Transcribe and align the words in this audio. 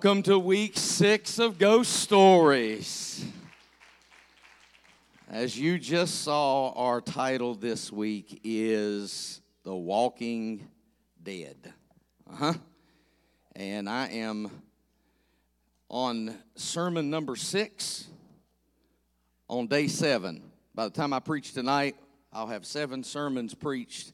Welcome 0.00 0.22
to 0.22 0.38
week 0.38 0.78
six 0.78 1.40
of 1.40 1.58
Ghost 1.58 1.92
Stories. 1.92 3.24
As 5.28 5.58
you 5.58 5.76
just 5.76 6.22
saw, 6.22 6.70
our 6.74 7.00
title 7.00 7.56
this 7.56 7.90
week 7.90 8.40
is 8.44 9.40
The 9.64 9.74
Walking 9.74 10.68
Dead. 11.20 11.72
Uh 12.30 12.36
huh. 12.36 12.54
And 13.56 13.88
I 13.90 14.06
am 14.10 14.48
on 15.88 16.32
sermon 16.54 17.10
number 17.10 17.34
six 17.34 18.06
on 19.48 19.66
day 19.66 19.88
seven. 19.88 20.44
By 20.76 20.84
the 20.84 20.90
time 20.90 21.12
I 21.12 21.18
preach 21.18 21.54
tonight, 21.54 21.96
I'll 22.32 22.46
have 22.46 22.66
seven 22.66 23.02
sermons 23.02 23.52
preached 23.52 24.12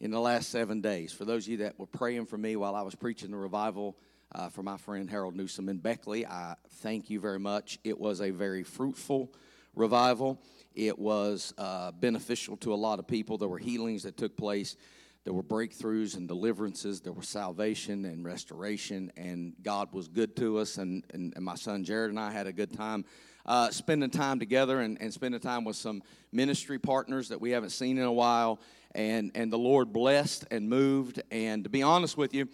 in 0.00 0.10
the 0.10 0.20
last 0.20 0.48
seven 0.48 0.80
days. 0.80 1.12
For 1.12 1.26
those 1.26 1.44
of 1.44 1.50
you 1.50 1.56
that 1.58 1.78
were 1.78 1.84
praying 1.84 2.24
for 2.24 2.38
me 2.38 2.56
while 2.56 2.74
I 2.74 2.80
was 2.80 2.94
preaching 2.94 3.30
the 3.30 3.36
revival, 3.36 3.94
uh, 4.38 4.48
for 4.48 4.62
my 4.62 4.76
friend 4.76 5.10
Harold 5.10 5.34
Newsom 5.34 5.68
in 5.68 5.78
Beckley. 5.78 6.24
I 6.24 6.54
thank 6.76 7.10
you 7.10 7.18
very 7.18 7.40
much. 7.40 7.78
It 7.82 7.98
was 7.98 8.20
a 8.20 8.30
very 8.30 8.62
fruitful 8.62 9.34
revival. 9.74 10.40
It 10.76 10.96
was 10.96 11.52
uh, 11.58 11.90
beneficial 11.90 12.56
to 12.58 12.72
a 12.72 12.76
lot 12.76 13.00
of 13.00 13.08
people. 13.08 13.36
There 13.36 13.48
were 13.48 13.58
healings 13.58 14.04
that 14.04 14.16
took 14.16 14.36
place. 14.36 14.76
There 15.24 15.32
were 15.32 15.42
breakthroughs 15.42 16.16
and 16.16 16.28
deliverances. 16.28 17.00
There 17.00 17.12
was 17.12 17.28
salvation 17.28 18.04
and 18.04 18.24
restoration, 18.24 19.10
and 19.16 19.54
God 19.60 19.92
was 19.92 20.06
good 20.06 20.36
to 20.36 20.58
us. 20.58 20.78
And, 20.78 21.04
and, 21.12 21.32
and 21.34 21.44
my 21.44 21.56
son 21.56 21.82
Jared 21.82 22.10
and 22.10 22.20
I 22.20 22.30
had 22.30 22.46
a 22.46 22.52
good 22.52 22.72
time 22.72 23.04
uh, 23.44 23.70
spending 23.70 24.10
time 24.10 24.38
together 24.38 24.80
and, 24.80 25.00
and 25.00 25.12
spending 25.12 25.40
time 25.40 25.64
with 25.64 25.76
some 25.76 26.02
ministry 26.30 26.78
partners 26.78 27.30
that 27.30 27.40
we 27.40 27.50
haven't 27.50 27.70
seen 27.70 27.98
in 27.98 28.04
a 28.04 28.12
while. 28.12 28.60
And, 28.94 29.32
and 29.34 29.52
the 29.52 29.58
Lord 29.58 29.92
blessed 29.92 30.46
and 30.50 30.68
moved. 30.68 31.22
And 31.30 31.64
to 31.64 31.70
be 31.70 31.82
honest 31.82 32.16
with 32.16 32.34
you, 32.34 32.48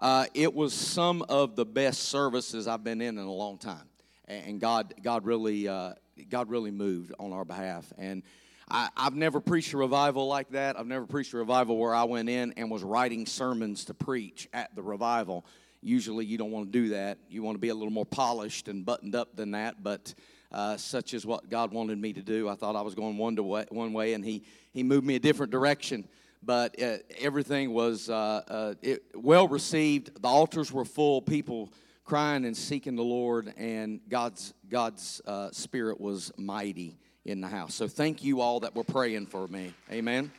uh, 0.00 0.26
it 0.34 0.54
was 0.54 0.74
some 0.74 1.22
of 1.22 1.56
the 1.56 1.64
best 1.64 2.02
services 2.04 2.68
I've 2.68 2.84
been 2.84 3.00
in 3.00 3.18
in 3.18 3.24
a 3.24 3.32
long 3.32 3.56
time, 3.56 3.88
and 4.28 4.60
God, 4.60 4.94
God 5.02 5.24
really, 5.24 5.68
uh, 5.68 5.94
God 6.28 6.50
really 6.50 6.70
moved 6.70 7.14
on 7.18 7.32
our 7.32 7.44
behalf. 7.44 7.90
And 7.96 8.22
I, 8.68 8.90
have 8.96 9.14
never 9.14 9.40
preached 9.40 9.72
a 9.72 9.78
revival 9.78 10.26
like 10.26 10.50
that. 10.50 10.78
I've 10.78 10.86
never 10.86 11.06
preached 11.06 11.32
a 11.32 11.38
revival 11.38 11.78
where 11.78 11.94
I 11.94 12.04
went 12.04 12.28
in 12.28 12.52
and 12.56 12.70
was 12.70 12.82
writing 12.82 13.24
sermons 13.24 13.86
to 13.86 13.94
preach 13.94 14.48
at 14.52 14.74
the 14.74 14.82
revival. 14.82 15.46
Usually, 15.80 16.26
you 16.26 16.36
don't 16.36 16.50
want 16.50 16.72
to 16.72 16.72
do 16.72 16.88
that. 16.90 17.18
You 17.30 17.42
want 17.42 17.54
to 17.54 17.60
be 17.60 17.68
a 17.68 17.74
little 17.74 17.92
more 17.92 18.06
polished 18.06 18.68
and 18.68 18.84
buttoned 18.84 19.14
up 19.14 19.36
than 19.36 19.52
that. 19.52 19.82
But 19.82 20.14
uh, 20.52 20.76
such 20.76 21.14
is 21.14 21.24
what 21.24 21.48
God 21.48 21.72
wanted 21.72 21.98
me 21.98 22.12
to 22.12 22.22
do. 22.22 22.48
I 22.48 22.54
thought 22.54 22.76
I 22.76 22.82
was 22.82 22.94
going 22.94 23.16
one 23.16 23.36
way, 23.36 23.64
one 23.70 23.92
way, 23.94 24.12
and 24.12 24.24
He 24.24 24.42
He 24.72 24.82
moved 24.82 25.06
me 25.06 25.14
a 25.14 25.20
different 25.20 25.52
direction 25.52 26.06
but 26.46 26.80
uh, 26.80 26.98
everything 27.18 27.74
was 27.74 28.08
uh, 28.08 28.14
uh, 28.48 28.74
it, 28.80 29.02
well 29.14 29.48
received. 29.48 30.22
The 30.22 30.28
altars 30.28 30.70
were 30.70 30.84
full, 30.84 31.20
people 31.20 31.72
crying 32.04 32.44
and 32.44 32.56
seeking 32.56 32.94
the 32.94 33.02
Lord, 33.02 33.52
and 33.56 34.00
God's 34.08 34.54
God's 34.68 35.20
uh, 35.26 35.50
spirit 35.50 36.00
was 36.00 36.32
mighty 36.38 36.96
in 37.24 37.40
the 37.40 37.48
house. 37.48 37.74
So 37.74 37.88
thank 37.88 38.22
you 38.22 38.40
all 38.40 38.60
that 38.60 38.76
were 38.76 38.84
praying 38.84 39.26
for 39.26 39.48
me. 39.48 39.74
Amen. 39.90 40.30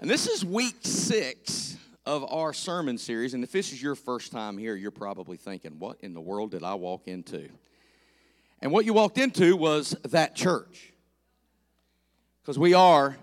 And 0.00 0.10
this 0.10 0.26
is 0.26 0.44
week 0.44 0.74
six 0.80 1.76
of 2.04 2.24
our 2.32 2.52
sermon 2.52 2.98
series. 2.98 3.34
And 3.34 3.44
if 3.44 3.52
this 3.52 3.72
is 3.72 3.80
your 3.80 3.94
first 3.94 4.32
time 4.32 4.58
here, 4.58 4.74
you're 4.74 4.90
probably 4.90 5.36
thinking, 5.36 5.78
"What 5.78 5.98
in 6.00 6.14
the 6.14 6.20
world 6.20 6.50
did 6.50 6.64
I 6.64 6.74
walk 6.74 7.06
into?" 7.06 7.48
And 8.60 8.72
what 8.72 8.84
you 8.84 8.92
walked 8.92 9.18
into 9.18 9.56
was 9.56 9.96
that 10.02 10.34
church, 10.34 10.92
because 12.42 12.58
we 12.58 12.74
are 12.74 13.16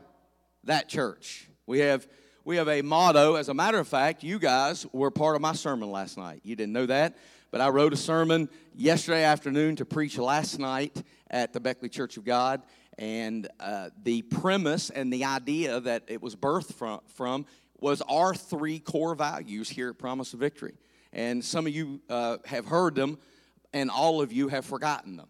that 0.69 0.88
church. 0.88 1.50
We 1.66 1.80
have 1.80 2.07
we 2.46 2.57
have 2.57 2.68
a 2.68 2.81
motto. 2.84 3.35
As 3.35 3.50
a 3.50 3.53
matter 3.53 3.80
of 3.80 3.88
fact, 3.88 4.24
you 4.24 4.40
guys 4.40 4.85
were 4.94 5.12
part 5.12 5.35
of 5.35 5.41
my 5.41 5.53
sermon 5.53 5.91
last 5.91 6.18
night. 6.18 6.41
You 6.44 6.56
didn't 6.56 6.74
know 6.74 6.85
that, 6.85 7.18
but 7.52 7.59
I 7.59 7.69
wrote 7.69 7.91
a 7.91 7.97
sermon 7.97 8.50
yesterday 8.75 9.24
afternoon 9.24 9.75
to 9.78 9.85
preach 9.85 10.18
last 10.18 10.59
night 10.59 11.03
at 11.29 11.53
the 11.53 11.59
Beckley 11.59 11.90
Church 11.90 12.18
of 12.18 12.24
God. 12.24 12.62
And 13.00 13.47
uh, 13.59 13.90
the 14.03 14.22
premise 14.22 14.90
and 14.90 15.12
the 15.12 15.25
idea 15.25 15.79
that 15.79 16.03
it 16.08 16.22
was 16.22 16.35
birthed 16.35 16.74
from, 16.74 17.00
from 17.08 17.46
was 17.79 18.02
our 18.03 18.35
three 18.35 18.79
core 18.79 19.16
values 19.16 19.69
here 19.69 19.90
at 19.90 19.97
Promise 19.97 20.34
of 20.34 20.40
Victory. 20.40 20.75
And 21.13 21.44
some 21.44 21.66
of 21.66 21.74
you 21.74 22.02
uh, 22.09 22.38
have 22.46 22.66
heard 22.66 22.94
them, 22.94 23.18
and 23.74 23.90
all 23.90 24.22
of 24.22 24.31
you 24.31 24.50
have 24.50 24.66
forgotten 24.66 25.18
them. 25.18 25.29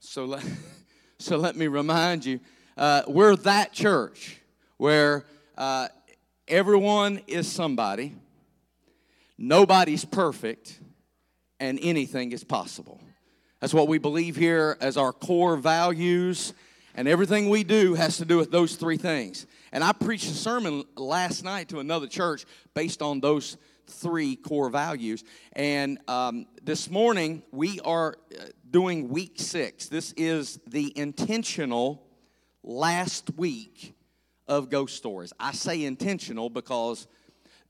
So 0.00 0.24
let, 0.24 0.44
so 1.18 1.36
let 1.36 1.54
me 1.56 1.66
remind 1.66 2.24
you 2.24 2.40
uh, 2.76 3.02
we're 3.06 3.36
that 3.36 3.72
church 3.72 4.40
where 4.76 5.24
uh, 5.56 5.88
everyone 6.48 7.20
is 7.26 7.50
somebody, 7.50 8.14
nobody's 9.38 10.04
perfect, 10.04 10.80
and 11.60 11.78
anything 11.82 12.32
is 12.32 12.44
possible. 12.44 13.00
That's 13.60 13.72
what 13.72 13.86
we 13.88 13.98
believe 13.98 14.34
here 14.34 14.76
as 14.80 14.96
our 14.96 15.12
core 15.12 15.56
values, 15.56 16.52
and 16.94 17.06
everything 17.06 17.48
we 17.48 17.62
do 17.62 17.94
has 17.94 18.16
to 18.18 18.24
do 18.24 18.36
with 18.36 18.50
those 18.50 18.74
three 18.76 18.96
things. 18.96 19.46
And 19.70 19.84
I 19.84 19.92
preached 19.92 20.26
a 20.26 20.34
sermon 20.34 20.84
last 20.96 21.44
night 21.44 21.68
to 21.68 21.78
another 21.78 22.06
church 22.06 22.44
based 22.74 23.02
on 23.02 23.20
those 23.20 23.56
three 23.86 24.36
core 24.36 24.68
values. 24.68 25.22
And 25.52 25.98
um, 26.08 26.46
this 26.62 26.90
morning, 26.90 27.42
we 27.52 27.80
are 27.80 28.16
uh, 28.38 28.44
doing 28.70 29.08
week 29.08 29.34
six. 29.36 29.88
This 29.88 30.12
is 30.16 30.58
the 30.66 30.92
intentional 30.98 32.02
last 32.62 33.30
week 33.36 33.94
of 34.48 34.70
ghost 34.70 34.96
stories. 34.96 35.32
I 35.38 35.52
say 35.52 35.84
intentional 35.84 36.50
because 36.50 37.06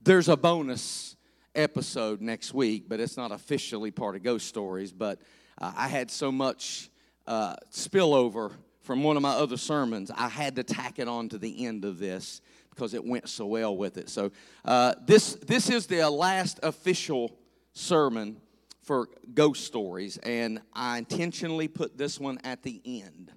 there's 0.01 0.29
a 0.29 0.37
bonus 0.37 1.17
episode 1.55 2.21
next 2.21 2.55
week, 2.55 2.85
but 2.89 3.01
it's 3.01 3.17
not 3.17 3.31
officially 3.31 3.91
part 3.91 4.17
of 4.17 4.23
ghost 4.23 4.47
stories. 4.47 4.93
But 4.93 5.21
uh, 5.61 5.73
I 5.77 5.89
had 5.89 6.11
so 6.11 6.33
much 6.33 6.91
uh, 7.27 7.57
spillover 7.71 8.53
from 8.83 9.03
one 9.05 9.17
of 9.17 9.23
my 9.23 9.31
other 9.31 9.57
sermons, 9.57 10.11
I 10.15 10.29
had 10.29 10.57
to 10.57 10.65
tack 10.65 10.99
it 10.99 11.07
on 11.07 11.29
to 11.31 11.39
the 11.39 11.67
end 11.67 11.85
of 11.85 11.99
this 11.99 12.41
because 12.71 12.95
it 12.95 13.05
went 13.05 13.29
so 13.29 13.47
well 13.47 13.77
with 13.77 13.97
it. 13.97 14.09
So 14.09 14.33
uh, 14.65 14.95
this 15.07 15.35
this 15.35 15.71
is 15.71 15.87
the 15.87 16.09
last 16.11 16.59
official 16.63 17.37
sermon 17.73 18.41
for 18.83 19.09
ghost 19.35 19.65
stories, 19.65 20.19
and 20.19 20.61
I 20.73 20.99
intentionally 20.99 21.69
put 21.69 21.97
this 21.97 22.19
one 22.19 22.39
at 22.43 22.63
the 22.63 22.81
end 22.85 23.33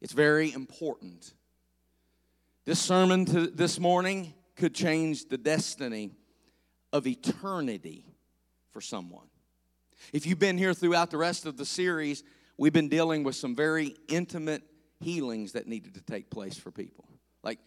it's 0.00 0.12
very 0.12 0.52
important. 0.52 1.32
This 2.64 2.80
sermon 2.80 3.24
to, 3.26 3.46
this 3.46 3.78
morning 3.78 4.34
could 4.56 4.74
change 4.74 5.28
the 5.28 5.38
destiny 5.38 6.12
of 6.92 7.06
eternity 7.06 8.06
for 8.72 8.80
someone. 8.80 9.26
If 10.12 10.26
you've 10.26 10.38
been 10.38 10.58
here 10.58 10.74
throughout 10.74 11.10
the 11.10 11.16
rest 11.16 11.46
of 11.46 11.56
the 11.56 11.64
series, 11.64 12.22
we've 12.56 12.72
been 12.72 12.88
dealing 12.88 13.22
with 13.22 13.36
some 13.36 13.54
very 13.54 13.94
intimate 14.08 14.62
healings 15.00 15.52
that 15.52 15.66
needed 15.66 15.94
to 15.94 16.00
take 16.02 16.30
place 16.30 16.56
for 16.56 16.70
people. 16.70 17.08
Like 17.42 17.58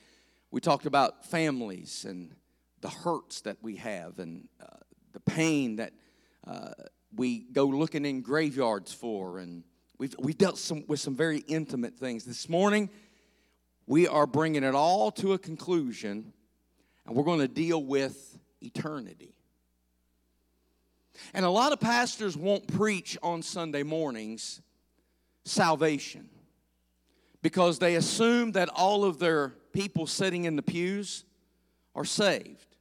we 0.52 0.62
talked 0.62 0.86
about 0.86 1.26
families 1.26 2.06
and 2.08 2.34
the 2.82 2.90
hurts 2.90 3.42
that 3.42 3.58
we 3.62 3.76
have 3.78 4.20
and 4.20 4.48
uh, 4.62 4.78
the 5.14 5.20
pain 5.20 5.78
that 5.78 5.94
uh, 6.48 6.72
we 7.16 7.40
go 7.40 7.66
looking 7.66 8.06
in 8.06 8.22
graveyards 8.22 8.94
for 8.94 9.40
and 9.40 9.64
We've, 10.00 10.16
we've 10.18 10.38
dealt 10.38 10.58
some, 10.58 10.86
with 10.88 11.02
some 11.02 11.14
very 11.14 11.40
intimate 11.40 11.96
things. 11.96 12.24
This 12.24 12.48
morning, 12.48 12.90
we 13.86 14.08
are 14.08 14.26
bringing 14.26 14.64
it 14.64 14.74
all 14.74 15.12
to 15.12 15.34
a 15.34 15.38
conclusion, 15.38 16.32
and 17.06 17.16
we're 17.16 17.26
going 17.26 17.42
to 17.42 17.50
deal 17.50 17.84
with 17.84 18.40
eternity. 18.62 19.36
And 21.34 21.44
a 21.44 21.50
lot 21.50 21.74
of 21.74 21.82
pastors 21.82 22.38
won't 22.38 22.66
preach 22.68 23.18
on 23.22 23.42
Sunday 23.42 23.84
mornings 23.84 24.62
salvation 25.44 26.30
because 27.42 27.80
they 27.80 27.96
assume 27.96 28.54
that 28.54 28.70
all 28.70 29.04
of 29.04 29.20
their 29.20 29.50
people 29.74 30.08
sitting 30.08 30.46
in 30.46 30.56
the 30.56 30.62
pews 30.62 31.26
are 31.94 32.06
saved. 32.06 32.78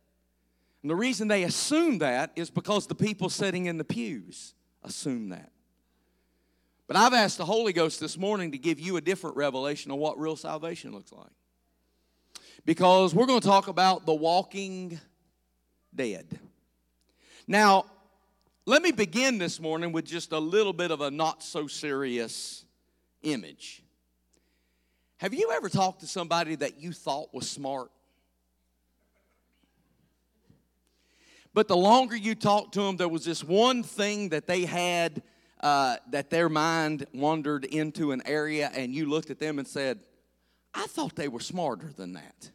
And 0.82 0.90
the 0.90 0.94
reason 0.94 1.26
they 1.26 1.42
assume 1.42 1.98
that 1.98 2.30
is 2.36 2.48
because 2.48 2.86
the 2.86 2.94
people 2.94 3.28
sitting 3.28 3.66
in 3.66 3.76
the 3.76 3.84
pews 3.84 4.54
assume 4.84 5.30
that. 5.30 5.50
But 6.88 6.96
I've 6.96 7.12
asked 7.12 7.37
the 7.37 7.44
Holy 7.44 7.75
Ghost 7.75 8.00
this 8.00 8.17
morning 8.17 8.52
to 8.52 8.58
give 8.58 8.81
you 8.81 8.96
a 8.96 9.00
different 9.02 9.37
revelation 9.37 9.90
of 9.90 9.99
what 9.99 10.19
real 10.19 10.37
salvation 10.37 10.90
looks 10.90 11.12
like. 11.12 11.31
Because 12.64 13.14
we're 13.14 13.26
going 13.26 13.40
to 13.40 13.46
talk 13.46 13.69
about 13.69 14.06
the 14.06 14.14
walking 14.14 14.99
dead. 15.94 16.26
Now, 17.46 17.85
let 18.64 18.82
me 18.82 18.90
begin 18.90 19.37
this 19.37 19.61
morning 19.61 19.93
with 19.93 20.06
just 20.06 20.32
a 20.32 20.38
little 20.38 20.73
bit 20.73 20.90
of 20.90 21.02
a 21.02 21.11
not 21.11 21.43
so 21.43 21.67
serious 21.67 22.64
image. 23.23 23.82
Have 25.19 25.35
you 25.35 25.50
ever 25.52 25.69
talked 25.69 26.00
to 26.00 26.06
somebody 26.06 26.55
that 26.55 26.81
you 26.81 26.93
thought 26.93 27.35
was 27.35 27.49
smart? 27.50 27.90
But 31.52 31.69
the 31.69 31.76
longer 31.76 32.17
you 32.17 32.35
talked 32.35 32.73
to 32.75 32.81
them, 32.81 32.96
there 32.96 33.08
was 33.08 33.26
this 33.26 33.44
one 33.44 33.82
thing 33.82 34.31
that 34.31 34.46
they 34.46 34.64
had 34.64 35.23
uh, 35.60 35.96
that 36.10 36.31
their 36.31 36.49
mind 36.49 37.06
wandered 37.12 37.64
into 37.64 38.12
an 38.12 38.22
area 38.26 38.70
and 38.75 38.94
you 38.94 39.06
looked 39.06 39.31
at 39.31 39.38
them 39.38 39.58
and 39.58 39.66
said, 39.66 40.00
I 40.75 40.87
thought 40.87 41.16
they 41.16 41.28
were 41.28 41.40
smarter 41.40 41.90
than 41.96 42.12
that. 42.14 42.50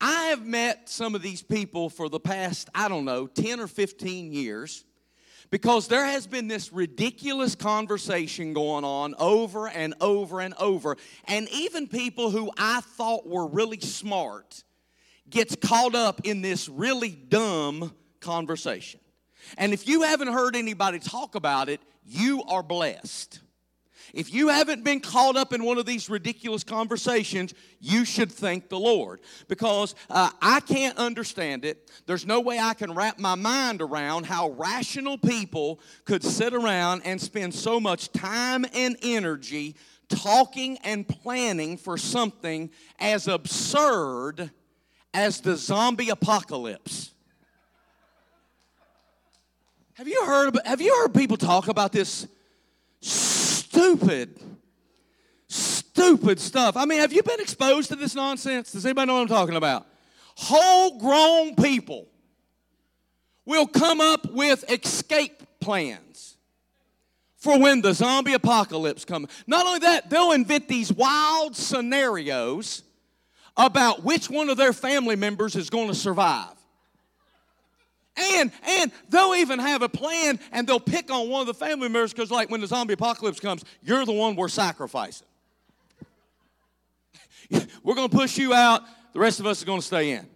I 0.00 0.26
have 0.26 0.46
met 0.46 0.88
some 0.88 1.14
of 1.14 1.22
these 1.22 1.42
people 1.42 1.90
for 1.90 2.08
the 2.08 2.20
past, 2.20 2.68
I 2.74 2.88
don't 2.88 3.04
know, 3.04 3.26
10 3.26 3.58
or 3.58 3.66
15 3.66 4.32
years 4.32 4.84
because 5.50 5.88
there 5.88 6.04
has 6.04 6.26
been 6.26 6.46
this 6.46 6.72
ridiculous 6.72 7.54
conversation 7.54 8.52
going 8.52 8.84
on 8.84 9.14
over 9.18 9.68
and 9.68 9.94
over 10.00 10.40
and 10.40 10.54
over. 10.54 10.96
And 11.24 11.48
even 11.50 11.88
people 11.88 12.30
who 12.30 12.50
I 12.56 12.80
thought 12.80 13.26
were 13.26 13.46
really 13.46 13.80
smart 13.80 14.62
gets 15.28 15.56
caught 15.56 15.94
up 15.94 16.20
in 16.24 16.42
this 16.42 16.68
really 16.68 17.10
dumb 17.10 17.94
conversation. 18.20 19.00
And 19.56 19.72
if 19.72 19.88
you 19.88 20.02
haven't 20.02 20.28
heard 20.28 20.56
anybody 20.56 20.98
talk 20.98 21.34
about 21.34 21.68
it, 21.68 21.80
you 22.04 22.42
are 22.44 22.62
blessed. 22.62 23.40
If 24.14 24.32
you 24.32 24.48
haven't 24.48 24.84
been 24.84 25.00
caught 25.00 25.36
up 25.36 25.52
in 25.52 25.64
one 25.64 25.78
of 25.78 25.86
these 25.86 26.08
ridiculous 26.08 26.64
conversations, 26.64 27.52
you 27.80 28.04
should 28.04 28.32
thank 28.32 28.68
the 28.68 28.78
Lord 28.78 29.20
because 29.48 29.94
uh, 30.08 30.30
I 30.40 30.60
can't 30.60 30.96
understand 30.96 31.64
it. 31.64 31.90
There's 32.06 32.26
no 32.26 32.40
way 32.40 32.58
I 32.58 32.74
can 32.74 32.94
wrap 32.94 33.18
my 33.18 33.34
mind 33.34 33.82
around 33.82 34.26
how 34.26 34.50
rational 34.50 35.18
people 35.18 35.80
could 36.04 36.24
sit 36.24 36.54
around 36.54 37.02
and 37.04 37.20
spend 37.20 37.54
so 37.54 37.78
much 37.78 38.10
time 38.12 38.64
and 38.72 38.96
energy 39.02 39.76
talking 40.08 40.78
and 40.84 41.06
planning 41.06 41.76
for 41.76 41.98
something 41.98 42.70
as 42.98 43.28
absurd 43.28 44.50
as 45.12 45.40
the 45.40 45.56
zombie 45.56 46.08
apocalypse. 46.08 47.12
Have 49.98 50.06
you 50.06 50.24
heard? 50.24 50.56
Have 50.64 50.80
you 50.80 50.96
heard 51.00 51.12
people 51.12 51.36
talk 51.36 51.66
about 51.66 51.90
this 51.90 52.28
stupid, 53.00 54.38
stupid 55.48 56.38
stuff? 56.38 56.76
I 56.76 56.84
mean, 56.84 57.00
have 57.00 57.12
you 57.12 57.20
been 57.24 57.40
exposed 57.40 57.88
to 57.88 57.96
this 57.96 58.14
nonsense? 58.14 58.70
Does 58.70 58.86
anybody 58.86 59.08
know 59.08 59.14
what 59.14 59.22
I'm 59.22 59.26
talking 59.26 59.56
about? 59.56 59.88
Whole 60.36 61.00
grown 61.00 61.56
people 61.56 62.06
will 63.44 63.66
come 63.66 64.00
up 64.00 64.30
with 64.30 64.70
escape 64.70 65.42
plans 65.58 66.36
for 67.34 67.58
when 67.58 67.80
the 67.80 67.92
zombie 67.92 68.34
apocalypse 68.34 69.04
comes. 69.04 69.28
Not 69.48 69.66
only 69.66 69.80
that, 69.80 70.10
they'll 70.10 70.30
invent 70.30 70.68
these 70.68 70.92
wild 70.92 71.56
scenarios 71.56 72.84
about 73.56 74.04
which 74.04 74.30
one 74.30 74.48
of 74.48 74.58
their 74.58 74.72
family 74.72 75.16
members 75.16 75.56
is 75.56 75.70
going 75.70 75.88
to 75.88 75.94
survive. 75.94 76.54
And 78.18 78.50
and 78.66 78.92
they'll 79.08 79.34
even 79.34 79.58
have 79.58 79.82
a 79.82 79.88
plan 79.88 80.40
and 80.52 80.66
they'll 80.66 80.80
pick 80.80 81.10
on 81.10 81.28
one 81.28 81.40
of 81.40 81.46
the 81.46 81.54
family 81.54 81.88
members 81.88 82.12
because 82.12 82.30
like 82.30 82.50
when 82.50 82.60
the 82.60 82.66
zombie 82.66 82.94
apocalypse 82.94 83.40
comes, 83.40 83.64
you're 83.82 84.04
the 84.04 84.12
one 84.12 84.36
we're 84.36 84.48
sacrificing. 84.48 85.26
we're 87.82 87.94
going 87.94 88.08
to 88.08 88.16
push 88.16 88.36
you 88.36 88.52
out, 88.52 88.82
the 89.12 89.20
rest 89.20 89.40
of 89.40 89.46
us 89.46 89.62
are 89.62 89.66
going 89.66 89.80
to 89.80 89.86
stay 89.86 90.12
in. 90.12 90.26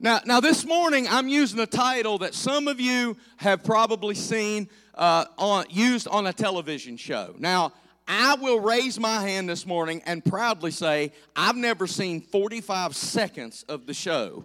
Now, 0.00 0.20
now 0.26 0.40
this 0.40 0.64
morning 0.64 1.06
I'm 1.08 1.28
using 1.28 1.60
a 1.60 1.66
title 1.66 2.18
that 2.18 2.34
some 2.34 2.68
of 2.68 2.80
you 2.80 3.16
have 3.36 3.64
probably 3.64 4.14
seen 4.14 4.68
uh, 4.94 5.26
on, 5.38 5.66
used 5.70 6.08
on 6.08 6.26
a 6.26 6.32
television 6.32 6.96
show. 6.96 7.34
Now, 7.38 7.72
I 8.06 8.34
will 8.34 8.60
raise 8.60 9.00
my 9.00 9.26
hand 9.26 9.48
this 9.48 9.64
morning 9.64 10.02
and 10.04 10.22
proudly 10.24 10.70
say 10.70 11.12
I've 11.34 11.56
never 11.56 11.86
seen 11.86 12.20
45 12.20 12.94
seconds 12.94 13.64
of 13.68 13.86
the 13.86 13.94
show 13.94 14.44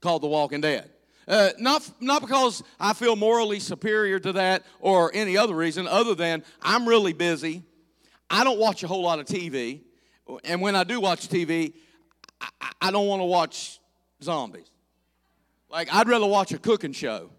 called 0.00 0.22
The 0.22 0.28
Walking 0.28 0.60
Dead. 0.60 0.90
Uh, 1.28 1.50
not, 1.58 1.88
not 2.00 2.22
because 2.22 2.62
I 2.80 2.94
feel 2.94 3.14
morally 3.14 3.60
superior 3.60 4.18
to 4.18 4.32
that 4.32 4.64
or 4.80 5.10
any 5.12 5.36
other 5.36 5.54
reason, 5.54 5.86
other 5.86 6.14
than 6.14 6.42
I'm 6.62 6.88
really 6.88 7.12
busy. 7.12 7.62
I 8.30 8.44
don't 8.44 8.58
watch 8.58 8.82
a 8.82 8.88
whole 8.88 9.02
lot 9.02 9.18
of 9.18 9.26
TV. 9.26 9.82
And 10.44 10.62
when 10.62 10.74
I 10.74 10.84
do 10.84 11.00
watch 11.00 11.28
TV, 11.28 11.74
I, 12.40 12.70
I 12.80 12.90
don't 12.90 13.06
want 13.06 13.20
to 13.20 13.24
watch 13.24 13.78
zombies. 14.22 14.70
Like, 15.70 15.92
I'd 15.94 16.08
rather 16.08 16.26
watch 16.26 16.52
a 16.52 16.58
cooking 16.58 16.92
show 16.92 17.30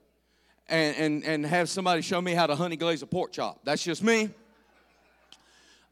and, 0.68 0.96
and, 0.96 1.24
and 1.24 1.46
have 1.46 1.68
somebody 1.68 2.04
show 2.04 2.22
me 2.22 2.34
how 2.34 2.46
to 2.46 2.56
honey 2.56 2.76
glaze 2.76 3.02
a 3.02 3.08
pork 3.08 3.32
chop. 3.32 3.62
That's 3.64 3.84
just 3.84 4.04
me. 4.04 4.30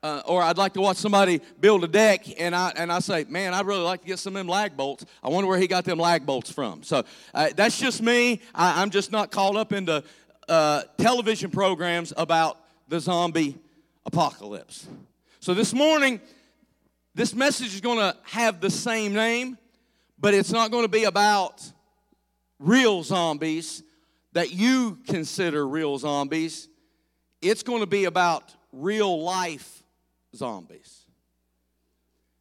Uh, 0.04 0.22
or 0.26 0.44
I'd 0.44 0.60
like 0.60 0.74
to 0.74 0.82
watch 0.82 0.98
somebody 0.98 1.42
build 1.60 1.84
a 1.84 1.88
deck, 1.88 2.40
and 2.40 2.56
I 2.56 2.72
and 2.76 2.92
I 2.92 3.00
say, 3.00 3.26
man, 3.28 3.56
I'd 3.56 3.66
really 3.66 3.82
like 3.82 4.02
to 4.02 4.08
get 4.08 4.20
some 4.20 4.36
of 4.36 4.40
them 4.40 4.48
lag 4.48 4.78
bolts. 4.78 5.06
I 5.24 5.30
wonder 5.30 5.50
where 5.50 5.58
he 5.58 5.68
got 5.68 5.86
them 5.86 5.98
lag 5.98 6.26
bolts 6.26 6.52
from. 6.52 6.84
So 6.84 7.04
uh, 7.34 7.50
that's 7.56 7.80
just 7.80 8.02
me. 8.02 8.42
I, 8.54 8.84
am 8.84 8.92
just 8.92 9.12
not 9.12 9.32
caught 9.32 9.56
up 9.56 9.74
into 9.74 10.04
uh, 10.48 10.84
television 11.00 11.50
programs 11.50 12.14
about 12.16 12.60
the 12.88 13.00
zombie 13.00 13.58
apocalypse. 14.06 14.88
So 15.40 15.56
this 15.56 15.74
morning, 15.74 16.22
this 17.16 17.34
message 17.34 17.74
is 17.74 17.82
going 17.82 17.98
to 17.98 18.16
have 18.24 18.62
the 18.62 18.70
same 18.70 19.14
name, 19.14 19.58
but 20.20 20.36
it's 20.36 20.52
not 20.52 20.70
going 20.70 20.84
to 20.84 20.90
be 20.90 21.06
about 21.06 21.64
real 22.60 23.02
zombies 23.02 23.82
that 24.34 24.52
you 24.52 25.00
consider 25.08 25.68
real 25.68 25.98
zombies. 25.98 26.70
It's 27.42 27.64
going 27.64 27.80
to 27.80 27.88
be 27.88 28.06
about 28.06 28.54
real 28.72 29.24
life 29.24 29.77
zombies, 30.36 31.06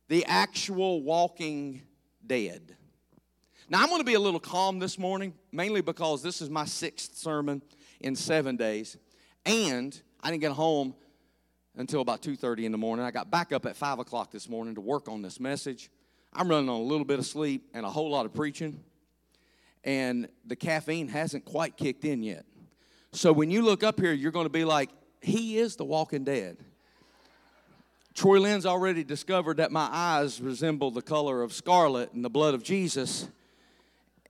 the 0.08 0.24
actual 0.26 1.02
walking 1.02 1.82
dead. 2.26 2.76
Now, 3.68 3.82
I'm 3.82 3.88
going 3.88 4.00
to 4.00 4.06
be 4.06 4.14
a 4.14 4.20
little 4.20 4.40
calm 4.40 4.78
this 4.78 4.98
morning, 4.98 5.34
mainly 5.50 5.80
because 5.80 6.22
this 6.22 6.40
is 6.40 6.48
my 6.48 6.64
sixth 6.64 7.16
sermon 7.16 7.62
in 8.00 8.14
seven 8.14 8.56
days, 8.56 8.96
and 9.44 10.00
I 10.20 10.30
didn't 10.30 10.42
get 10.42 10.52
home 10.52 10.94
until 11.76 12.00
about 12.00 12.22
2.30 12.22 12.64
in 12.64 12.72
the 12.72 12.78
morning. 12.78 13.04
I 13.04 13.10
got 13.10 13.30
back 13.30 13.52
up 13.52 13.66
at 13.66 13.76
5 13.76 13.98
o'clock 13.98 14.30
this 14.30 14.48
morning 14.48 14.76
to 14.76 14.80
work 14.80 15.08
on 15.08 15.20
this 15.20 15.40
message. 15.40 15.90
I'm 16.32 16.48
running 16.48 16.68
on 16.68 16.80
a 16.80 16.84
little 16.84 17.04
bit 17.04 17.18
of 17.18 17.26
sleep 17.26 17.68
and 17.74 17.84
a 17.84 17.90
whole 17.90 18.10
lot 18.10 18.24
of 18.24 18.32
preaching, 18.32 18.82
and 19.82 20.28
the 20.44 20.56
caffeine 20.56 21.08
hasn't 21.08 21.44
quite 21.44 21.76
kicked 21.76 22.04
in 22.04 22.22
yet. 22.22 22.44
So 23.12 23.32
when 23.32 23.50
you 23.50 23.62
look 23.62 23.82
up 23.82 23.98
here, 23.98 24.12
you're 24.12 24.32
going 24.32 24.46
to 24.46 24.50
be 24.50 24.64
like, 24.64 24.90
he 25.20 25.58
is 25.58 25.76
the 25.76 25.84
walking 25.84 26.24
dead. 26.24 26.58
Troy 28.16 28.40
Lynn's 28.40 28.64
already 28.64 29.04
discovered 29.04 29.58
that 29.58 29.70
my 29.70 29.88
eyes 29.92 30.40
resemble 30.40 30.90
the 30.90 31.02
color 31.02 31.42
of 31.42 31.52
scarlet 31.52 32.14
and 32.14 32.24
the 32.24 32.30
blood 32.30 32.54
of 32.54 32.62
Jesus. 32.62 33.28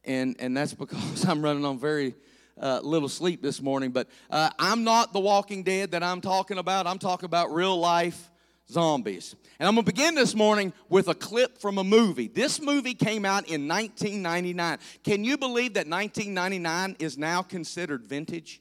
And, 0.05 0.35
and 0.41 0.57
that's 0.57 0.75
because 0.75 1.25
I'm 1.29 1.41
running 1.41 1.65
on 1.65 1.79
very 1.79 2.17
uh, 2.61 2.81
little 2.83 3.09
sleep 3.09 3.43
this 3.43 3.63
morning. 3.63 3.93
But 3.93 4.09
uh, 4.29 4.51
I'm 4.59 4.83
not 4.83 5.13
the 5.13 5.21
walking 5.21 5.63
dead 5.63 5.93
that 5.93 6.03
I'm 6.03 6.21
talking 6.21 6.59
about. 6.59 6.89
I'm 6.89 6.99
talking 6.99 7.27
about 7.27 7.55
real 7.55 7.79
life 7.79 8.29
zombies. 8.69 9.37
And 9.61 9.69
I'm 9.69 9.77
going 9.77 9.85
to 9.85 9.93
begin 9.93 10.17
this 10.17 10.35
morning 10.35 10.73
with 10.89 11.07
a 11.07 11.15
clip 11.15 11.59
from 11.59 11.79
a 11.79 11.85
movie. 11.85 12.27
This 12.27 12.61
movie 12.61 12.95
came 12.95 13.25
out 13.25 13.47
in 13.47 13.69
1999. 13.69 14.79
Can 15.05 15.23
you 15.23 15.39
believe 15.39 15.75
that 15.75 15.87
1999 15.87 16.97
is 16.99 17.17
now 17.17 17.41
considered 17.41 18.05
vintage? 18.05 18.61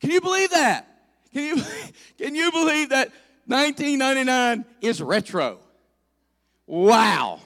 Can 0.00 0.10
you 0.10 0.22
believe 0.22 0.52
that? 0.52 0.99
Can 1.32 1.56
you, 1.56 1.62
can 2.18 2.34
you 2.34 2.50
believe 2.52 2.90
that 2.90 3.12
1999 3.46 4.64
is 4.80 5.02
retro? 5.02 5.58
Wow. 6.66 7.40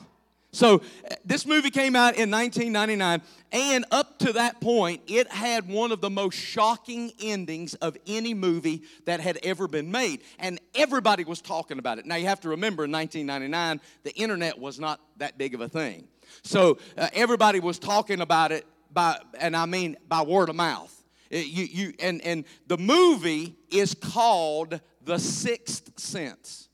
So 0.54 0.82
this 1.24 1.46
movie 1.46 1.70
came 1.70 1.96
out 1.96 2.14
in 2.14 2.30
1999, 2.30 3.22
and 3.50 3.84
up 3.90 4.18
to 4.20 4.34
that 4.34 4.60
point, 4.60 5.02
it 5.08 5.30
had 5.30 5.68
one 5.68 5.90
of 5.90 6.00
the 6.00 6.10
most 6.10 6.36
shocking 6.36 7.12
endings 7.20 7.74
of 7.74 7.96
any 8.06 8.34
movie 8.34 8.82
that 9.06 9.20
had 9.20 9.38
ever 9.42 9.66
been 9.66 9.90
made. 9.90 10.22
And 10.38 10.60
everybody 10.74 11.24
was 11.24 11.40
talking 11.40 11.80
about 11.80 11.98
it. 11.98 12.06
Now, 12.06 12.16
you 12.16 12.26
have 12.26 12.40
to 12.42 12.50
remember 12.50 12.84
in 12.84 12.92
1999, 12.92 13.80
the 14.04 14.12
internet 14.14 14.58
was 14.58 14.78
not 14.78 15.00
that 15.16 15.38
big 15.38 15.54
of 15.54 15.60
a 15.60 15.68
thing. 15.68 16.06
So 16.42 16.78
uh, 16.96 17.08
everybody 17.12 17.58
was 17.58 17.80
talking 17.80 18.20
about 18.20 18.52
it 18.52 18.64
by, 18.92 19.18
and 19.40 19.56
I 19.56 19.66
mean 19.66 19.96
by 20.08 20.22
word 20.22 20.50
of 20.50 20.56
mouth. 20.56 21.03
Uh, 21.32 21.38
you, 21.38 21.64
you, 21.64 21.94
and, 22.00 22.20
and 22.22 22.44
the 22.66 22.78
movie 22.78 23.56
is 23.70 23.94
called 23.94 24.80
The 25.02 25.18
Sixth 25.18 25.98
Sense. 25.98 26.68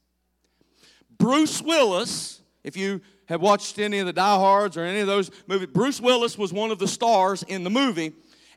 Bruce 1.19 1.61
Willis, 1.61 2.41
if 2.65 2.77
you 2.77 3.01
have 3.27 3.41
watched 3.41 3.79
any 3.79 3.99
of 3.99 4.07
the 4.07 4.13
Diehards 4.13 4.77
or 4.77 4.85
any 4.85 5.01
of 5.01 5.07
those 5.07 5.31
movies, 5.47 5.69
Bruce 5.73 6.01
Willis 6.01 6.37
was 6.37 6.53
one 6.53 6.71
of 6.71 6.79
the 6.79 6.89
stars 6.89 7.43
in 7.45 7.63
the 7.63 7.71
movie. 7.71 8.13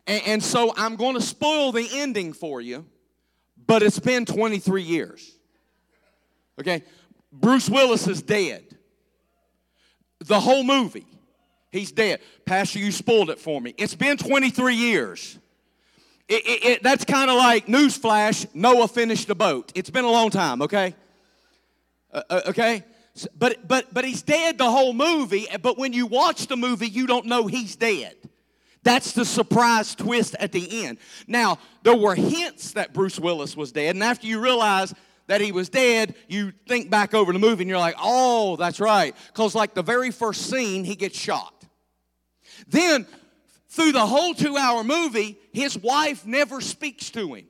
And, 0.08 0.24
and 0.26 0.44
so 0.44 0.74
I'm 0.76 0.96
going 0.96 1.16
to 1.16 1.22
spoil 1.22 1.72
the 1.72 1.88
ending 1.92 2.34
for 2.34 2.62
you, 2.62 2.86
but 3.68 3.84
it's 3.84 4.00
been 4.00 4.26
23 4.26 4.82
years. 4.82 5.38
Okay? 6.60 6.84
Bruce 7.32 7.70
Willis 7.70 8.08
is 8.08 8.22
dead. 8.22 8.64
The 10.20 10.40
whole 10.40 10.64
movie, 10.64 11.08
he's 11.72 11.92
dead. 11.92 12.22
Pastor, 12.46 12.80
you 12.80 12.92
spoiled 12.92 13.30
it 13.30 13.40
for 13.40 13.60
me. 13.60 13.74
It's 13.78 13.96
been 13.96 14.18
23 14.18 14.76
years. 14.76 15.38
It, 16.28 16.46
it, 16.46 16.66
it, 16.66 16.84
that's 16.84 17.06
kind 17.06 17.30
of 17.30 17.38
like 17.38 17.68
newsflash 17.68 18.48
Noah 18.54 18.88
finished 18.88 19.28
the 19.28 19.36
boat. 19.36 19.72
It's 19.76 19.90
been 19.90 20.06
a 20.06 20.12
long 20.12 20.30
time, 20.30 20.62
okay? 20.62 20.96
Uh, 22.12 22.22
uh, 22.30 22.42
okay? 22.48 22.84
But, 23.38 23.68
but, 23.68 23.94
but 23.94 24.06
he's 24.06 24.22
dead 24.22 24.58
the 24.58 24.72
whole 24.72 24.94
movie, 24.94 25.48
but 25.62 25.78
when 25.78 25.94
you 25.94 26.06
watch 26.08 26.48
the 26.48 26.58
movie, 26.58 26.88
you 26.88 27.08
don't 27.08 27.26
know 27.26 27.48
he's 27.48 27.76
dead. 27.76 28.16
That's 28.84 29.14
the 29.14 29.26
surprise 29.26 29.96
twist 29.96 30.36
at 30.40 30.52
the 30.52 30.86
end. 30.86 30.98
Now, 31.28 31.60
there 31.84 31.96
were 31.96 32.16
hints 32.16 32.72
that 32.74 32.94
Bruce 32.94 33.20
Willis 33.20 33.56
was 33.56 33.72
dead, 33.72 33.96
and 33.96 34.04
after 34.04 34.28
you 34.28 34.40
realize 34.40 34.94
that 35.28 35.42
he 35.42 35.52
was 35.52 35.70
dead, 35.70 36.16
you 36.28 36.52
think 36.68 36.90
back 36.90 37.14
over 37.14 37.32
the 37.32 37.40
movie 37.40 37.64
and 37.64 37.70
you're 37.70 37.80
like, 37.80 37.96
oh, 37.98 38.56
that's 38.58 38.80
right. 38.80 39.16
Because, 39.28 39.56
like, 39.56 39.74
the 39.74 39.82
very 39.84 40.12
first 40.12 40.50
scene, 40.50 40.84
he 40.84 40.96
gets 40.96 41.18
shot. 41.18 41.66
Then, 42.68 43.08
through 43.74 43.92
the 43.92 44.06
whole 44.06 44.36
two 44.36 44.56
hour 44.56 44.84
movie, 44.84 45.36
his 45.52 45.76
wife 45.76 46.28
never 46.28 46.62
speaks 46.62 47.10
to 47.10 47.34
him. 47.34 47.46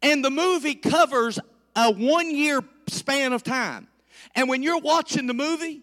And 0.00 0.24
the 0.24 0.30
movie 0.30 0.74
covers 0.74 1.38
a 1.74 1.92
one 1.92 2.34
year 2.34 2.62
span 2.86 3.34
of 3.34 3.42
time. 3.42 3.86
And 4.34 4.48
when 4.48 4.62
you're 4.62 4.78
watching 4.78 5.26
the 5.26 5.34
movie, 5.34 5.82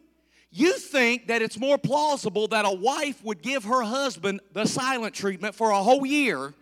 you 0.49 0.73
think 0.79 1.27
that 1.27 1.43
it's 1.43 1.59
more 1.59 1.77
plausible 1.77 2.47
that 2.47 2.65
a 2.65 2.71
wife 2.71 3.23
would 3.23 3.43
give 3.43 3.63
her 3.65 3.83
husband 3.83 4.41
the 4.53 4.65
silent 4.65 5.13
treatment 5.13 5.53
for 5.53 5.69
a 5.69 5.83
whole 5.83 6.03
year 6.03 6.55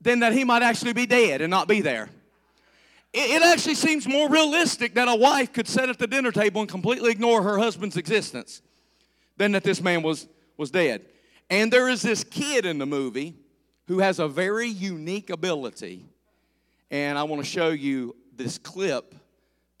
than 0.00 0.20
that 0.20 0.32
he 0.32 0.42
might 0.42 0.62
actually 0.62 0.92
be 0.92 1.06
dead 1.06 1.40
and 1.40 1.50
not 1.50 1.68
be 1.68 1.80
there. 1.80 2.10
It 3.14 3.42
actually 3.42 3.74
seems 3.74 4.08
more 4.08 4.28
realistic 4.28 4.94
that 4.94 5.06
a 5.06 5.14
wife 5.14 5.52
could 5.52 5.68
sit 5.68 5.88
at 5.88 5.98
the 5.98 6.06
dinner 6.08 6.32
table 6.32 6.62
and 6.62 6.70
completely 6.70 7.12
ignore 7.12 7.42
her 7.42 7.58
husband's 7.58 7.96
existence 7.96 8.60
than 9.36 9.52
that 9.52 9.62
this 9.62 9.80
man 9.80 10.02
was, 10.02 10.26
was 10.56 10.70
dead. 10.72 11.04
And 11.52 11.70
there 11.70 11.86
is 11.86 12.00
this 12.00 12.24
kid 12.24 12.64
in 12.64 12.78
the 12.78 12.86
movie 12.86 13.34
who 13.86 13.98
has 13.98 14.18
a 14.18 14.26
very 14.26 14.68
unique 14.68 15.28
ability. 15.28 16.06
And 16.90 17.18
I 17.18 17.24
want 17.24 17.44
to 17.44 17.46
show 17.48 17.68
you 17.68 18.16
this 18.34 18.56
clip 18.56 19.14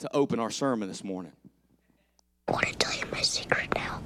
to 0.00 0.14
open 0.14 0.38
our 0.38 0.50
sermon 0.50 0.86
this 0.86 1.02
morning. 1.02 1.32
I 2.46 2.52
want 2.52 2.66
to 2.66 2.74
tell 2.74 2.94
you 2.94 3.06
my 3.10 3.22
secret 3.22 3.74
now. 3.74 4.02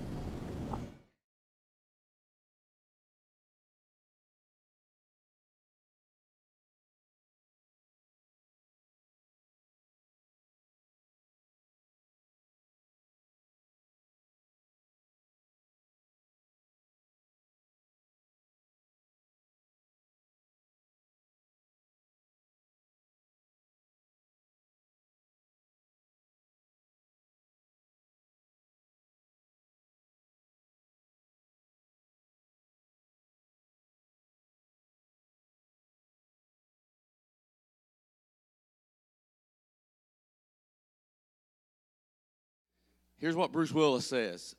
Here's 43.18 43.36
what 43.36 43.52
Bruce 43.52 43.72
Willis 43.72 44.06
says. 44.06 44.54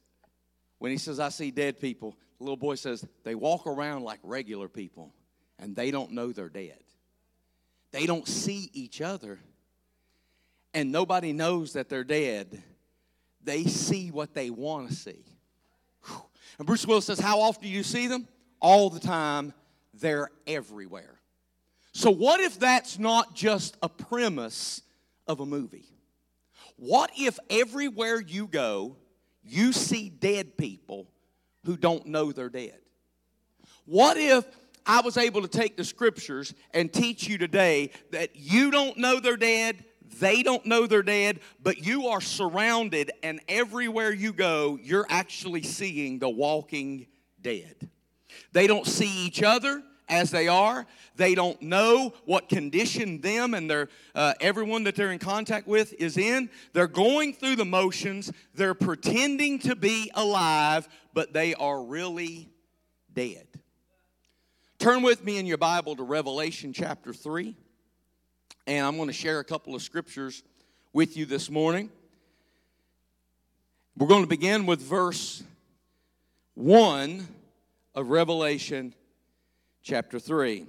When 0.80 0.92
he 0.92 0.98
says, 0.98 1.20
I 1.20 1.30
see 1.30 1.52
dead 1.52 1.80
people, 1.80 2.16
the 2.38 2.44
little 2.44 2.58
boy 2.58 2.76
says, 2.76 3.06
they 3.24 3.36
walk 3.36 3.66
around 3.66 4.04
like 4.04 4.20
regular 4.24 4.68
people 4.68 5.14
and 5.60 5.76
they 5.76 5.92
don't 5.92 6.12
know 6.12 6.32
they're 6.32 6.50
dead. 6.50 6.80
They 7.92 8.06
don't 8.06 8.28
see 8.28 8.70
each 8.74 9.02
other 9.02 9.40
and 10.74 10.92
nobody 10.92 11.34
knows 11.34 11.74
that 11.74 11.90
they're 11.90 12.04
dead. 12.04 12.62
They 13.44 13.64
see 13.64 14.12
what 14.12 14.34
they 14.34 14.50
want 14.50 14.90
to 14.90 14.96
see. 14.96 15.24
And 16.58 16.66
Bruce 16.66 16.86
Willis 16.86 17.06
says, 17.06 17.20
How 17.20 17.42
often 17.42 17.64
do 17.64 17.70
you 17.70 17.84
see 17.84 18.08
them? 18.08 18.28
All 18.60 18.90
the 18.90 19.00
time. 19.00 19.54
They're 19.94 20.30
everywhere. 20.46 21.20
So, 21.94 22.12
what 22.12 22.40
if 22.40 22.60
that's 22.60 23.00
not 23.00 23.36
just 23.36 23.78
a 23.82 23.90
premise 23.90 24.82
of 25.28 25.40
a 25.40 25.46
movie? 25.46 25.86
What 26.78 27.12
if 27.18 27.38
everywhere 27.50 28.22
you 28.22 28.48
go, 28.48 28.96
you 29.44 29.74
see 29.74 30.10
dead 30.10 30.58
people 30.58 31.08
who 31.66 31.76
don't 31.76 32.06
know 32.06 32.32
they're 32.32 32.50
dead? 32.50 32.80
What 33.86 34.18
if 34.18 34.46
I 34.86 35.02
was 35.02 35.18
able 35.18 35.42
to 35.42 35.48
take 35.48 35.76
the 35.76 35.84
scriptures 35.84 36.54
and 36.74 36.92
teach 36.92 37.28
you 37.28 37.38
today 37.38 37.92
that 38.12 38.36
you 38.36 38.72
don't 38.72 38.98
know 38.98 39.20
they're 39.20 39.38
dead, 39.38 39.84
they 40.20 40.44
don't 40.44 40.66
know 40.66 40.88
they're 40.88 41.04
dead, 41.04 41.42
but 41.62 41.86
you 41.86 42.08
are 42.08 42.22
surrounded, 42.22 43.12
and 43.24 43.42
everywhere 43.50 44.14
you 44.14 44.32
go, 44.32 44.80
you're 44.82 45.06
actually 45.10 45.64
seeing 45.64 46.20
the 46.20 46.30
walking 46.30 47.08
dead. 47.42 47.90
They 48.54 48.68
don't 48.68 48.88
see 48.88 49.26
each 49.26 49.44
other, 49.44 49.84
as 50.10 50.32
they 50.32 50.48
are. 50.48 50.86
They 51.16 51.36
don't 51.36 51.62
know 51.62 52.14
what 52.26 52.50
condition 52.50 53.22
them 53.22 53.54
and 53.54 53.70
their 53.70 53.90
uh, 54.16 54.34
everyone 54.40 54.84
that 54.86 54.96
they're 54.96 55.12
in 55.12 55.20
contact 55.20 55.68
with 55.68 55.94
is 56.00 56.18
in. 56.18 56.50
They're 56.74 56.88
going 56.88 57.34
through 57.34 57.58
the 57.58 57.66
motions. 57.66 58.32
They're 58.54 58.74
pretending 58.74 59.60
to 59.60 59.76
be 59.76 60.12
alive, 60.16 60.88
but 61.14 61.34
they 61.34 61.54
are 61.56 61.82
really 61.84 62.50
dead. 63.14 63.48
Turn 64.80 65.02
with 65.02 65.24
me 65.24 65.38
in 65.38 65.46
your 65.46 65.58
Bible 65.58 65.96
to 65.96 66.04
Revelation 66.04 66.72
chapter 66.72 67.14
3. 67.14 67.56
And 68.68 68.86
I'm 68.86 68.96
going 68.96 69.08
to 69.08 69.14
share 69.14 69.40
a 69.40 69.44
couple 69.44 69.74
of 69.76 69.82
scriptures 69.82 70.44
with 70.94 71.18
you 71.18 71.26
this 71.26 71.50
morning. 71.50 71.90
We're 73.98 74.08
going 74.08 74.22
to 74.22 74.28
begin 74.30 74.68
with 74.68 74.80
verse 74.80 75.42
1 76.54 77.28
of 77.96 78.10
Revelation 78.10 78.94
chapter 79.88 80.20
3. 80.20 80.66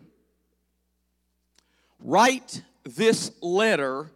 Write 1.98 2.62
this 2.84 3.32
letter 3.42 4.12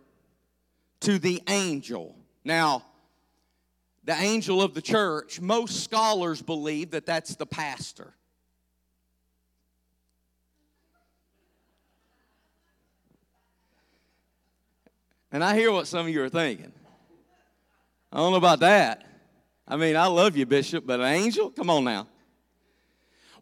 to 1.00 1.18
the 1.18 1.42
angel. 1.48 2.14
Now, 2.44 2.84
the 4.04 4.14
angel 4.14 4.62
of 4.62 4.74
the 4.74 4.82
church, 4.82 5.40
most 5.40 5.82
scholars 5.82 6.40
believe 6.40 6.92
that 6.92 7.04
that's 7.04 7.34
the 7.34 7.46
pastor. 7.46 8.14
And 15.32 15.42
I 15.42 15.56
hear 15.56 15.72
what 15.72 15.88
some 15.88 16.06
of 16.06 16.12
you 16.12 16.22
are 16.22 16.28
thinking. 16.28 16.72
I 18.12 18.18
don't 18.18 18.30
know 18.30 18.38
about 18.38 18.60
that. 18.60 19.04
I 19.66 19.76
mean, 19.76 19.96
I 19.96 20.06
love 20.06 20.36
you, 20.36 20.46
Bishop, 20.46 20.86
but 20.86 21.00
an 21.00 21.06
angel? 21.06 21.50
Come 21.50 21.70
on 21.70 21.84
now. 21.84 22.06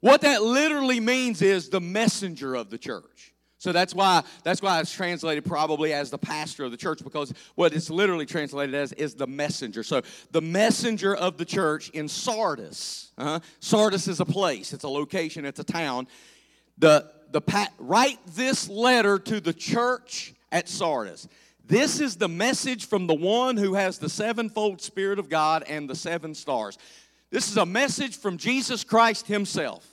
What 0.01 0.23
that 0.23 0.43
literally 0.43 1.01
means 1.01 1.43
is 1.43 1.69
the 1.69 1.81
messenger 1.81 2.55
of 2.55 2.71
the 2.71 2.79
church. 2.79 3.35
So 3.61 3.73
that's 3.73 3.95
why 3.95 4.23
that's 4.43 4.63
why 4.63 4.81
it's 4.81 4.91
translated 4.91 5.45
probably 5.45 5.93
as 5.93 6.11
the 6.11 6.17
pastor 6.17 6.65
of 6.65 6.71
the 6.71 6.79
church 6.79 7.05
because 7.05 7.35
what 7.57 7.75
it's 7.75 7.91
literally 7.91 8.25
translated 8.25 8.75
as 8.75 8.95
is 8.95 9.15
the 9.15 9.27
messenger. 9.27 9.83
So 9.83 10.01
the 10.31 10.41
messenger 10.41 11.15
of 11.15 11.37
the 11.37 11.45
church 11.45 11.91
in 11.91 12.09
Sardis. 12.09 13.13
Uh-huh. 13.19 13.41
Sardis 13.61 14.09
is 14.09 14.19
a 14.21 14.25
place, 14.25 14.73
it's 14.73 14.85
a 14.85 14.89
location, 14.89 15.45
it's 15.45 15.61
a 15.61 15.65
town. 15.65 16.09
The 16.79 17.11
the 17.33 17.43
write 17.79 18.19
this 18.29 18.67
letter 18.67 19.19
to 19.19 19.41
the 19.41 19.53
church 19.53 20.33
at 20.51 20.67
Sardis. 20.67 21.29
This 21.67 22.01
is 22.01 22.17
the 22.17 22.29
message 22.29 22.87
from 22.87 23.07
the 23.07 23.15
one 23.15 23.59
who 23.59 23.75
has 23.75 23.99
the 23.99 24.09
sevenfold 24.09 24.81
Spirit 24.81 25.19
of 25.19 25.29
God 25.29 25.65
and 25.69 25.89
the 25.89 25.95
seven 25.95 26.35
stars. 26.35 26.79
This 27.31 27.51
is 27.51 27.59
a 27.59 27.67
message 27.67 28.17
from 28.17 28.39
Jesus 28.39 28.85
Christ 28.85 29.27
Himself. 29.27 29.90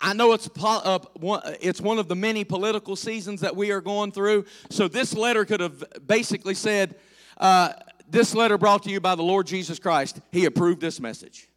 I 0.00 0.14
know 0.14 0.32
it's, 0.32 0.48
uh, 0.58 0.98
one, 1.14 1.42
it's 1.60 1.80
one 1.80 1.98
of 1.98 2.08
the 2.08 2.16
many 2.16 2.44
political 2.44 2.96
seasons 2.96 3.42
that 3.42 3.54
we 3.54 3.70
are 3.70 3.80
going 3.80 4.12
through. 4.12 4.46
So 4.70 4.88
this 4.88 5.14
letter 5.14 5.44
could 5.44 5.60
have 5.60 5.84
basically 6.06 6.54
said, 6.54 6.96
uh, 7.36 7.74
This 8.08 8.34
letter 8.34 8.56
brought 8.56 8.84
to 8.84 8.90
you 8.90 9.00
by 9.00 9.14
the 9.14 9.22
Lord 9.22 9.46
Jesus 9.46 9.78
Christ. 9.78 10.20
He 10.32 10.46
approved 10.46 10.80
this 10.80 11.00
message. 11.00 11.48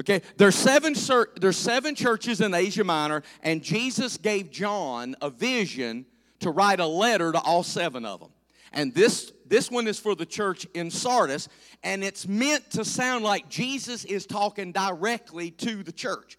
Okay, 0.00 0.22
there's 0.38 0.54
seven, 0.54 0.94
there's 1.38 1.56
seven 1.56 1.94
churches 1.94 2.40
in 2.40 2.54
Asia 2.54 2.82
Minor, 2.82 3.22
and 3.42 3.62
Jesus 3.62 4.16
gave 4.16 4.50
John 4.50 5.14
a 5.20 5.28
vision 5.28 6.06
to 6.40 6.50
write 6.50 6.80
a 6.80 6.86
letter 6.86 7.30
to 7.32 7.40
all 7.40 7.62
seven 7.62 8.04
of 8.06 8.20
them. 8.20 8.30
And 8.72 8.94
this, 8.94 9.32
this 9.46 9.70
one 9.70 9.86
is 9.86 9.98
for 9.98 10.14
the 10.14 10.24
church 10.24 10.66
in 10.72 10.90
Sardis, 10.90 11.48
and 11.82 12.02
it's 12.02 12.26
meant 12.26 12.70
to 12.70 12.84
sound 12.84 13.22
like 13.22 13.50
Jesus 13.50 14.04
is 14.06 14.24
talking 14.24 14.72
directly 14.72 15.50
to 15.50 15.82
the 15.82 15.92
church. 15.92 16.38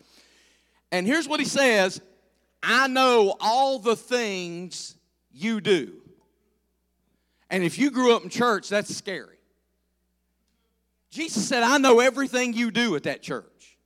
And 0.93 1.07
here's 1.07 1.27
what 1.27 1.39
he 1.39 1.45
says 1.45 1.99
I 2.61 2.87
know 2.87 3.35
all 3.41 3.79
the 3.79 3.95
things 3.97 4.95
you 5.31 5.59
do. 5.59 5.95
And 7.49 7.63
if 7.63 7.77
you 7.77 7.91
grew 7.91 8.15
up 8.15 8.23
in 8.23 8.29
church, 8.29 8.69
that's 8.69 8.95
scary. 8.95 9.37
Jesus 11.09 11.47
said, 11.47 11.63
I 11.63 11.77
know 11.79 11.99
everything 11.99 12.53
you 12.53 12.71
do 12.71 12.95
at 12.95 13.03
that 13.03 13.21
church 13.21 13.77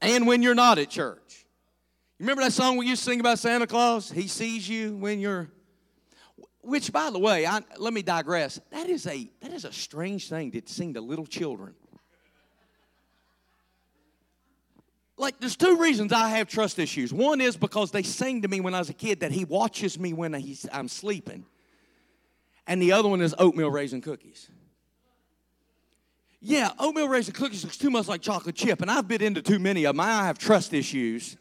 and 0.00 0.26
when 0.26 0.42
you're 0.42 0.54
not 0.54 0.78
at 0.78 0.90
church. 0.90 1.46
You 2.18 2.24
remember 2.24 2.42
that 2.42 2.52
song 2.52 2.76
we 2.76 2.86
used 2.86 3.02
to 3.04 3.10
sing 3.10 3.20
about 3.20 3.38
Santa 3.38 3.66
Claus? 3.66 4.10
He 4.10 4.26
sees 4.26 4.68
you 4.68 4.96
when 4.96 5.20
you're 5.20 5.48
which, 6.60 6.92
by 6.92 7.10
the 7.10 7.18
way, 7.18 7.46
I, 7.46 7.62
let 7.78 7.94
me 7.94 8.02
digress. 8.02 8.60
That 8.70 8.90
is 8.90 9.06
a 9.06 9.30
that 9.40 9.52
is 9.52 9.64
a 9.64 9.72
strange 9.72 10.28
thing 10.28 10.50
to 10.50 10.62
sing 10.66 10.94
to 10.94 11.00
little 11.00 11.24
children. 11.24 11.74
Like 15.18 15.40
there's 15.40 15.56
two 15.56 15.76
reasons 15.76 16.12
I 16.12 16.28
have 16.30 16.48
trust 16.48 16.78
issues. 16.78 17.12
One 17.12 17.40
is 17.40 17.56
because 17.56 17.90
they 17.90 18.02
sang 18.02 18.42
to 18.42 18.48
me 18.48 18.60
when 18.60 18.74
I 18.74 18.78
was 18.78 18.88
a 18.88 18.94
kid 18.94 19.20
that 19.20 19.32
he 19.32 19.44
watches 19.44 19.98
me 19.98 20.12
when 20.12 20.34
I'm 20.72 20.88
sleeping. 20.88 21.44
And 22.66 22.80
the 22.80 22.92
other 22.92 23.08
one 23.08 23.20
is 23.20 23.34
oatmeal 23.38 23.70
raisin 23.70 24.00
cookies. 24.00 24.50
Yeah, 26.40 26.70
oatmeal 26.78 27.08
raisin 27.08 27.34
cookies 27.34 27.64
looks 27.64 27.78
too 27.78 27.90
much 27.90 28.06
like 28.06 28.20
chocolate 28.20 28.54
chip, 28.54 28.80
and 28.80 28.90
I've 28.90 29.08
bit 29.08 29.22
into 29.22 29.42
too 29.42 29.58
many 29.58 29.84
of 29.84 29.96
them. 29.96 30.00
I 30.00 30.26
have 30.26 30.38
trust 30.38 30.72
issues 30.72 31.36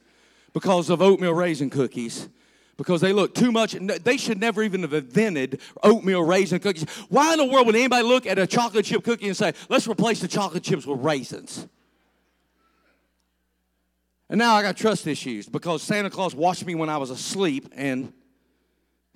because 0.53 0.89
of 0.89 1.01
oatmeal 1.01 1.33
raisin 1.33 1.69
cookies 1.69 2.29
because 2.77 3.01
they 3.01 3.13
look 3.13 3.35
too 3.35 3.51
much. 3.51 3.73
They 3.73 4.17
should 4.17 4.39
never 4.39 4.63
even 4.63 4.81
have 4.81 4.93
invented 4.93 5.59
oatmeal 5.83 6.23
raisin 6.23 6.59
cookies. 6.59 6.85
Why 7.09 7.33
in 7.33 7.39
the 7.39 7.45
world 7.45 7.67
would 7.67 7.75
anybody 7.75 8.07
look 8.07 8.25
at 8.25 8.39
a 8.39 8.47
chocolate 8.47 8.85
chip 8.85 9.03
cookie 9.03 9.27
and 9.27 9.37
say, 9.37 9.53
let's 9.69 9.87
replace 9.87 10.19
the 10.19 10.27
chocolate 10.27 10.63
chips 10.63 10.85
with 10.85 10.99
raisins? 10.99 11.67
And 14.29 14.39
now 14.39 14.55
I 14.55 14.61
got 14.61 14.75
trust 14.75 15.07
issues 15.07 15.47
because 15.47 15.81
Santa 15.81 16.09
Claus 16.09 16.35
watched 16.35 16.65
me 16.65 16.75
when 16.75 16.89
I 16.89 16.97
was 16.97 17.09
asleep, 17.09 17.71
and 17.75 18.11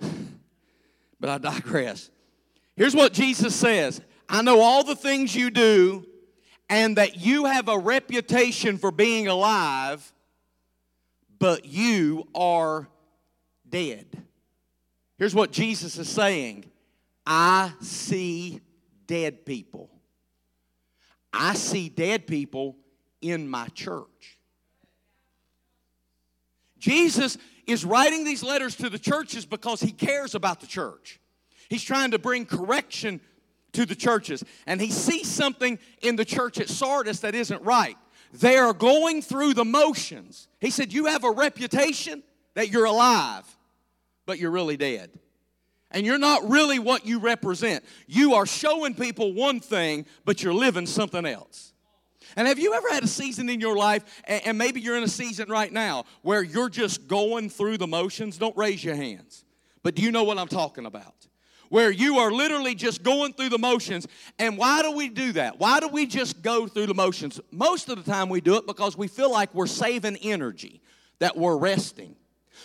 but 1.20 1.28
I 1.28 1.38
digress. 1.38 2.10
Here's 2.76 2.94
what 2.94 3.12
Jesus 3.12 3.54
says 3.54 4.00
I 4.28 4.42
know 4.42 4.60
all 4.60 4.84
the 4.84 4.96
things 4.96 5.34
you 5.34 5.50
do, 5.50 6.06
and 6.68 6.96
that 6.96 7.16
you 7.16 7.44
have 7.44 7.68
a 7.68 7.78
reputation 7.78 8.78
for 8.78 8.90
being 8.90 9.28
alive, 9.28 10.12
but 11.38 11.66
you 11.66 12.26
are 12.34 12.88
dead. 13.68 14.06
Here's 15.18 15.34
what 15.34 15.52
Jesus 15.52 15.98
is 15.98 16.08
saying 16.08 16.64
I 17.26 17.72
see 17.80 18.60
dead 19.06 19.44
people. 19.44 19.90
I 21.32 21.54
see 21.54 21.88
dead 21.88 22.26
people 22.26 22.76
in 23.20 23.48
my 23.48 23.68
church. 23.68 24.31
Jesus 26.82 27.38
is 27.64 27.84
writing 27.84 28.24
these 28.24 28.42
letters 28.42 28.74
to 28.76 28.90
the 28.90 28.98
churches 28.98 29.46
because 29.46 29.80
he 29.80 29.92
cares 29.92 30.34
about 30.34 30.60
the 30.60 30.66
church. 30.66 31.20
He's 31.70 31.84
trying 31.84 32.10
to 32.10 32.18
bring 32.18 32.44
correction 32.44 33.20
to 33.74 33.86
the 33.86 33.94
churches. 33.94 34.42
And 34.66 34.80
he 34.80 34.90
sees 34.90 35.28
something 35.28 35.78
in 36.02 36.16
the 36.16 36.24
church 36.24 36.58
at 36.58 36.68
Sardis 36.68 37.20
that 37.20 37.36
isn't 37.36 37.62
right. 37.62 37.96
They 38.32 38.56
are 38.56 38.72
going 38.72 39.22
through 39.22 39.54
the 39.54 39.64
motions. 39.64 40.48
He 40.60 40.70
said, 40.70 40.92
You 40.92 41.06
have 41.06 41.22
a 41.22 41.30
reputation 41.30 42.24
that 42.54 42.70
you're 42.70 42.86
alive, 42.86 43.44
but 44.26 44.40
you're 44.40 44.50
really 44.50 44.76
dead. 44.76 45.10
And 45.92 46.04
you're 46.04 46.18
not 46.18 46.50
really 46.50 46.80
what 46.80 47.06
you 47.06 47.20
represent. 47.20 47.84
You 48.08 48.34
are 48.34 48.46
showing 48.46 48.94
people 48.94 49.34
one 49.34 49.60
thing, 49.60 50.06
but 50.24 50.42
you're 50.42 50.54
living 50.54 50.86
something 50.86 51.26
else. 51.26 51.71
And 52.36 52.48
have 52.48 52.58
you 52.58 52.74
ever 52.74 52.88
had 52.90 53.04
a 53.04 53.08
season 53.08 53.48
in 53.48 53.60
your 53.60 53.76
life, 53.76 54.04
and 54.24 54.56
maybe 54.56 54.80
you're 54.80 54.96
in 54.96 55.02
a 55.02 55.08
season 55.08 55.48
right 55.48 55.72
now, 55.72 56.04
where 56.22 56.42
you're 56.42 56.68
just 56.68 57.08
going 57.08 57.50
through 57.50 57.78
the 57.78 57.86
motions? 57.86 58.38
Don't 58.38 58.56
raise 58.56 58.82
your 58.82 58.94
hands. 58.94 59.44
But 59.82 59.94
do 59.94 60.02
you 60.02 60.10
know 60.10 60.24
what 60.24 60.38
I'm 60.38 60.48
talking 60.48 60.86
about? 60.86 61.26
Where 61.68 61.90
you 61.90 62.18
are 62.18 62.30
literally 62.30 62.74
just 62.74 63.02
going 63.02 63.32
through 63.32 63.48
the 63.48 63.58
motions. 63.58 64.06
And 64.38 64.58
why 64.58 64.82
do 64.82 64.92
we 64.92 65.08
do 65.08 65.32
that? 65.32 65.58
Why 65.58 65.80
do 65.80 65.88
we 65.88 66.06
just 66.06 66.42
go 66.42 66.66
through 66.66 66.86
the 66.86 66.94
motions? 66.94 67.40
Most 67.50 67.88
of 67.88 68.02
the 68.02 68.10
time 68.10 68.28
we 68.28 68.40
do 68.40 68.56
it 68.56 68.66
because 68.66 68.96
we 68.96 69.08
feel 69.08 69.32
like 69.32 69.54
we're 69.54 69.66
saving 69.66 70.16
energy, 70.16 70.82
that 71.18 71.36
we're 71.36 71.56
resting. 71.56 72.14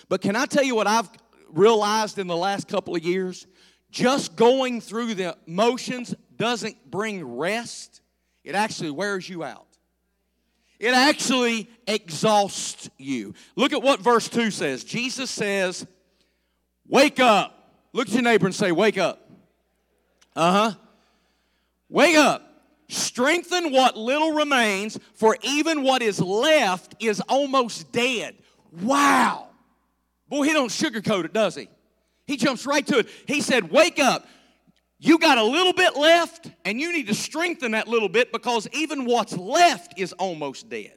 But 0.10 0.22
can 0.22 0.36
I 0.36 0.46
tell 0.46 0.64
you 0.64 0.76
what 0.76 0.88
I've 0.88 1.10
realized 1.50 2.20
in 2.20 2.28
the 2.28 2.36
last 2.36 2.68
couple 2.68 2.96
of 2.96 3.04
years? 3.04 3.48
Just 3.90 4.36
going 4.36 4.82
through 4.82 5.14
the 5.14 5.38
motions 5.46 6.14
doesn't 6.36 6.92
bring 6.92 7.24
rest 7.38 8.02
it 8.48 8.56
actually 8.56 8.92
wears 8.92 9.28
you 9.28 9.44
out. 9.44 9.66
It 10.80 10.94
actually 10.94 11.70
exhausts 11.86 12.90
you. 12.98 13.34
Look 13.58 13.74
at 13.74 13.82
what 13.82 14.00
verse 14.00 14.30
2 14.30 14.52
says. 14.52 14.86
Jesus 14.86 15.30
says, 15.30 15.86
Wake 16.88 17.20
up. 17.20 17.74
Look 17.92 18.08
at 18.08 18.14
your 18.14 18.24
neighbor 18.24 18.46
and 18.46 18.56
say, 18.56 18.72
Wake 18.72 18.98
up. 18.98 19.30
Uh 20.34 20.52
huh. 20.52 20.78
Wake 21.90 22.16
up. 22.16 22.44
Strengthen 22.88 23.74
what 23.74 23.98
little 23.98 24.32
remains, 24.32 24.98
for 25.16 25.38
even 25.42 25.84
what 25.84 26.02
is 26.02 26.22
left 26.22 26.96
is 27.04 27.20
almost 27.28 27.92
dead. 27.92 28.34
Wow. 28.82 29.50
Boy, 30.30 30.44
he 30.44 30.54
don't 30.54 30.70
sugarcoat 30.70 31.26
it, 31.26 31.34
does 31.34 31.56
he? 31.56 31.68
He 32.26 32.38
jumps 32.38 32.66
right 32.66 32.88
to 32.88 33.00
it. 33.00 33.10
He 33.26 33.42
said, 33.42 33.72
Wake 33.72 34.00
up. 34.00 34.26
You 35.00 35.20
got 35.20 35.38
a 35.38 35.44
little 35.44 35.74
bit 35.74 35.96
left, 35.96 36.50
and 36.66 36.80
you 36.80 36.92
need 36.92 37.08
to 37.08 37.14
strengthen 37.14 37.72
that 37.72 37.88
little 37.88 38.10
bit 38.10 38.32
because 38.32 38.68
even 38.72 39.06
what's 39.06 39.38
left 39.38 40.00
is 40.00 40.14
almost 40.14 40.70
dead. 40.70 40.94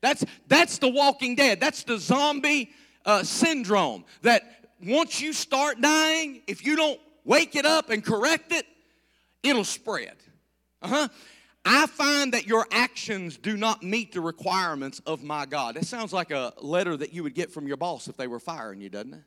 That's, 0.00 0.24
that's 0.48 0.78
the 0.78 0.88
walking 0.88 1.36
dead. 1.36 1.60
That's 1.60 1.84
the 1.84 1.98
zombie 1.98 2.70
uh, 3.04 3.22
syndrome. 3.22 4.04
That 4.22 4.42
once 4.84 5.20
you 5.20 5.32
start 5.32 5.80
dying, 5.80 6.42
if 6.48 6.66
you 6.66 6.74
don't 6.74 7.00
wake 7.24 7.54
it 7.54 7.64
up 7.64 7.90
and 7.90 8.04
correct 8.04 8.52
it, 8.52 8.66
it'll 9.44 9.64
spread. 9.64 10.16
Uh-huh. 10.82 11.06
I 11.64 11.86
find 11.86 12.32
that 12.34 12.48
your 12.48 12.66
actions 12.72 13.38
do 13.38 13.56
not 13.56 13.84
meet 13.84 14.12
the 14.12 14.20
requirements 14.20 15.00
of 15.06 15.22
my 15.22 15.46
God. 15.46 15.76
That 15.76 15.86
sounds 15.86 16.12
like 16.12 16.32
a 16.32 16.52
letter 16.60 16.96
that 16.96 17.12
you 17.12 17.22
would 17.22 17.36
get 17.36 17.52
from 17.52 17.68
your 17.68 17.76
boss 17.76 18.08
if 18.08 18.16
they 18.16 18.26
were 18.26 18.40
firing 18.40 18.80
you, 18.80 18.88
doesn't 18.88 19.14
it? 19.14 19.22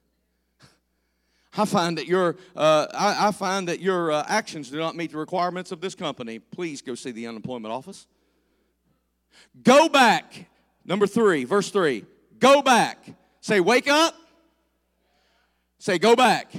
I 1.57 1.65
find 1.65 1.97
that 1.97 2.07
your, 2.07 2.35
uh, 2.55 2.87
I, 2.93 3.27
I, 3.27 3.31
find 3.31 3.67
that 3.69 3.79
your 3.79 4.11
uh, 4.11 4.25
actions 4.27 4.69
do 4.69 4.77
not 4.77 4.95
meet 4.95 5.11
the 5.11 5.17
requirements 5.17 5.71
of 5.71 5.79
this 5.79 5.95
company. 5.95 6.39
Please 6.39 6.81
go 6.81 6.95
see 6.95 7.11
the 7.11 7.27
unemployment 7.27 7.73
office. 7.73 8.07
Go 9.63 9.87
back. 9.87 10.47
Number 10.83 11.07
three, 11.07 11.45
verse 11.45 11.69
three. 11.69 12.05
Go 12.39 12.61
back. 12.61 13.05
Say, 13.41 13.59
wake 13.59 13.87
up. 13.87 14.15
Say, 15.79 15.97
go 15.97 16.15
back. 16.15 16.51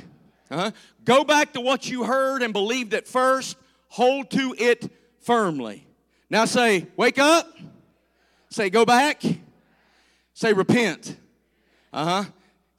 Uh-huh. 0.51 0.71
Go 1.05 1.25
back 1.25 1.53
to 1.55 1.61
what 1.61 1.89
you 1.91 2.05
heard 2.05 2.43
and 2.43 2.53
believed 2.53 2.95
at 2.95 3.07
first. 3.07 3.57
Hold 3.89 4.31
to 4.31 4.55
it 4.59 4.91
firmly. 5.21 5.87
Now 6.31 6.45
say, 6.45 6.87
wake 6.97 7.19
up. 7.19 7.49
Say, 8.51 8.71
go 8.71 8.85
back. 8.85 9.23
Say, 10.35 10.53
repent. 10.53 11.17
Uh 11.93 12.05
huh. 12.05 12.31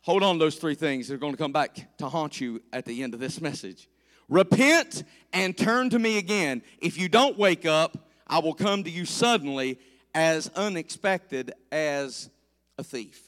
Hold 0.08 0.24
on 0.24 0.38
those 0.38 0.56
three 0.56 0.74
things. 0.74 1.10
They're 1.10 1.18
going 1.18 1.34
to 1.34 1.38
come 1.38 1.52
back 1.52 1.98
to 1.98 2.08
haunt 2.08 2.40
you 2.40 2.62
at 2.72 2.86
the 2.86 3.04
end 3.04 3.14
of 3.14 3.20
this 3.20 3.42
message. 3.42 3.90
Repent 4.30 5.04
and 5.34 5.56
turn 5.58 5.90
to 5.90 6.00
me 6.00 6.18
again. 6.18 6.62
If 6.80 6.98
you 6.98 7.10
don't 7.10 7.38
wake 7.38 7.66
up, 7.66 8.08
I 8.26 8.40
will 8.40 8.54
come 8.54 8.86
to 8.86 8.90
you 8.90 9.04
suddenly 9.04 9.82
as 10.16 10.50
unexpected 10.56 11.52
as 11.74 12.30
a 12.78 12.86
thief. 12.86 13.22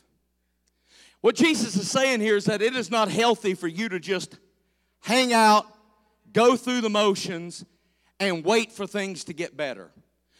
What 1.19 1.35
Jesus 1.35 1.75
is 1.75 1.91
saying 1.91 2.21
here 2.21 2.37
is 2.37 2.45
that 2.45 2.61
it 2.61 2.73
is 2.73 2.89
not 2.89 3.09
healthy 3.09 3.55
for 3.55 3.67
you 3.67 3.89
to 3.89 3.99
just 3.99 4.37
hang 5.01 5.33
out, 5.33 5.65
go 6.31 6.55
through 6.55 6.79
the 6.79 6.89
motions, 6.89 7.65
and 8.21 8.45
wait 8.45 8.71
for 8.71 8.87
things 8.87 9.25
to 9.25 9.33
get 9.33 9.57
better. 9.57 9.91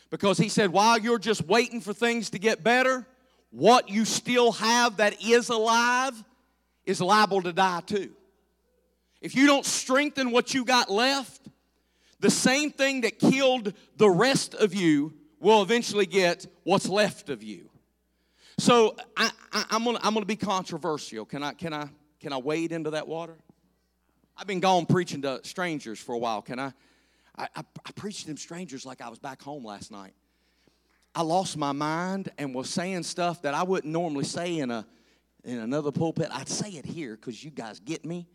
Because 0.09 0.37
he 0.37 0.47
said, 0.47 0.69
while 0.69 0.97
you're 0.97 1.19
just 1.19 1.45
waiting 1.47 1.81
for 1.81 1.91
things 1.91 2.29
to 2.29 2.39
get 2.39 2.63
better, 2.63 3.05
what 3.51 3.89
you 3.89 4.05
still 4.05 4.53
have 4.53 4.97
that 4.97 5.21
is 5.21 5.49
alive 5.49 6.13
is 6.89 6.99
liable 6.99 7.41
to 7.43 7.53
die 7.53 7.81
too. 7.85 8.11
If 9.21 9.35
you 9.35 9.45
don't 9.45 9.65
strengthen 9.65 10.31
what 10.31 10.53
you 10.53 10.65
got 10.65 10.89
left, 10.89 11.47
the 12.19 12.31
same 12.31 12.71
thing 12.71 13.01
that 13.01 13.19
killed 13.19 13.73
the 13.97 14.09
rest 14.09 14.55
of 14.55 14.73
you 14.73 15.13
will 15.39 15.61
eventually 15.61 16.05
get 16.05 16.47
what's 16.63 16.89
left 16.89 17.29
of 17.29 17.43
you. 17.43 17.69
So 18.57 18.95
I, 19.15 19.31
am 19.71 19.85
gonna 19.85 19.99
I'm 20.01 20.13
gonna 20.13 20.25
be 20.25 20.35
controversial. 20.35 21.25
Can 21.25 21.43
I 21.43 21.53
can 21.53 21.73
I 21.73 21.89
can 22.19 22.33
I 22.33 22.37
wade 22.37 22.71
into 22.71 22.89
that 22.91 23.07
water? 23.07 23.37
I've 24.35 24.47
been 24.47 24.59
gone 24.59 24.85
preaching 24.85 25.21
to 25.21 25.41
strangers 25.43 25.99
for 25.99 26.13
a 26.13 26.17
while. 26.17 26.41
Can 26.41 26.59
I? 26.59 26.73
I, 27.37 27.47
I, 27.55 27.63
I 27.85 27.91
preached 27.91 28.21
to 28.21 28.27
them 28.27 28.37
strangers 28.37 28.85
like 28.85 28.99
I 28.99 29.09
was 29.09 29.19
back 29.19 29.41
home 29.41 29.63
last 29.63 29.91
night. 29.91 30.13
I 31.15 31.21
lost 31.21 31.55
my 31.55 31.71
mind 31.71 32.29
and 32.37 32.53
was 32.53 32.69
saying 32.69 33.03
stuff 33.03 33.41
that 33.43 33.53
I 33.53 33.63
wouldn't 33.63 33.91
normally 33.91 34.25
say 34.25 34.57
in 34.57 34.71
a 34.71 34.85
in 35.43 35.59
another 35.59 35.91
pulpit. 35.91 36.29
I'd 36.31 36.49
say 36.49 36.69
it 36.71 36.85
here 36.85 37.15
because 37.15 37.43
you 37.43 37.51
guys 37.51 37.79
get 37.79 38.05
me. 38.05 38.27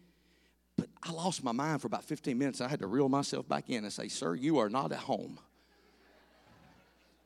But 0.77 0.89
I 1.03 1.13
lost 1.13 1.45
my 1.45 1.53
mind 1.53 1.81
for 1.81 1.87
about 1.87 2.05
15 2.05 2.37
minutes. 2.37 2.61
I 2.61 2.69
had 2.69 2.81
to 2.81 2.87
reel 2.87 3.09
myself 3.09 3.49
back 3.49 3.71
in 3.71 3.85
and 3.85 3.93
say, 3.93 4.09
Sir, 4.09 4.35
you 4.35 4.59
are 4.59 4.69
not 4.69 4.93
at 4.93 4.99
home. 4.99 5.39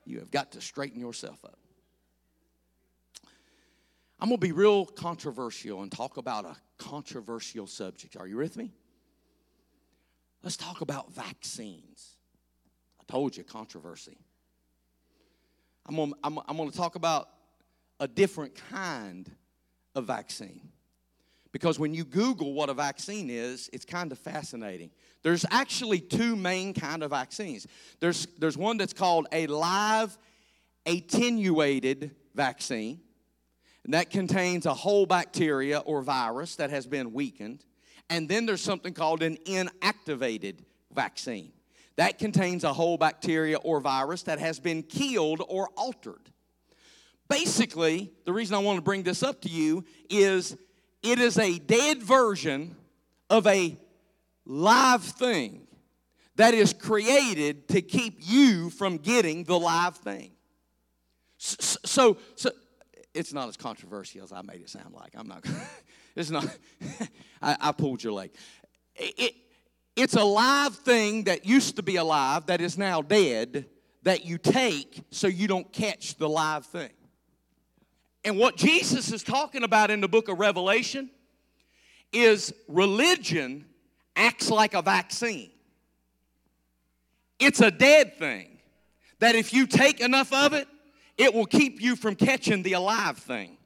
You 0.05 0.19
have 0.21 0.31
got 0.31 0.53
to 0.53 0.61
straighten 0.61 1.01
yourself 1.01 1.45
up. 1.45 1.59
I'm 4.21 4.29
going 4.29 4.41
to 4.41 4.47
be 4.47 4.53
real 4.53 4.85
controversial 4.85 5.83
and 5.83 5.93
talk 5.93 6.17
about 6.17 6.45
a 6.45 6.57
controversial 6.79 7.67
subject. 7.67 8.17
Are 8.17 8.27
you 8.27 8.39
with 8.39 8.57
me? 8.57 8.73
Let's 10.43 10.57
talk 10.57 10.81
about 10.81 11.13
vaccines. 11.13 12.17
I 13.01 13.05
told 13.11 13.37
you, 13.37 13.45
controversy. 13.45 14.19
I'm 15.87 16.15
I'm, 16.23 16.39
I'm 16.47 16.57
going 16.57 16.71
to 16.71 16.77
talk 16.77 16.97
about 16.97 17.29
a 18.01 18.09
different 18.09 18.55
kind 18.71 19.31
a 19.99 20.03
vaccine. 20.03 20.71
Because 21.53 21.79
when 21.79 21.93
you 21.93 22.05
Google 22.05 22.53
what 22.53 22.69
a 22.69 22.75
vaccine 22.75 23.29
is, 23.31 23.69
it's 23.73 23.85
kind 23.85 24.13
of 24.13 24.19
fascinating. 24.19 24.91
There's 25.23 25.45
actually 25.51 26.01
two 26.01 26.37
main 26.37 26.75
kind 26.75 27.03
of 27.03 27.11
vaccines. 27.11 27.67
There's, 28.01 28.27
there's 28.39 28.57
one 28.57 28.77
that's 28.79 28.93
called 28.93 29.27
a 29.33 29.47
live 29.47 30.17
attenuated 30.87 32.15
vaccine, 32.35 33.01
and 33.85 33.95
that 33.95 34.11
contains 34.11 34.67
a 34.67 34.75
whole 34.75 35.07
bacteria 35.07 35.79
or 35.79 36.03
virus 36.03 36.57
that 36.57 36.71
has 36.71 36.87
been 36.87 37.13
weakened. 37.13 37.65
And 38.11 38.29
then 38.29 38.47
there's 38.47 38.63
something 38.63 38.95
called 38.95 39.23
an 39.23 39.37
inactivated 39.45 40.61
vaccine. 40.93 41.53
That 41.97 42.19
contains 42.19 42.65
a 42.65 42.73
whole 42.73 42.97
bacteria 42.97 43.57
or 43.59 43.81
virus 43.81 44.23
that 44.25 44.39
has 44.39 44.61
been 44.61 44.83
killed 44.83 45.43
or 45.49 45.69
altered. 45.77 46.31
Basically, 47.29 48.11
the 48.25 48.33
reason 48.33 48.55
I 48.55 48.59
want 48.59 48.79
to 48.79 48.83
bring 48.83 49.03
this 49.03 49.23
up 49.23 49.43
to 49.43 49.49
you 49.49 49.85
is 50.09 50.57
it 51.03 51.19
is 51.19 51.39
a 51.39 51.59
dead 51.59 52.03
version 52.03 52.75
of 53.29 53.47
a 53.47 53.77
live 54.47 55.03
thing 55.03 55.67
that 56.37 56.55
is 56.55 56.73
created 56.73 57.69
to 57.69 57.83
keep 57.83 58.19
you 58.21 58.71
from 58.71 58.97
getting 58.97 59.45
the 59.45 59.59
live 59.59 59.97
thing. 59.97 60.31
So, 61.37 61.79
so, 61.85 62.17
so 62.35 62.51
it's 63.15 63.33
not 63.33 63.49
as 63.49 63.57
controversial 63.57 64.23
as 64.23 64.33
I 64.33 64.43
made 64.43 64.61
it 64.61 64.71
sound 64.71 64.95
like. 64.95 65.13
I'm 65.15 65.29
not. 65.29 65.45
it's 66.17 66.31
not. 66.31 66.47
I, 67.43 67.57
I, 67.61 67.73
pulled 67.73 68.03
your 68.03 68.13
leg. 68.13 68.31
It, 68.97 69.35
it's 69.97 70.15
a 70.15 70.25
live 70.25 70.77
thing 70.77 71.25
that 71.25 71.45
used 71.45 71.77
to 71.77 71.83
be 71.83 71.97
alive 71.97 72.47
that 72.47 72.61
is 72.61 72.79
now 72.79 73.03
dead 73.03 73.67
that 74.05 74.25
you 74.25 74.39
take 74.39 75.03
so 75.11 75.27
you 75.27 75.49
don't 75.49 75.71
catch 75.73 76.17
the 76.17 76.29
live 76.29 76.65
thing. 76.67 76.91
And 78.29 78.37
what 78.37 78.57
Jesus 78.57 79.11
is 79.11 79.23
talking 79.23 79.63
about 79.63 79.91
in 79.91 80.03
the 80.03 80.07
book 80.07 80.29
of 80.29 80.39
Revelation 80.39 81.09
is 82.13 82.53
religion 82.69 83.65
acts 84.17 84.51
like 84.51 84.75
a 84.75 84.83
vaccine. 84.83 85.51
It's 87.39 87.63
a 87.63 87.71
dead 87.71 88.19
thing 88.19 88.59
that 89.21 89.35
if 89.35 89.55
you 89.55 89.67
take 89.67 90.01
enough 90.01 90.31
of 90.31 90.53
it, 90.53 90.69
it 91.17 91.33
will 91.33 91.47
keep 91.47 91.81
you 91.81 91.97
from 91.97 92.17
catching 92.17 92.63
the 92.63 92.75
alive 92.75 93.17
thing. 93.17 93.57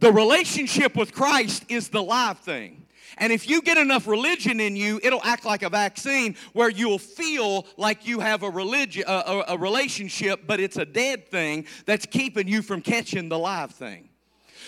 The 0.00 0.12
relationship 0.12 0.94
with 0.94 1.14
Christ 1.14 1.64
is 1.70 1.88
the 1.88 2.02
live 2.02 2.40
thing. 2.40 2.84
And 3.16 3.32
if 3.32 3.48
you 3.48 3.62
get 3.62 3.78
enough 3.78 4.06
religion 4.06 4.60
in 4.60 4.76
you, 4.76 5.00
it'll 5.02 5.22
act 5.22 5.44
like 5.44 5.62
a 5.62 5.68
vaccine 5.68 6.36
where 6.52 6.68
you'll 6.68 6.98
feel 6.98 7.66
like 7.76 8.06
you 8.06 8.20
have 8.20 8.42
a 8.42 8.50
religion, 8.50 9.04
a, 9.06 9.44
a, 9.48 9.58
relationship, 9.58 10.42
but 10.46 10.60
it's 10.60 10.76
a 10.76 10.84
dead 10.84 11.28
thing 11.28 11.66
that's 11.86 12.06
keeping 12.06 12.46
you 12.46 12.62
from 12.62 12.80
catching 12.80 13.28
the 13.28 13.38
live 13.38 13.72
thing. 13.72 14.08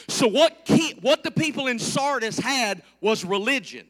So 0.09 0.27
what 0.27 0.69
what 1.03 1.23
the 1.23 1.31
people 1.31 1.67
in 1.67 1.79
Sardis 1.79 2.39
had 2.39 2.83
was 3.01 3.25
religion. 3.25 3.87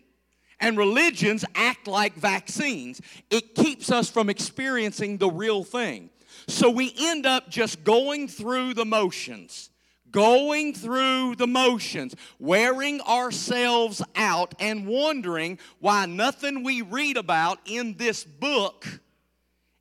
And 0.61 0.77
religions 0.77 1.45
act 1.55 1.87
like 1.87 2.15
vaccines. 2.15 3.01
It 3.31 3.55
keeps 3.55 3.91
us 3.91 4.11
from 4.11 4.29
experiencing 4.29 5.17
the 5.17 5.31
real 5.31 5.65
thing. 5.65 6.11
So 6.49 6.69
we 6.69 6.93
end 6.99 7.25
up 7.25 7.49
just 7.49 7.83
going 7.83 8.29
through 8.29 8.75
the 8.75 8.85
motions, 8.85 9.70
going 10.11 10.75
through 10.75 11.37
the 11.37 11.47
motions, 11.47 12.15
wearing 12.39 13.01
ourselves 13.03 14.03
out, 14.17 14.55
and 14.61 14.87
wondering 14.87 15.59
why 15.79 16.07
nothing 16.07 16.65
we 16.65 16.83
read 16.83 17.17
about 17.17 17.59
in 17.65 17.97
this 17.97 18.25
book 18.25 18.87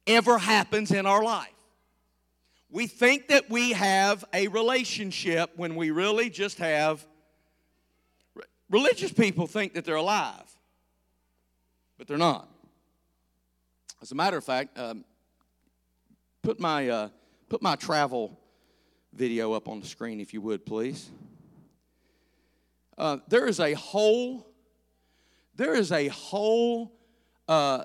ever 0.08 0.38
happens 0.38 0.92
in 0.92 1.06
our 1.06 1.24
life. 1.24 1.48
We 2.72 2.88
think 2.88 3.30
that 3.30 3.50
we 3.50 3.72
have 3.72 4.24
a 4.34 4.48
relationship 4.48 5.52
when 5.56 5.76
we 5.76 5.92
really 5.92 6.30
just 6.30 6.60
have. 6.60 7.06
Religious 8.70 9.12
people 9.12 9.48
think 9.48 9.74
that 9.74 9.86
they're 9.86 9.96
alive 9.96 10.50
but 12.00 12.08
they're 12.08 12.18
not. 12.18 12.50
As 14.02 14.12
a 14.12 14.16
matter 14.16 14.38
of 14.38 14.44
fact, 14.44 14.80
um, 14.80 15.04
put 16.42 16.60
my 16.60 16.88
uh, 16.88 17.10
put 17.50 17.62
my 17.62 17.76
travel 17.76 18.39
video 19.20 19.52
up 19.52 19.68
on 19.68 19.82
the 19.82 19.86
screen 19.86 20.22
if 20.22 20.34
you 20.34 20.40
would, 20.40 20.66
please. 20.66 21.10
Uh, 22.98 23.18
there 23.28 23.48
is 23.48 23.60
a 23.60 23.74
whole 23.74 24.48
there 25.56 25.76
is 25.76 25.92
a 25.92 26.08
whole 26.08 26.94
uh, 27.50 27.84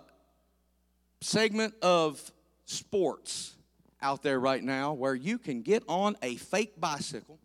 segment 1.20 1.74
of 1.82 2.30
sports 2.66 3.56
out 4.00 4.22
there 4.22 4.38
right 4.38 4.62
now 4.62 4.92
where 4.92 5.14
you 5.16 5.38
can 5.38 5.62
get 5.62 5.82
on 5.88 6.16
a 6.22 6.36
fake 6.36 6.80
bicycle 6.80 7.40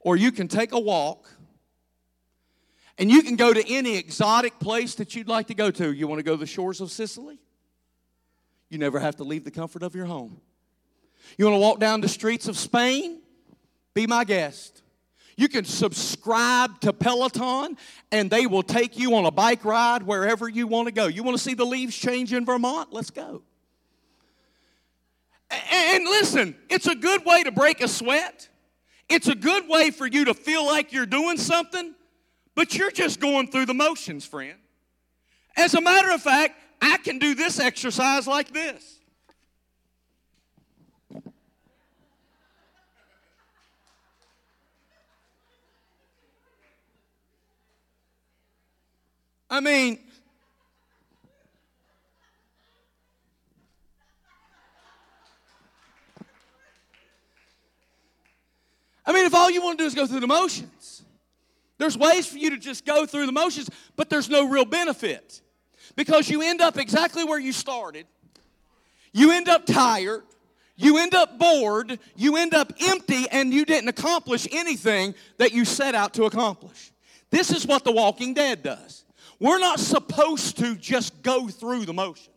or 0.00 0.16
you 0.16 0.30
can 0.30 0.48
take 0.48 0.72
a 0.72 0.78
walk 0.78 1.30
and 2.98 3.10
you 3.10 3.22
can 3.22 3.36
go 3.36 3.54
to 3.54 3.66
any 3.66 3.96
exotic 3.96 4.58
place 4.58 4.96
that 4.96 5.14
you'd 5.14 5.28
like 5.28 5.46
to 5.46 5.54
go 5.54 5.70
to. 5.70 5.90
You 5.90 6.06
want 6.06 6.18
to 6.18 6.22
go 6.22 6.32
to 6.32 6.40
the 6.40 6.46
shores 6.46 6.82
of 6.82 6.90
Sicily? 6.90 7.38
You 8.70 8.78
never 8.78 8.98
have 9.00 9.16
to 9.16 9.24
leave 9.24 9.44
the 9.44 9.50
comfort 9.50 9.82
of 9.82 9.94
your 9.94 10.06
home. 10.06 10.40
You 11.36 11.44
want 11.44 11.56
to 11.56 11.60
walk 11.60 11.80
down 11.80 12.00
the 12.00 12.08
streets 12.08 12.48
of 12.48 12.56
Spain? 12.56 13.20
Be 13.94 14.06
my 14.06 14.24
guest. 14.24 14.82
You 15.36 15.48
can 15.48 15.64
subscribe 15.64 16.80
to 16.80 16.92
Peloton 16.92 17.76
and 18.12 18.30
they 18.30 18.46
will 18.46 18.62
take 18.62 18.98
you 18.98 19.14
on 19.14 19.26
a 19.26 19.30
bike 19.30 19.64
ride 19.64 20.02
wherever 20.02 20.48
you 20.48 20.66
want 20.66 20.86
to 20.86 20.92
go. 20.92 21.06
You 21.06 21.22
want 21.22 21.36
to 21.36 21.42
see 21.42 21.54
the 21.54 21.64
leaves 21.64 21.96
change 21.96 22.32
in 22.32 22.44
Vermont? 22.44 22.92
Let's 22.92 23.10
go. 23.10 23.42
And 25.50 26.04
listen, 26.04 26.54
it's 26.68 26.86
a 26.86 26.94
good 26.94 27.24
way 27.24 27.42
to 27.42 27.50
break 27.50 27.80
a 27.80 27.88
sweat. 27.88 28.48
It's 29.08 29.26
a 29.26 29.34
good 29.34 29.68
way 29.68 29.90
for 29.90 30.06
you 30.06 30.26
to 30.26 30.34
feel 30.34 30.64
like 30.64 30.92
you're 30.92 31.06
doing 31.06 31.36
something, 31.36 31.94
but 32.54 32.76
you're 32.76 32.92
just 32.92 33.18
going 33.18 33.48
through 33.48 33.66
the 33.66 33.74
motions, 33.74 34.24
friend. 34.24 34.58
As 35.56 35.74
a 35.74 35.80
matter 35.80 36.12
of 36.12 36.22
fact, 36.22 36.54
I 36.80 36.96
can 36.98 37.18
do 37.18 37.34
this 37.34 37.60
exercise 37.60 38.26
like 38.26 38.52
this. 38.52 39.00
I 49.52 49.58
mean, 49.58 49.98
I 59.04 59.12
mean, 59.12 59.26
if 59.26 59.34
all 59.34 59.50
you 59.50 59.60
want 59.60 59.76
to 59.76 59.82
do 59.82 59.88
is 59.88 59.94
go 59.96 60.06
through 60.06 60.20
the 60.20 60.28
motions, 60.28 61.02
there's 61.78 61.98
ways 61.98 62.28
for 62.28 62.38
you 62.38 62.50
to 62.50 62.58
just 62.58 62.86
go 62.86 63.06
through 63.06 63.26
the 63.26 63.32
motions, 63.32 63.68
but 63.96 64.08
there's 64.08 64.28
no 64.28 64.48
real 64.48 64.64
benefit 64.64 65.40
because 65.96 66.28
you 66.28 66.42
end 66.42 66.60
up 66.60 66.78
exactly 66.78 67.24
where 67.24 67.38
you 67.38 67.52
started. 67.52 68.06
You 69.12 69.32
end 69.32 69.48
up 69.48 69.66
tired. 69.66 70.22
You 70.76 70.98
end 70.98 71.14
up 71.14 71.38
bored. 71.38 71.98
You 72.16 72.36
end 72.36 72.54
up 72.54 72.72
empty, 72.80 73.26
and 73.30 73.52
you 73.52 73.64
didn't 73.64 73.88
accomplish 73.88 74.48
anything 74.50 75.14
that 75.38 75.52
you 75.52 75.64
set 75.64 75.94
out 75.94 76.14
to 76.14 76.24
accomplish. 76.24 76.92
This 77.30 77.50
is 77.50 77.66
what 77.66 77.84
The 77.84 77.92
Walking 77.92 78.34
Dead 78.34 78.62
does. 78.62 79.04
We're 79.38 79.58
not 79.58 79.80
supposed 79.80 80.58
to 80.58 80.76
just 80.76 81.22
go 81.22 81.48
through 81.48 81.86
the 81.86 81.94
motions. 81.94 82.28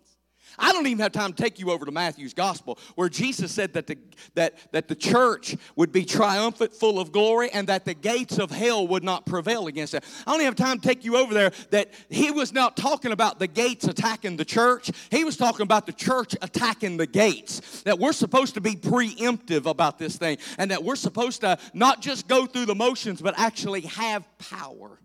I 0.57 0.71
don't 0.71 0.85
even 0.87 0.99
have 0.99 1.11
time 1.11 1.33
to 1.33 1.41
take 1.41 1.59
you 1.59 1.71
over 1.71 1.85
to 1.85 1.91
Matthew's 1.91 2.33
gospel 2.33 2.77
where 2.95 3.09
Jesus 3.09 3.51
said 3.51 3.73
that 3.73 3.87
the, 3.87 3.97
that, 4.35 4.55
that 4.71 4.87
the 4.87 4.95
church 4.95 5.55
would 5.75 5.91
be 5.91 6.05
triumphant, 6.05 6.73
full 6.73 6.99
of 6.99 7.11
glory, 7.11 7.49
and 7.51 7.67
that 7.67 7.85
the 7.85 7.93
gates 7.93 8.37
of 8.37 8.51
hell 8.51 8.87
would 8.87 9.03
not 9.03 9.25
prevail 9.25 9.67
against 9.67 9.93
it. 9.93 10.03
I 10.27 10.31
don't 10.31 10.41
have 10.41 10.55
time 10.55 10.79
to 10.79 10.87
take 10.87 11.03
you 11.03 11.17
over 11.17 11.33
there 11.33 11.51
that 11.71 11.93
he 12.09 12.31
was 12.31 12.53
not 12.53 12.77
talking 12.77 13.11
about 13.11 13.39
the 13.39 13.47
gates 13.47 13.85
attacking 13.85 14.37
the 14.37 14.45
church. 14.45 14.91
He 15.09 15.23
was 15.23 15.37
talking 15.37 15.63
about 15.63 15.85
the 15.85 15.93
church 15.93 16.35
attacking 16.41 16.97
the 16.97 17.07
gates. 17.07 17.81
That 17.83 17.99
we're 17.99 18.13
supposed 18.13 18.53
to 18.55 18.61
be 18.61 18.75
preemptive 18.75 19.65
about 19.65 19.97
this 19.97 20.17
thing 20.17 20.37
and 20.57 20.71
that 20.71 20.83
we're 20.83 20.95
supposed 20.95 21.41
to 21.41 21.57
not 21.73 22.01
just 22.01 22.27
go 22.27 22.45
through 22.45 22.65
the 22.65 22.75
motions 22.75 23.21
but 23.21 23.37
actually 23.37 23.81
have 23.81 24.25
power. 24.37 24.99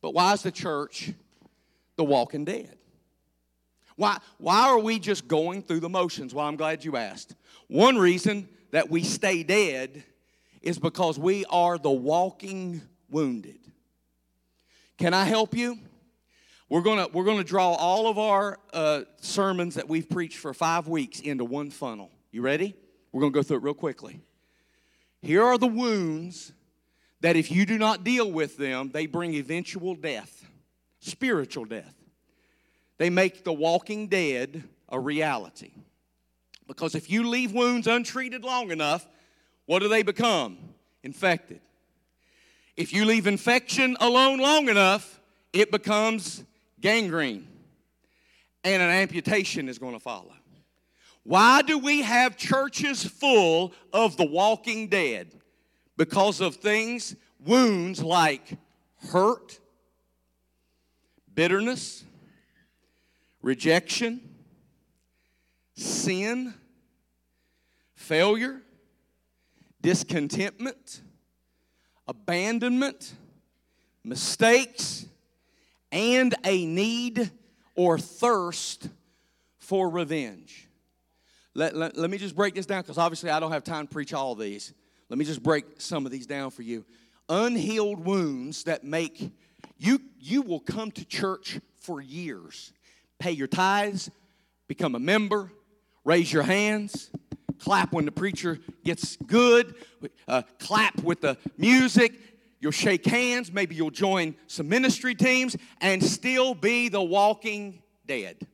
But 0.00 0.14
why 0.14 0.32
is 0.34 0.42
the 0.42 0.52
church 0.52 1.12
the 1.96 2.04
walking 2.04 2.44
dead? 2.44 2.76
Why, 3.96 4.18
why 4.38 4.68
are 4.68 4.78
we 4.78 4.98
just 4.98 5.26
going 5.26 5.62
through 5.62 5.80
the 5.80 5.88
motions? 5.88 6.34
Well, 6.34 6.46
I'm 6.46 6.56
glad 6.56 6.84
you 6.84 6.96
asked. 6.96 7.34
One 7.68 7.96
reason 7.96 8.48
that 8.70 8.90
we 8.90 9.02
stay 9.02 9.42
dead 9.42 10.04
is 10.62 10.78
because 10.78 11.18
we 11.18 11.44
are 11.46 11.78
the 11.78 11.90
walking 11.90 12.82
wounded. 13.08 13.58
Can 14.98 15.14
I 15.14 15.24
help 15.24 15.54
you? 15.54 15.78
We're 16.68 16.82
gonna, 16.82 17.06
we're 17.12 17.24
gonna 17.24 17.44
draw 17.44 17.72
all 17.74 18.08
of 18.08 18.18
our 18.18 18.58
uh, 18.72 19.02
sermons 19.20 19.76
that 19.76 19.88
we've 19.88 20.08
preached 20.08 20.38
for 20.38 20.52
five 20.52 20.88
weeks 20.88 21.20
into 21.20 21.44
one 21.44 21.70
funnel. 21.70 22.10
You 22.32 22.42
ready? 22.42 22.74
We're 23.12 23.20
gonna 23.20 23.32
go 23.32 23.42
through 23.42 23.58
it 23.58 23.62
real 23.62 23.74
quickly. 23.74 24.20
Here 25.22 25.42
are 25.42 25.58
the 25.58 25.66
wounds 25.66 26.52
that 27.20 27.36
if 27.36 27.50
you 27.50 27.66
do 27.66 27.78
not 27.78 28.04
deal 28.04 28.30
with 28.30 28.56
them, 28.56 28.90
they 28.92 29.06
bring 29.06 29.34
eventual 29.34 29.94
death, 29.94 30.44
spiritual 31.00 31.64
death. 31.64 31.95
They 32.98 33.10
make 33.10 33.44
the 33.44 33.52
walking 33.52 34.08
dead 34.08 34.64
a 34.88 34.98
reality. 34.98 35.72
Because 36.66 36.94
if 36.94 37.10
you 37.10 37.28
leave 37.28 37.52
wounds 37.52 37.86
untreated 37.86 38.44
long 38.44 38.70
enough, 38.70 39.06
what 39.66 39.80
do 39.80 39.88
they 39.88 40.02
become? 40.02 40.58
Infected. 41.02 41.60
If 42.76 42.92
you 42.92 43.04
leave 43.04 43.26
infection 43.26 43.96
alone 44.00 44.38
long 44.38 44.68
enough, 44.68 45.20
it 45.52 45.70
becomes 45.70 46.44
gangrene. 46.80 47.46
and 48.64 48.82
an 48.82 48.90
amputation 48.90 49.68
is 49.68 49.78
going 49.78 49.94
to 49.94 50.00
follow. 50.00 50.32
Why 51.22 51.62
do 51.62 51.78
we 51.78 52.02
have 52.02 52.36
churches 52.36 53.04
full 53.04 53.72
of 53.92 54.16
the 54.16 54.24
walking 54.24 54.88
dead? 54.88 55.34
Because 55.96 56.40
of 56.40 56.56
things, 56.56 57.14
wounds 57.40 58.02
like 58.02 58.58
hurt, 59.10 59.58
bitterness, 61.32 62.04
rejection, 63.46 64.20
sin, 65.76 66.52
failure, 67.94 68.60
discontentment, 69.80 71.00
abandonment, 72.08 73.14
mistakes, 74.02 75.06
and 75.92 76.34
a 76.44 76.66
need 76.66 77.30
or 77.76 78.00
thirst 78.00 78.88
for 79.58 79.88
revenge. 79.88 80.66
Let, 81.54 81.76
let, 81.76 81.96
let 81.96 82.10
me 82.10 82.18
just 82.18 82.34
break 82.34 82.56
this 82.56 82.66
down 82.66 82.82
because 82.82 82.98
obviously 82.98 83.30
I 83.30 83.38
don't 83.38 83.52
have 83.52 83.62
time 83.62 83.86
to 83.86 83.92
preach 83.94 84.12
all 84.12 84.34
these. 84.34 84.74
Let 85.08 85.20
me 85.20 85.24
just 85.24 85.40
break 85.40 85.80
some 85.80 86.04
of 86.04 86.10
these 86.10 86.26
down 86.26 86.50
for 86.50 86.62
you. 86.62 86.84
Unhealed 87.28 88.04
wounds 88.04 88.64
that 88.64 88.82
make 88.82 89.30
you, 89.78 90.00
you 90.18 90.42
will 90.42 90.58
come 90.58 90.90
to 90.90 91.04
church 91.04 91.60
for 91.76 92.00
years, 92.00 92.72
pay 93.18 93.32
your 93.32 93.46
tithes, 93.46 94.10
become 94.68 94.94
a 94.94 94.98
member, 94.98 95.50
raise 96.04 96.32
your 96.32 96.42
hands, 96.42 97.10
clap 97.58 97.92
when 97.92 98.04
the 98.04 98.12
preacher 98.12 98.58
gets 98.84 99.16
good, 99.16 99.74
uh, 100.28 100.42
clap 100.58 101.02
with 101.02 101.20
the 101.20 101.36
music. 101.56 102.14
You'll 102.60 102.72
shake 102.72 103.04
hands, 103.04 103.52
maybe 103.52 103.74
you'll 103.74 103.90
join 103.90 104.34
some 104.46 104.68
ministry 104.68 105.14
teams, 105.14 105.56
and 105.80 106.02
still 106.02 106.54
be 106.54 106.88
the 106.88 107.02
walking 107.02 107.82
dead. 108.06 108.46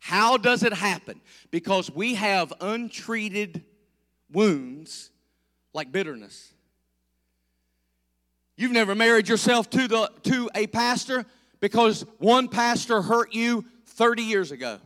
How 0.00 0.36
does 0.36 0.62
it 0.62 0.72
happen? 0.72 1.20
Because 1.50 1.90
we 1.90 2.14
have 2.14 2.52
untreated 2.60 3.64
wounds 4.32 5.10
like 5.72 5.92
bitterness. 5.92 6.52
You've 8.56 8.72
never 8.72 8.94
married 8.94 9.28
yourself 9.28 9.70
to, 9.70 9.88
the, 9.88 10.10
to 10.24 10.50
a 10.54 10.66
pastor 10.66 11.24
because 11.60 12.04
one 12.18 12.48
pastor 12.48 13.02
hurt 13.02 13.32
you 13.34 13.64
30 14.00 14.22
years 14.22 14.50
ago. 14.50 14.78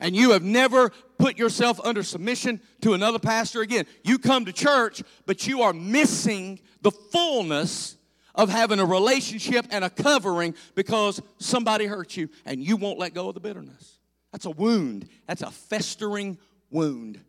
And 0.00 0.16
you 0.16 0.32
have 0.32 0.42
never 0.42 0.90
put 1.20 1.38
yourself 1.38 1.78
under 1.84 2.02
submission 2.02 2.60
to 2.80 2.94
another 2.94 3.20
pastor 3.20 3.60
again. 3.60 3.86
You 4.02 4.18
come 4.18 4.44
to 4.46 4.52
church, 4.52 5.04
but 5.24 5.46
you 5.46 5.62
are 5.62 5.72
missing 5.72 6.58
the 6.80 6.90
fullness 6.90 7.96
of 8.34 8.48
having 8.48 8.80
a 8.80 8.84
relationship 8.84 9.66
and 9.70 9.84
a 9.84 9.90
covering 9.90 10.56
because 10.74 11.22
somebody 11.38 11.86
hurt 11.86 12.16
you 12.16 12.28
and 12.44 12.60
you 12.60 12.76
won't 12.76 12.98
let 12.98 13.14
go 13.14 13.28
of 13.28 13.34
the 13.34 13.40
bitterness. 13.40 14.00
That's 14.32 14.46
a 14.46 14.50
wound. 14.50 15.08
That's 15.28 15.42
a 15.42 15.52
festering 15.52 16.38
wound 16.70 17.20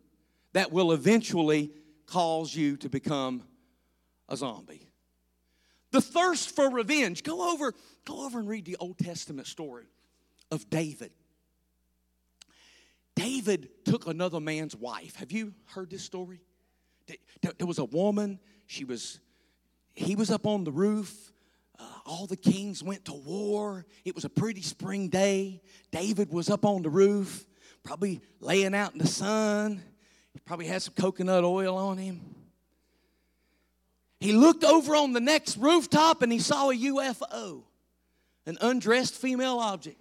that 0.54 0.72
will 0.72 0.90
eventually 0.90 1.70
cause 2.06 2.52
you 2.52 2.76
to 2.78 2.88
become 2.88 3.44
a 4.28 4.36
zombie. 4.36 4.88
The 5.92 6.00
thirst 6.00 6.56
for 6.56 6.68
revenge. 6.68 7.22
Go 7.22 7.52
over, 7.52 7.74
go 8.04 8.26
over 8.26 8.40
and 8.40 8.48
read 8.48 8.64
the 8.64 8.76
Old 8.80 8.98
Testament 8.98 9.46
story 9.46 9.84
of 10.54 10.70
David. 10.70 11.12
David 13.14 13.68
took 13.84 14.06
another 14.06 14.40
man's 14.40 14.74
wife. 14.74 15.16
Have 15.16 15.30
you 15.30 15.54
heard 15.66 15.90
this 15.90 16.02
story? 16.02 16.40
There 17.58 17.66
was 17.66 17.78
a 17.78 17.84
woman, 17.84 18.40
she 18.66 18.84
was 18.84 19.20
he 19.94 20.16
was 20.16 20.30
up 20.30 20.46
on 20.46 20.64
the 20.64 20.72
roof. 20.72 21.32
Uh, 21.78 21.84
all 22.04 22.26
the 22.26 22.36
kings 22.36 22.82
went 22.82 23.04
to 23.04 23.12
war. 23.12 23.86
It 24.04 24.14
was 24.14 24.24
a 24.24 24.28
pretty 24.28 24.62
spring 24.62 25.08
day. 25.08 25.62
David 25.92 26.30
was 26.30 26.50
up 26.50 26.64
on 26.64 26.82
the 26.82 26.90
roof, 26.90 27.46
probably 27.84 28.20
laying 28.40 28.74
out 28.74 28.92
in 28.92 28.98
the 28.98 29.06
sun. 29.06 29.82
He 30.32 30.40
probably 30.40 30.66
had 30.66 30.82
some 30.82 30.94
coconut 30.94 31.44
oil 31.44 31.76
on 31.76 31.96
him. 31.96 32.20
He 34.20 34.32
looked 34.32 34.64
over 34.64 34.96
on 34.96 35.12
the 35.12 35.20
next 35.20 35.56
rooftop 35.58 36.22
and 36.22 36.32
he 36.32 36.38
saw 36.38 36.70
a 36.70 36.74
UFO, 36.74 37.62
an 38.46 38.58
undressed 38.60 39.14
female 39.14 39.58
object. 39.58 40.00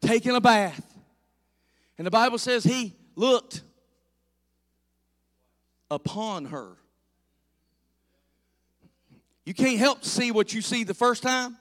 Taking 0.00 0.36
a 0.36 0.40
bath. 0.40 0.82
And 1.98 2.06
the 2.06 2.10
Bible 2.10 2.38
says 2.38 2.64
he 2.64 2.94
looked 3.14 3.62
upon 5.90 6.46
her. 6.46 6.76
You 9.44 9.54
can't 9.54 9.78
help 9.78 10.04
see 10.04 10.32
what 10.32 10.52
you 10.52 10.60
see 10.60 10.84
the 10.84 10.94
first 10.94 11.22
time, 11.22 11.56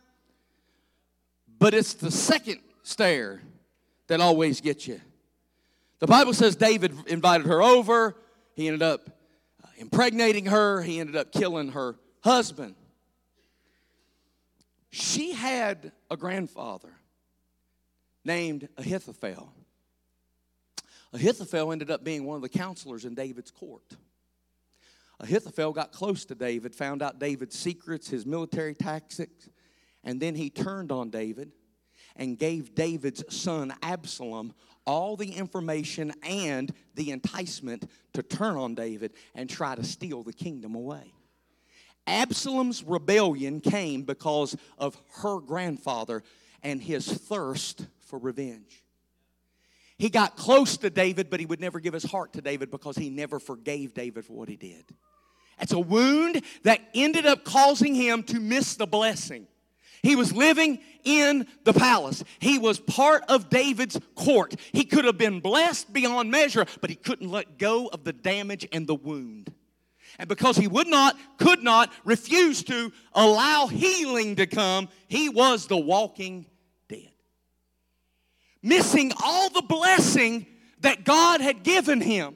but 1.60 1.74
it's 1.74 1.94
the 1.94 2.12
second 2.12 2.60
stare 2.84 3.42
that 4.08 4.22
always 4.22 4.60
gets 4.60 4.88
you. 4.88 5.00
The 6.00 6.08
Bible 6.08 6.34
says 6.34 6.56
David 6.56 6.94
invited 7.08 7.48
her 7.48 7.62
over. 7.62 8.16
He 8.56 8.68
ended 8.68 8.82
up 8.82 9.10
uh, 9.64 9.68
impregnating 9.78 10.48
her, 10.48 10.82
he 10.82 11.00
ended 11.00 11.16
up 11.16 11.32
killing 11.32 11.70
her 11.70 11.96
husband. 12.24 12.76
She 14.90 15.34
had 15.34 15.92
a 16.10 16.18
grandfather 16.18 16.94
named 18.26 18.68
Ahithophel. 18.78 19.54
Ahithophel 21.14 21.72
ended 21.72 21.92
up 21.92 22.04
being 22.04 22.26
one 22.26 22.36
of 22.36 22.42
the 22.42 22.50
counselors 22.50 23.06
in 23.06 23.16
David's 23.16 23.52
court. 23.52 23.96
Ahithophel 25.20 25.72
got 25.72 25.94
close 25.94 26.26
to 26.26 26.36
David, 26.36 26.76
found 26.76 27.02
out 27.02 27.20
David's 27.20 27.58
secrets, 27.58 28.10
his 28.10 28.26
military 28.26 28.76
tactics, 28.76 29.48
and 30.04 30.20
then 30.20 30.36
he 30.36 30.50
turned 30.50 30.92
on 30.92 31.10
David 31.10 31.52
and 32.18 32.38
gave 32.38 32.76
David's 32.76 33.24
son 33.34 33.74
Absalom 33.82 34.54
all 34.86 35.16
the 35.16 35.32
information 35.32 36.14
and 36.24 36.74
the 36.96 37.12
enticement 37.12 37.90
to 38.14 38.22
turn 38.22 38.56
on 38.58 38.76
David 38.76 39.14
and 39.34 39.50
try 39.50 39.76
to 39.76 39.84
steal 39.84 40.22
the 40.24 40.34
kingdom 40.34 40.76
away. 40.76 41.14
Absalom's 42.08 42.84
rebellion 42.84 43.62
came 43.62 44.04
because 44.04 44.56
of 44.78 44.98
her 45.22 45.40
grandfather 45.40 46.24
and 46.62 46.82
his 46.82 47.08
thirst 47.08 47.88
for 48.06 48.20
revenge. 48.20 48.84
He 49.98 50.10
got 50.10 50.36
close 50.36 50.78
to 50.78 50.90
David, 50.90 51.30
but 51.30 51.40
he 51.40 51.46
would 51.46 51.62
never 51.62 51.80
give 51.80 51.94
his 51.94 52.04
heart 52.04 52.34
to 52.34 52.42
David 52.42 52.70
because 52.70 52.98
he 52.98 53.10
never 53.10 53.40
forgave 53.40 53.94
David 53.94 54.26
for 54.26 54.34
what 54.34 54.50
he 54.50 54.56
did. 54.56 54.84
It's 55.60 55.72
a 55.72 55.80
wound 55.80 56.42
that 56.64 56.82
ended 56.94 57.26
up 57.26 57.46
causing 57.46 57.96
him 57.96 58.24
to 58.24 58.40
miss 58.40 58.76
the 58.76 58.88
blessing. 58.88 59.48
He 60.04 60.16
was 60.16 60.34
living 60.34 60.80
in 61.04 61.48
the 61.64 61.74
palace. 61.74 62.24
He 62.40 62.60
was 62.60 62.80
part 62.80 63.24
of 63.28 63.50
David's 63.50 64.00
court. 64.16 64.56
He 64.72 64.84
could 64.84 65.06
have 65.06 65.18
been 65.18 65.40
blessed 65.40 65.92
beyond 65.94 66.30
measure, 66.30 66.66
but 66.82 66.90
he 66.90 66.96
couldn't 66.96 67.32
let 67.32 67.58
go 67.58 67.88
of 67.88 68.04
the 68.04 68.14
damage 68.14 68.68
and 68.72 68.86
the 68.86 68.96
wound. 68.96 69.52
And 70.20 70.30
because 70.30 70.58
he 70.58 70.68
would 70.68 70.88
not, 70.88 71.18
could 71.38 71.64
not, 71.64 71.92
refuse 72.04 72.64
to 72.66 72.92
allow 73.14 73.68
healing 73.68 74.36
to 74.36 74.46
come, 74.46 74.90
he 75.08 75.30
was 75.30 75.68
the 75.68 75.78
walking. 75.78 76.46
Missing 78.66 79.12
all 79.24 79.50
the 79.50 79.62
blessing 79.62 80.48
that 80.80 81.04
God 81.04 81.40
had 81.40 81.62
given 81.62 82.02
him. 82.02 82.36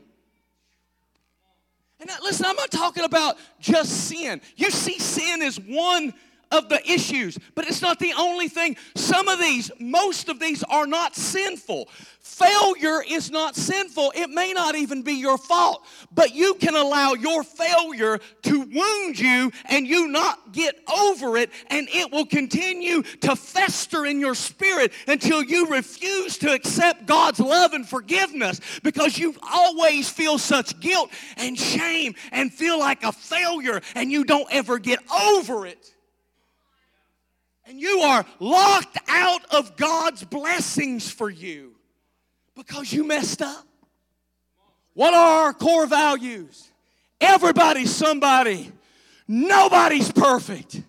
And 1.99 2.07
listen, 2.21 2.45
I'm 2.45 2.55
not 2.55 2.69
talking 2.69 3.03
about 3.03 3.37
just 3.59 4.07
sin. 4.07 4.39
You 4.55 4.69
see 4.69 4.99
sin 4.99 5.41
as 5.41 5.59
one 5.59 6.13
of 6.51 6.67
the 6.69 6.81
issues, 6.89 7.38
but 7.53 7.67
it's 7.67 7.81
not 7.81 7.99
the 7.99 8.13
only 8.17 8.47
thing. 8.47 8.75
Some 8.95 9.27
of 9.27 9.39
these, 9.39 9.69
most 9.79 10.29
of 10.29 10.39
these 10.39 10.63
are 10.63 10.88
not 10.88 11.15
sinful. 11.15 11.89
Failure 12.19 13.03
is 13.07 13.29
not 13.29 13.55
sinful. 13.55 14.13
It 14.15 14.29
may 14.29 14.53
not 14.53 14.75
even 14.75 15.03
be 15.03 15.13
your 15.13 15.38
fault, 15.38 15.85
but 16.12 16.33
you 16.33 16.55
can 16.55 16.75
allow 16.75 17.13
your 17.13 17.43
failure 17.43 18.19
to 18.43 18.59
wound 18.62 19.19
you 19.19 19.51
and 19.65 19.88
you 19.88 20.07
not 20.07 20.51
get 20.51 20.75
over 20.91 21.38
it, 21.38 21.51
and 21.67 21.88
it 21.91 22.12
will 22.12 22.25
continue 22.25 23.03
to 23.03 23.35
fester 23.35 24.05
in 24.05 24.19
your 24.19 24.35
spirit 24.35 24.91
until 25.07 25.43
you 25.43 25.67
refuse 25.67 26.38
to 26.39 26.51
accept 26.51 27.05
God's 27.05 27.39
love 27.39 27.73
and 27.73 27.88
forgiveness 27.88 28.59
because 28.83 29.17
you 29.17 29.35
always 29.51 30.09
feel 30.09 30.38
such 30.38 30.79
guilt 30.79 31.12
and 31.38 31.57
shame 31.57 32.15
and 32.31 32.51
feel 32.51 32.79
like 32.79 33.03
a 33.03 33.12
failure 33.12 33.81
and 33.95 34.12
you 34.12 34.23
don't 34.23 34.47
ever 34.51 34.79
get 34.79 34.99
over 35.12 35.65
it 35.65 35.93
and 37.69 37.79
you 37.79 37.99
are 37.99 38.25
locked 38.39 38.97
out 39.08 39.45
of 39.53 39.77
God's 39.77 40.23
blessings 40.23 41.10
for 41.10 41.29
you 41.29 41.75
because 42.55 42.91
you 42.91 43.03
messed 43.03 43.43
up. 43.43 43.67
What 44.95 45.13
are 45.13 45.45
our 45.45 45.53
core 45.53 45.86
values? 45.86 46.67
Everybody's 47.21 47.95
somebody, 47.95 48.71
nobody's 49.27 50.12
perfect. 50.12 50.82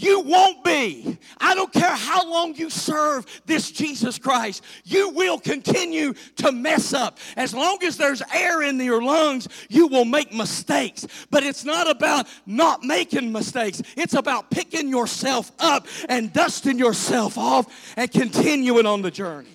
You 0.00 0.20
won't 0.20 0.62
be. 0.62 1.18
I 1.38 1.56
don't 1.56 1.72
care 1.72 1.92
how 1.92 2.24
long 2.30 2.54
you 2.54 2.70
serve 2.70 3.26
this 3.46 3.72
Jesus 3.72 4.16
Christ, 4.16 4.62
you 4.84 5.08
will 5.10 5.40
continue 5.40 6.14
to 6.36 6.52
mess 6.52 6.92
up. 6.92 7.18
As 7.36 7.52
long 7.52 7.78
as 7.82 7.96
there's 7.96 8.22
air 8.32 8.62
in 8.62 8.78
your 8.78 9.02
lungs, 9.02 9.48
you 9.68 9.88
will 9.88 10.04
make 10.04 10.32
mistakes. 10.32 11.04
But 11.32 11.42
it's 11.42 11.64
not 11.64 11.90
about 11.90 12.28
not 12.46 12.84
making 12.84 13.32
mistakes, 13.32 13.82
it's 13.96 14.14
about 14.14 14.52
picking 14.52 14.88
yourself 14.88 15.50
up 15.58 15.88
and 16.08 16.32
dusting 16.32 16.78
yourself 16.78 17.36
off 17.36 17.66
and 17.96 18.08
continuing 18.08 18.86
on 18.86 19.02
the 19.02 19.10
journey. 19.10 19.48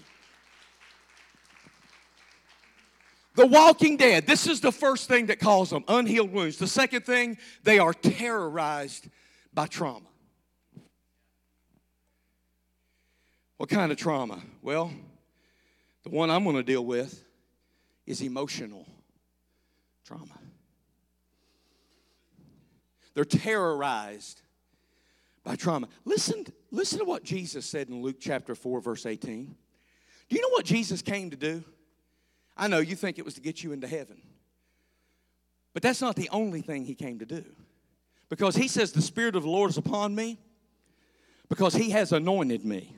The 3.36 3.48
walking 3.48 3.96
dead, 3.96 4.28
this 4.28 4.46
is 4.46 4.60
the 4.60 4.74
first 4.74 5.08
thing 5.08 5.28
that 5.28 5.40
calls 5.40 5.70
them 5.70 5.86
unhealed 5.88 6.34
wounds. 6.34 6.58
The 6.58 6.68
second 6.68 7.06
thing, 7.06 7.38
they 7.64 7.80
are 7.80 7.94
terrorized 7.94 9.08
by 9.54 9.68
trauma. 9.68 10.08
What 13.64 13.70
kind 13.70 13.94
of 13.94 13.98
trauma? 13.98 14.42
Well, 14.62 14.92
the 16.04 16.10
one 16.10 16.30
I'm 16.30 16.44
going 16.44 16.58
to 16.58 16.64
deal 16.64 16.84
with 16.84 17.24
is 18.06 18.22
emotional 18.22 18.86
trauma. 20.06 20.38
They're 23.14 23.24
terrorized 23.24 24.42
by 25.46 25.56
trauma. 25.56 25.88
Listen, 26.04 26.46
listen 26.72 27.00
to 27.00 27.06
what 27.06 27.24
Jesus 27.24 27.66
said 27.66 27.88
in 27.88 28.02
Luke 28.02 28.18
chapter 28.20 28.54
4, 28.54 28.82
verse 28.82 29.06
18. 29.06 29.56
Do 30.28 30.36
you 30.36 30.42
know 30.42 30.50
what 30.50 30.66
Jesus 30.66 31.02
came 31.02 31.30
to 31.30 31.38
do? 31.38 31.64
I 32.58 32.68
know 32.68 32.80
you 32.80 32.98
think 32.98 33.18
it 33.18 33.24
was 33.24 33.36
to 33.36 33.42
get 33.42 33.64
you 33.64 33.72
into 33.72 33.88
heaven. 33.88 34.22
But 35.74 35.84
that's 35.84 36.02
not 36.02 36.18
the 36.18 36.28
only 36.34 36.60
thing 36.60 36.84
he 36.84 36.96
came 36.96 37.20
to 37.20 37.26
do. 37.26 37.46
Because 38.28 38.58
he 38.58 38.68
says, 38.68 38.92
The 38.92 39.02
Spirit 39.02 39.38
of 39.38 39.44
the 39.44 39.50
Lord 39.50 39.70
is 39.70 39.78
upon 39.78 40.14
me 40.14 40.38
because 41.48 41.74
he 41.74 41.92
has 41.92 42.12
anointed 42.12 42.66
me. 42.66 42.98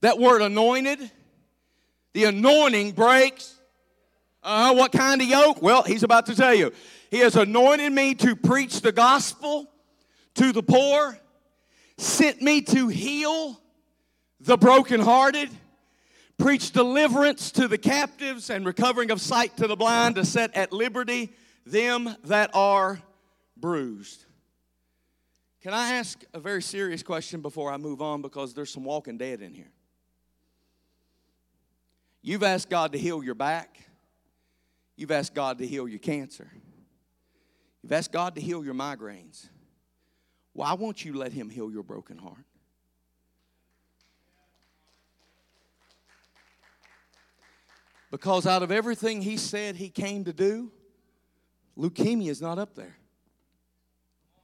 That 0.00 0.18
word 0.18 0.42
anointed, 0.42 1.10
the 2.12 2.24
anointing 2.24 2.92
breaks. 2.92 3.54
Uh, 4.42 4.74
what 4.74 4.92
kind 4.92 5.20
of 5.20 5.28
yoke? 5.28 5.60
Well, 5.60 5.82
he's 5.82 6.02
about 6.02 6.26
to 6.26 6.34
tell 6.34 6.54
you. 6.54 6.72
He 7.10 7.18
has 7.18 7.36
anointed 7.36 7.92
me 7.92 8.14
to 8.16 8.36
preach 8.36 8.80
the 8.80 8.92
gospel 8.92 9.66
to 10.34 10.52
the 10.52 10.62
poor, 10.62 11.18
sent 11.96 12.40
me 12.40 12.62
to 12.62 12.88
heal 12.88 13.60
the 14.40 14.56
brokenhearted, 14.56 15.50
preach 16.38 16.70
deliverance 16.70 17.50
to 17.52 17.66
the 17.66 17.78
captives 17.78 18.50
and 18.50 18.64
recovering 18.64 19.10
of 19.10 19.20
sight 19.20 19.56
to 19.56 19.66
the 19.66 19.74
blind, 19.74 20.14
to 20.14 20.24
set 20.24 20.54
at 20.54 20.72
liberty 20.72 21.30
them 21.66 22.14
that 22.24 22.50
are 22.54 23.00
bruised. 23.56 24.24
Can 25.60 25.74
I 25.74 25.94
ask 25.94 26.22
a 26.32 26.38
very 26.38 26.62
serious 26.62 27.02
question 27.02 27.40
before 27.40 27.72
I 27.72 27.76
move 27.76 28.00
on 28.00 28.22
because 28.22 28.54
there's 28.54 28.70
some 28.70 28.84
walking 28.84 29.18
dead 29.18 29.42
in 29.42 29.52
here? 29.52 29.70
You've 32.22 32.42
asked 32.42 32.68
God 32.68 32.92
to 32.92 32.98
heal 32.98 33.22
your 33.22 33.34
back. 33.34 33.78
You've 34.96 35.10
asked 35.12 35.34
God 35.34 35.58
to 35.58 35.66
heal 35.66 35.86
your 35.86 36.00
cancer. 36.00 36.50
You've 37.82 37.92
asked 37.92 38.12
God 38.12 38.34
to 38.34 38.40
heal 38.40 38.64
your 38.64 38.74
migraines. 38.74 39.48
Why 40.52 40.72
won't 40.74 41.04
you 41.04 41.14
let 41.14 41.32
Him 41.32 41.48
heal 41.50 41.70
your 41.70 41.84
broken 41.84 42.18
heart? 42.18 42.44
Because 48.10 48.46
out 48.46 48.62
of 48.62 48.72
everything 48.72 49.22
He 49.22 49.36
said 49.36 49.76
He 49.76 49.88
came 49.88 50.24
to 50.24 50.32
do, 50.32 50.72
leukemia 51.78 52.28
is 52.28 52.42
not 52.42 52.58
up 52.58 52.74
there. 52.74 52.96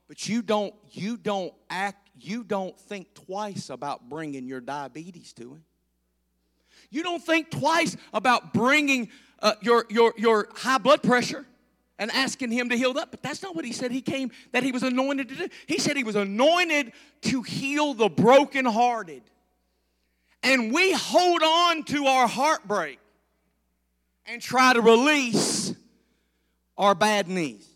But 0.06 0.28
you 0.28 0.42
don't, 0.42 0.74
you 0.90 1.16
don't 1.16 1.52
act, 1.68 2.10
you 2.20 2.44
don't 2.44 2.78
think 2.78 3.12
twice 3.14 3.70
about 3.70 4.08
bringing 4.08 4.46
your 4.46 4.60
diabetes 4.60 5.32
to 5.32 5.54
Him. 5.54 5.64
You 6.94 7.02
don't 7.02 7.22
think 7.22 7.50
twice 7.50 7.96
about 8.12 8.54
bringing 8.54 9.08
uh, 9.40 9.54
your, 9.62 9.84
your, 9.90 10.14
your 10.16 10.48
high 10.54 10.78
blood 10.78 11.02
pressure 11.02 11.44
and 11.98 12.08
asking 12.12 12.52
him 12.52 12.68
to 12.68 12.76
heal 12.76 12.92
that. 12.92 13.10
But 13.10 13.20
that's 13.20 13.42
not 13.42 13.56
what 13.56 13.64
he 13.64 13.72
said 13.72 13.90
he 13.90 14.00
came, 14.00 14.30
that 14.52 14.62
he 14.62 14.70
was 14.70 14.84
anointed 14.84 15.28
to 15.30 15.34
do. 15.34 15.48
He 15.66 15.78
said 15.78 15.96
he 15.96 16.04
was 16.04 16.14
anointed 16.14 16.92
to 17.22 17.42
heal 17.42 17.94
the 17.94 18.08
brokenhearted. 18.08 19.22
And 20.44 20.72
we 20.72 20.92
hold 20.92 21.42
on 21.42 21.82
to 21.84 22.06
our 22.06 22.28
heartbreak 22.28 23.00
and 24.26 24.40
try 24.40 24.72
to 24.72 24.80
release 24.80 25.74
our 26.78 26.94
bad 26.94 27.26
knees. 27.26 27.68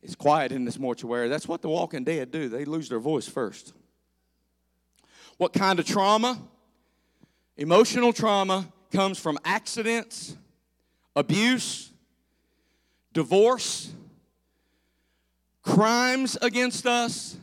It's 0.00 0.14
quiet 0.14 0.52
in 0.52 0.64
this 0.64 0.78
mortuary. 0.78 1.28
That's 1.28 1.48
what 1.48 1.60
the 1.60 1.68
walking 1.68 2.04
dead 2.04 2.30
do. 2.30 2.48
They 2.48 2.64
lose 2.64 2.88
their 2.88 3.00
voice 3.00 3.26
first. 3.26 3.72
What 5.42 5.52
kind 5.52 5.80
of 5.80 5.84
trauma? 5.84 6.40
Emotional 7.56 8.12
trauma 8.12 8.64
comes 8.92 9.18
from 9.18 9.40
accidents, 9.44 10.36
abuse, 11.16 11.90
divorce, 13.12 13.90
crimes 15.60 16.38
against 16.40 16.86
us, 16.86 17.36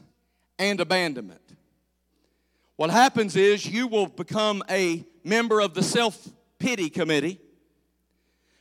and 0.57 0.79
abandonment. 0.79 1.41
What 2.77 2.89
happens 2.89 3.35
is 3.35 3.65
you 3.65 3.85
will 3.87 4.07
become 4.07 4.63
a 4.69 5.05
member 5.25 5.59
of 5.59 5.73
the 5.73 5.83
self 5.83 6.25
pity 6.57 6.89
committee 6.89 7.37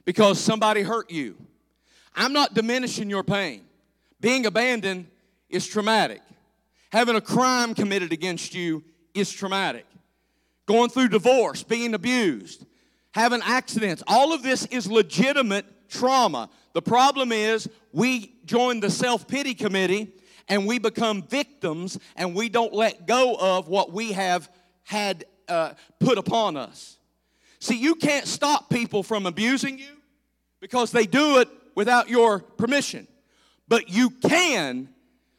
because 0.04 0.40
somebody 0.40 0.82
hurt 0.82 1.12
you. 1.12 1.36
I'm 2.16 2.32
not 2.32 2.54
diminishing 2.54 3.08
your 3.08 3.22
pain. 3.22 3.66
Being 4.20 4.46
abandoned 4.46 5.06
is 5.48 5.64
traumatic. 5.64 6.22
Having 6.90 7.14
a 7.14 7.20
crime 7.20 7.76
committed 7.76 8.12
against 8.12 8.52
you 8.52 8.82
is 9.18 9.30
traumatic. 9.30 9.86
Going 10.66 10.90
through 10.90 11.08
divorce, 11.08 11.62
being 11.62 11.94
abused, 11.94 12.66
having 13.12 13.40
accidents, 13.42 14.02
all 14.06 14.32
of 14.32 14.42
this 14.42 14.66
is 14.66 14.90
legitimate 14.90 15.66
trauma. 15.88 16.50
The 16.74 16.82
problem 16.82 17.32
is 17.32 17.68
we 17.92 18.34
join 18.44 18.80
the 18.80 18.90
self 18.90 19.26
pity 19.26 19.54
committee 19.54 20.12
and 20.48 20.66
we 20.66 20.78
become 20.78 21.22
victims 21.22 21.98
and 22.16 22.34
we 22.34 22.48
don't 22.48 22.72
let 22.72 23.06
go 23.06 23.36
of 23.38 23.68
what 23.68 23.92
we 23.92 24.12
have 24.12 24.50
had 24.84 25.24
uh, 25.48 25.72
put 26.00 26.18
upon 26.18 26.56
us. 26.56 26.98
See, 27.60 27.76
you 27.76 27.94
can't 27.94 28.26
stop 28.26 28.70
people 28.70 29.02
from 29.02 29.26
abusing 29.26 29.78
you 29.78 29.96
because 30.60 30.92
they 30.92 31.06
do 31.06 31.38
it 31.38 31.48
without 31.74 32.08
your 32.08 32.40
permission, 32.40 33.06
but 33.66 33.88
you 33.88 34.10
can 34.10 34.88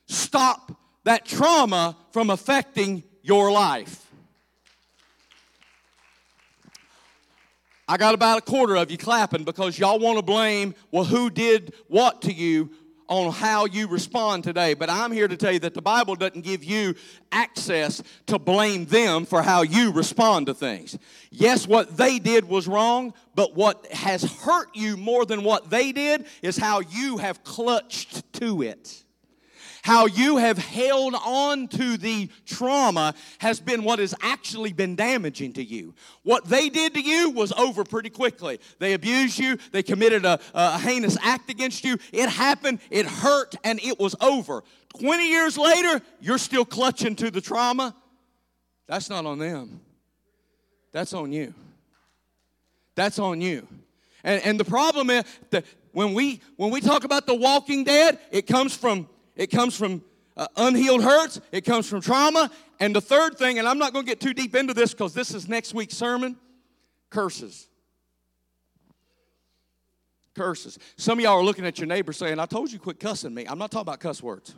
stop 0.08 0.72
that 1.04 1.26
trauma 1.26 1.96
from 2.12 2.30
affecting 2.30 3.04
your 3.22 3.52
life. 3.52 4.06
I 7.88 7.98
got 7.98 8.14
about 8.14 8.38
a 8.38 8.42
quarter 8.42 8.76
of 8.76 8.92
you 8.92 8.98
clapping 8.98 9.44
because 9.44 9.80
y'all 9.80 9.98
want 9.98 10.20
to 10.20 10.24
blame, 10.24 10.76
well, 10.92 11.06
who 11.06 11.32
did 11.32 11.74
what 11.88 12.22
to 12.22 12.32
you 12.32 12.70
on 13.08 13.32
how 13.34 13.66
you 13.66 13.88
respond 13.88 14.44
today. 14.44 14.76
But 14.76 14.92
I'm 14.92 15.12
here 15.12 15.28
to 15.28 15.36
tell 15.36 15.52
you 15.52 15.60
that 15.62 15.74
the 15.74 15.82
Bible 15.82 16.16
doesn't 16.16 16.42
give 16.42 16.64
you 16.64 16.94
access 17.32 18.04
to 18.28 18.38
blame 18.38 18.86
them 18.86 19.26
for 19.26 19.42
how 19.42 19.64
you 19.64 19.92
respond 19.92 20.46
to 20.46 20.54
things. 20.54 20.98
Yes, 21.32 21.68
what 21.68 21.98
they 21.98 22.20
did 22.20 22.48
was 22.48 22.68
wrong, 22.68 23.16
but 23.34 23.56
what 23.56 23.88
has 23.88 24.24
hurt 24.24 24.76
you 24.76 24.96
more 24.96 25.26
than 25.26 25.44
what 25.44 25.72
they 25.72 25.92
did 25.92 26.26
is 26.44 26.58
how 26.58 26.82
you 26.82 27.18
have 27.18 27.44
clutched 27.44 28.32
to 28.34 28.62
it 28.62 29.04
how 29.90 30.06
you 30.06 30.38
have 30.38 30.60
held 30.60 31.16
on 31.16 31.68
to 31.68 31.98
the 31.98 32.30
trauma 32.46 33.16
has 33.40 33.60
been 33.60 33.84
what 33.84 33.98
has 33.98 34.14
actually 34.22 34.72
been 34.72 34.96
damaging 34.96 35.52
to 35.52 35.64
you. 35.64 35.96
What 36.22 36.46
they 36.46 36.70
did 36.70 36.94
to 36.94 37.02
you 37.02 37.32
was 37.32 37.52
over 37.54 37.84
pretty 37.84 38.12
quickly. 38.12 38.60
They 38.78 38.94
abused 38.94 39.40
you, 39.40 39.58
they 39.72 39.82
committed 39.82 40.26
a, 40.26 40.40
a 40.54 40.78
heinous 40.78 41.18
act 41.24 41.50
against 41.50 41.84
you. 41.84 41.98
It 42.14 42.30
happened, 42.30 42.82
it 42.92 43.08
hurt, 43.08 43.56
and 43.64 43.80
it 43.82 44.00
was 44.00 44.16
over. 44.22 44.64
20 45.00 45.28
years 45.28 45.58
later, 45.58 46.02
you're 46.22 46.38
still 46.38 46.66
clutching 46.66 47.16
to 47.16 47.32
the 47.32 47.42
trauma. 47.42 47.96
That's 48.86 49.10
not 49.10 49.26
on 49.26 49.40
them, 49.40 49.82
that's 50.92 51.14
on 51.14 51.32
you. 51.32 51.52
That's 52.94 53.18
on 53.18 53.42
you. 53.42 53.68
And, 54.24 54.40
and 54.44 54.60
the 54.60 54.66
problem 54.66 55.10
is 55.10 55.24
that 55.50 55.66
when 55.94 56.14
we 56.14 56.42
when 56.58 56.70
we 56.70 56.80
talk 56.80 57.06
about 57.06 57.26
the 57.26 57.34
walking 57.34 57.86
dead, 57.86 58.20
it 58.30 58.46
comes 58.46 58.76
from 58.76 59.08
it 59.40 59.50
comes 59.50 59.76
from 59.76 60.04
uh, 60.36 60.48
unhealed 60.58 61.02
hurts, 61.02 61.40
it 61.54 61.62
comes 61.62 61.88
from 61.88 62.02
trauma. 62.02 62.52
And 62.82 62.94
the 62.94 63.00
third 63.00 63.38
thing, 63.38 63.58
and 63.58 63.68
I'm 63.68 63.78
not 63.78 63.94
going 63.94 64.06
to 64.06 64.12
get 64.12 64.20
too 64.20 64.34
deep 64.34 64.54
into 64.54 64.74
this 64.74 64.92
because 64.92 65.14
this 65.14 65.34
is 65.34 65.48
next 65.48 65.74
week's 65.74 65.96
sermon 65.96 66.36
curses. 67.10 67.70
Curses. 70.36 70.78
Some 70.98 71.20
of 71.20 71.24
y'all 71.24 71.40
are 71.40 71.44
looking 71.44 71.66
at 71.66 71.80
your 71.80 71.88
neighbor 71.88 72.12
saying, 72.12 72.38
I 72.38 72.46
told 72.46 72.70
you 72.70 72.80
quit 72.80 73.00
cussing 73.00 73.34
me. 73.34 73.46
I'm 73.48 73.58
not 73.58 73.72
talking 73.72 73.84
about 73.84 74.02
cuss 74.02 74.22
words. 74.22 74.54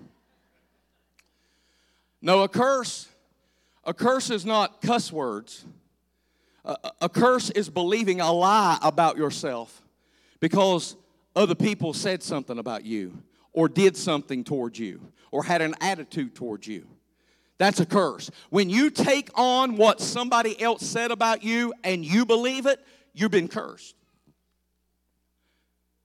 No, 2.23 2.41
a 2.41 2.49
curse, 2.49 3.07
a 3.83 3.93
curse 3.93 4.31
is 4.31 4.47
not 4.47 4.81
cuss 4.81 5.11
words. 5.11 5.63
A, 6.65 6.75
a 7.01 7.09
curse 7.09 7.51
is 7.51 7.69
believing 7.69 8.19
a 8.19 8.31
lie 8.31 8.79
about 8.81 9.15
yourself 9.15 9.83
because 10.39 10.95
other 11.35 11.55
people 11.55 11.93
said 11.93 12.23
something 12.23 12.57
about 12.57 12.83
you 12.83 13.21
or 13.53 13.67
did 13.67 13.97
something 13.97 14.43
towards 14.43 14.79
you 14.79 15.11
or 15.31 15.43
had 15.43 15.61
an 15.61 15.75
attitude 15.81 16.35
towards 16.35 16.67
you. 16.67 16.87
That's 17.57 17.79
a 17.79 17.85
curse. 17.85 18.31
When 18.49 18.69
you 18.69 18.89
take 18.89 19.29
on 19.35 19.77
what 19.77 20.01
somebody 20.01 20.59
else 20.59 20.85
said 20.85 21.11
about 21.11 21.43
you 21.43 21.73
and 21.83 22.03
you 22.03 22.25
believe 22.25 22.65
it, 22.65 22.79
you've 23.13 23.31
been 23.31 23.47
cursed. 23.47 23.95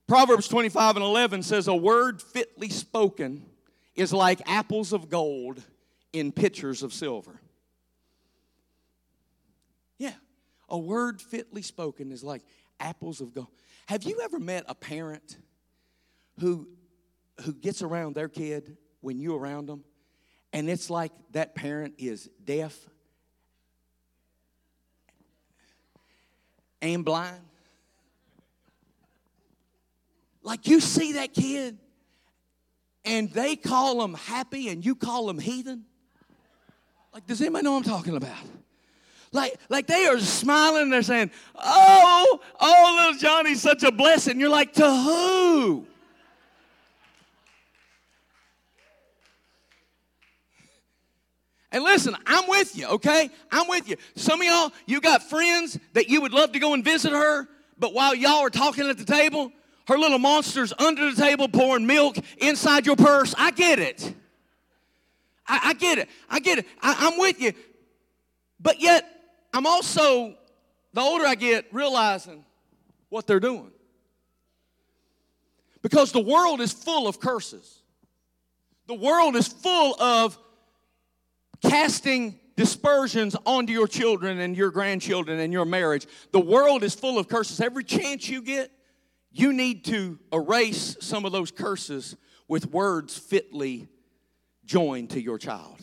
Proverbs 0.07 0.47
25 0.47 0.97
and 0.97 1.03
11 1.03 1.43
says, 1.43 1.67
A 1.67 1.75
word 1.75 2.21
fitly 2.21 2.69
spoken 2.69 3.43
is 3.95 4.13
like 4.13 4.41
apples 4.45 4.93
of 4.93 5.09
gold 5.09 5.61
in 6.13 6.31
pitchers 6.31 6.83
of 6.83 6.93
silver. 6.93 7.41
Yeah, 9.97 10.13
a 10.69 10.77
word 10.77 11.21
fitly 11.21 11.61
spoken 11.61 12.11
is 12.11 12.23
like 12.23 12.43
apples 12.79 13.19
of 13.19 13.33
gold. 13.33 13.47
Have 13.87 14.03
you 14.03 14.21
ever 14.23 14.39
met 14.39 14.63
a 14.67 14.75
parent 14.75 15.37
who, 16.39 16.67
who 17.43 17.53
gets 17.53 17.81
around 17.81 18.15
their 18.15 18.29
kid 18.29 18.77
when 19.01 19.19
you're 19.19 19.37
around 19.37 19.67
them, 19.67 19.83
and 20.53 20.69
it's 20.69 20.89
like 20.89 21.11
that 21.31 21.55
parent 21.55 21.95
is 21.97 22.29
deaf 22.43 22.77
and 26.81 27.03
blind? 27.05 27.41
Like 30.43 30.67
you 30.67 30.79
see 30.79 31.13
that 31.13 31.33
kid, 31.33 31.77
and 33.03 33.29
they 33.31 33.55
call 33.55 33.99
them 33.99 34.13
happy, 34.13 34.69
and 34.69 34.85
you 34.85 34.95
call 34.95 35.27
them 35.27 35.39
heathen? 35.39 35.85
Like, 37.13 37.25
does 37.25 37.41
anybody 37.41 37.63
know 37.63 37.71
what 37.71 37.85
I'm 37.85 37.91
talking 37.91 38.15
about? 38.15 38.37
Like, 39.31 39.55
like 39.69 39.87
they 39.87 40.05
are 40.05 40.19
smiling, 40.19 40.83
and 40.83 40.93
they're 40.93 41.01
saying, 41.01 41.31
Oh, 41.55 42.39
oh, 42.59 42.95
little 42.97 43.19
Johnny's 43.19 43.61
such 43.61 43.83
a 43.83 43.91
blessing. 43.91 44.39
You're 44.39 44.49
like, 44.49 44.73
To 44.73 44.89
who? 44.89 45.87
And 51.77 51.83
listen, 51.83 52.15
I'm 52.25 52.49
with 52.49 52.75
you, 52.75 52.87
okay? 52.87 53.29
I'm 53.51 53.67
with 53.67 53.87
you. 53.87 53.97
Some 54.15 54.41
of 54.41 54.47
y'all, 54.47 54.71
you 54.87 54.99
got 54.99 55.21
friends 55.21 55.77
that 55.93 56.09
you 56.09 56.21
would 56.21 56.33
love 56.33 56.53
to 56.53 56.59
go 56.59 56.73
and 56.73 56.83
visit 56.83 57.11
her, 57.11 57.47
but 57.77 57.93
while 57.93 58.15
y'all 58.15 58.43
are 58.43 58.49
talking 58.49 58.89
at 58.89 58.97
the 58.97 59.05
table, 59.05 59.51
her 59.87 59.95
little 59.95 60.17
monster's 60.17 60.73
under 60.79 61.13
the 61.13 61.21
table 61.21 61.47
pouring 61.47 61.85
milk 61.85 62.17
inside 62.39 62.87
your 62.87 62.95
purse. 62.95 63.35
I 63.37 63.51
get 63.51 63.77
it. 63.77 64.11
I, 65.47 65.59
I 65.65 65.73
get 65.75 65.99
it. 65.99 66.09
I 66.27 66.39
get 66.39 66.57
it. 66.57 66.65
I, 66.81 66.95
I'm 67.11 67.19
with 67.19 67.39
you. 67.39 67.53
But 68.59 68.81
yet, 68.81 69.07
I'm 69.53 69.67
also, 69.67 70.33
the 70.93 71.01
older 71.01 71.27
I 71.27 71.35
get, 71.35 71.67
realizing 71.71 72.43
what 73.09 73.27
they're 73.27 73.39
doing. 73.39 73.69
Because 75.83 76.11
the 76.11 76.23
world 76.23 76.59
is 76.59 76.73
full 76.73 77.07
of 77.07 77.19
curses. 77.19 77.83
The 78.87 78.95
world 78.95 79.35
is 79.35 79.47
full 79.47 79.95
of 80.01 80.39
casting 81.61 82.39
dispersions 82.55 83.35
onto 83.45 83.71
your 83.71 83.87
children 83.87 84.39
and 84.39 84.57
your 84.57 84.71
grandchildren 84.71 85.39
and 85.39 85.53
your 85.53 85.65
marriage. 85.65 86.07
The 86.31 86.39
world 86.39 86.83
is 86.83 86.95
full 86.95 87.19
of 87.19 87.27
curses. 87.27 87.61
Every 87.61 87.83
chance 87.83 88.27
you 88.27 88.41
get, 88.41 88.71
you 89.31 89.53
need 89.53 89.85
to 89.85 90.19
erase 90.33 90.97
some 90.99 91.25
of 91.25 91.31
those 91.31 91.51
curses 91.51 92.15
with 92.47 92.71
words 92.71 93.17
fitly 93.17 93.87
joined 94.65 95.11
to 95.11 95.21
your 95.21 95.37
child. 95.37 95.79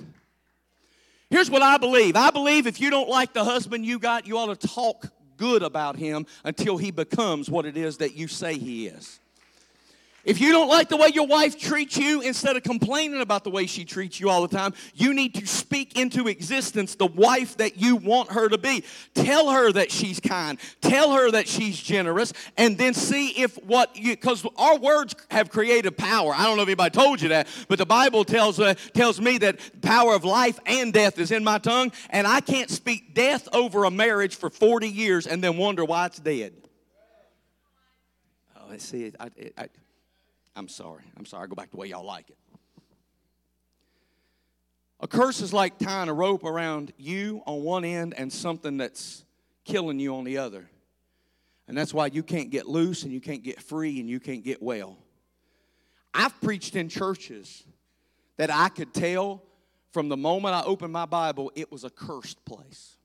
Here's 1.31 1.51
what 1.51 1.62
I 1.62 1.79
believe 1.79 2.16
I 2.16 2.31
believe 2.31 2.66
if 2.66 2.81
you 2.81 2.91
don't 2.91 3.09
like 3.09 3.33
the 3.33 3.45
husband 3.45 3.87
you 3.87 3.99
got, 3.99 4.27
you 4.27 4.39
ought 4.39 4.59
to 4.59 4.68
talk 4.68 5.07
good 5.37 5.62
about 5.62 5.97
him 5.97 6.27
until 6.45 6.77
he 6.77 6.91
becomes 6.91 7.51
what 7.51 7.66
it 7.66 7.77
is 7.77 7.99
that 7.99 8.14
you 8.14 8.29
say 8.29 8.57
he 8.57 8.87
is. 8.87 9.20
If 10.25 10.41
you 10.41 10.53
don't 10.53 10.68
like 10.68 10.89
the 10.89 10.97
way 10.97 11.09
your 11.09 11.27
wife 11.27 11.59
treats 11.59 11.99
you, 11.99 12.22
instead 12.22 12.57
of 12.57 12.62
complaining 12.62 13.20
about 13.20 13.45
the 13.45 13.51
way 13.51 13.66
she 13.66 13.85
treats 13.85 14.18
you 14.18 14.31
all 14.31 14.47
the 14.47 14.57
time, 14.57 14.72
you 14.95 15.12
need 15.12 15.35
to 15.35 15.47
speak 15.47 15.99
into 15.99 16.29
existence 16.29 16.95
the 16.95 17.07
wife 17.07 17.59
that 17.59 17.77
you 17.77 17.97
want 17.97 18.33
her 18.33 18.49
to 18.49 18.57
be. 18.57 18.85
Tell 19.14 19.51
her 19.51 19.70
that 19.72 19.91
she's 19.93 20.20
kind, 20.20 20.59
tell 20.81 21.12
her 21.12 21.31
that 21.31 21.47
she's 21.47 21.79
generous, 21.79 22.33
and 22.57 22.79
then 22.79 22.95
see 22.95 23.31
if 23.43 23.62
what 23.64 23.95
you, 23.97 24.12
because 24.12 24.47
our 24.57 24.79
words 24.79 25.14
have 25.31 25.51
creative 25.51 25.97
power. 25.97 26.33
I 26.35 26.45
don't 26.45 26.57
know 26.57 26.62
if 26.62 26.68
anybody 26.68 26.91
told 26.91 27.20
you 27.20 27.29
that, 27.29 27.47
but 27.68 27.79
the 27.79 27.87
Bible 27.87 28.25
tells, 28.25 28.59
uh, 28.59 28.75
tells 28.95 29.20
me 29.20 29.37
that 29.39 29.61
power 29.83 30.14
of 30.14 30.25
life 30.25 30.59
and 30.64 30.93
death 30.93 31.18
is 31.18 31.33
in 31.33 31.45
my 31.45 31.59
tongue, 31.59 31.93
and 32.09 32.27
I 32.27 32.41
can't 32.41 32.70
speak 32.70 33.14
death 33.14 33.47
over 33.53 33.85
a 33.85 33.91
marriage 33.91 34.37
for 34.37 34.49
40 34.49 34.89
years 34.89 35.27
and 35.27 35.45
then 35.45 35.59
wonder 35.59 35.85
why 35.85 36.07
it's 36.07 36.18
dead. 36.18 36.55
Oh, 38.57 38.77
see, 38.79 39.12
I, 39.20 39.31
I, 39.59 39.68
I'm 40.57 40.69
sorry. 40.69 41.03
I'm 41.17 41.25
sorry. 41.25 41.45
I 41.45 41.47
go 41.47 41.55
back 41.55 41.71
the 41.71 41.77
way 41.77 41.89
y'all 41.89 42.05
like 42.05 42.31
it. 42.31 42.37
A 45.01 45.09
curse 45.09 45.41
is 45.41 45.53
like 45.53 45.79
tying 45.79 46.09
a 46.09 46.15
rope 46.15 46.45
around 46.45 46.93
you 46.97 47.43
on 47.47 47.63
one 47.63 47.85
end 47.85 48.15
and 48.17 48.33
something 48.33 48.77
that's 48.77 49.25
killing 49.65 49.99
you 49.99 50.15
on 50.17 50.25
the 50.25 50.39
other. 50.39 50.71
And 51.67 51.77
that's 51.77 51.93
why 51.93 52.07
you 52.07 52.23
can't 52.23 52.51
get 52.51 52.67
loose 52.67 53.03
and 53.03 53.13
you 53.13 53.21
can't 53.21 53.43
get 53.43 53.61
free 53.61 54.01
and 54.01 54.09
you 54.09 54.21
can't 54.21 54.45
get 54.45 54.63
well. 54.63 54.97
I've 56.13 56.39
preached 56.41 56.77
in 56.77 56.89
churches 56.89 57.65
that 58.37 58.51
I 58.51 58.69
could 58.69 58.95
tell 58.95 59.43
from 59.93 60.09
the 60.09 60.17
moment 60.17 60.55
I 60.55 60.63
opened 60.63 60.93
my 60.93 61.07
Bible, 61.07 61.53
it 61.55 61.71
was 61.71 61.85
a 61.85 61.91
cursed 61.91 62.45
place. 62.45 62.97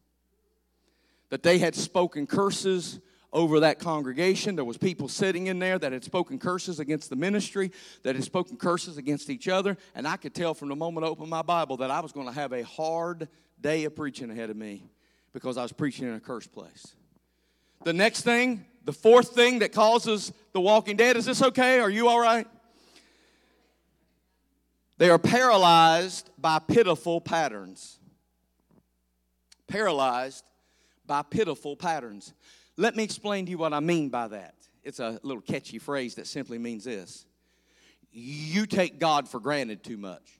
That 1.30 1.43
they 1.43 1.60
had 1.60 1.76
spoken 1.76 2.28
curses 2.28 3.00
over 3.32 3.59
that 3.61 3.80
congregation. 3.80 4.55
There 4.55 4.65
was 4.65 4.77
people 4.77 5.07
sitting 5.07 5.47
in 5.47 5.59
there 5.59 5.77
that 5.77 5.91
had 5.91 6.03
spoken 6.03 6.39
curses 6.39 6.80
against 6.80 7.09
the 7.09 7.15
ministry, 7.15 7.71
that 8.03 8.15
had 8.15 8.23
spoken 8.23 8.57
curses 8.57 8.97
against 8.97 9.30
each 9.30 9.47
other, 9.47 9.77
and 9.95 10.07
I 10.07 10.17
could 10.17 10.34
tell 10.34 10.53
from 10.53 10.69
the 10.69 10.75
moment 10.75 11.05
I 11.05 11.09
opened 11.09 11.30
my 11.30 11.41
Bible 11.41 11.77
that 11.77 11.91
I 11.91 11.99
was 11.99 12.11
going 12.11 12.27
to 12.27 12.34
have 12.34 12.53
a 12.53 12.63
hard 12.63 13.27
day 13.61 13.84
of 13.86 13.95
preaching 13.95 14.32
ahead 14.32 14.49
of 14.49 14.57
me 14.57 14.84
because 15.34 15.57
I 15.57 15.63
was 15.63 15.71
preaching 15.71 16.07
in 16.07 16.13
a 16.13 16.19
cursed 16.19 16.51
place. 16.51 16.95
The 17.84 17.93
next 17.93 18.21
thing, 18.21 18.65
the 18.84 18.93
fourth 18.93 19.30
thing 19.30 19.59
that 19.59 19.71
causes 19.71 20.34
the 20.53 20.61
walking 20.61 20.97
dead, 20.97 21.15
is 21.15 21.25
this 21.25 21.41
okay? 21.41 21.80
Are 21.80 21.89
you 21.89 22.07
all 22.07 22.19
right? 22.19 22.47
They 24.97 25.09
are 25.09 25.19
paralyzed 25.19 26.30
by 26.38 26.59
pitiful 26.59 27.21
patterns. 27.21 27.99
Paralyzed 29.67 30.43
by 31.05 31.21
pitiful 31.21 31.77
patterns. 31.77 32.34
Let 32.80 32.95
me 32.95 33.03
explain 33.03 33.43
to 33.43 33.51
you 33.51 33.57
what 33.57 33.73
I 33.73 33.82
mean 33.82 34.07
by 34.07 34.30
that. 34.30 34.55
It's 34.86 35.01
a 35.01 35.19
little 35.21 35.41
catchy 35.41 35.80
phrase 35.80 36.15
that 36.15 36.27
simply 36.27 36.57
means 36.57 36.86
this 36.86 37.25
You 38.09 38.65
take 38.65 38.99
God 38.99 39.27
for 39.27 39.41
granted 39.41 39.84
too 39.84 39.97
much. 39.97 40.39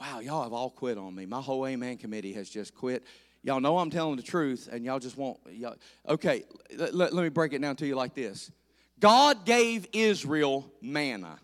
Wow, 0.00 0.20
y'all 0.20 0.42
have 0.42 0.54
all 0.54 0.70
quit 0.70 0.96
on 0.96 1.14
me. 1.14 1.26
My 1.26 1.42
whole 1.42 1.66
Amen 1.66 1.98
committee 1.98 2.32
has 2.32 2.48
just 2.48 2.74
quit. 2.74 3.04
Y'all 3.42 3.60
know 3.60 3.76
I'm 3.76 3.90
telling 3.90 4.16
the 4.16 4.22
truth, 4.22 4.66
and 4.72 4.82
y'all 4.82 4.98
just 4.98 5.18
won't. 5.18 5.38
Y'all, 5.50 5.76
okay, 6.08 6.44
let, 6.74 6.94
let 6.94 7.22
me 7.22 7.28
break 7.28 7.52
it 7.52 7.60
down 7.60 7.76
to 7.76 7.86
you 7.86 7.94
like 7.94 8.14
this 8.14 8.50
God 8.98 9.44
gave 9.44 9.86
Israel 9.92 10.72
manna, 10.80 11.38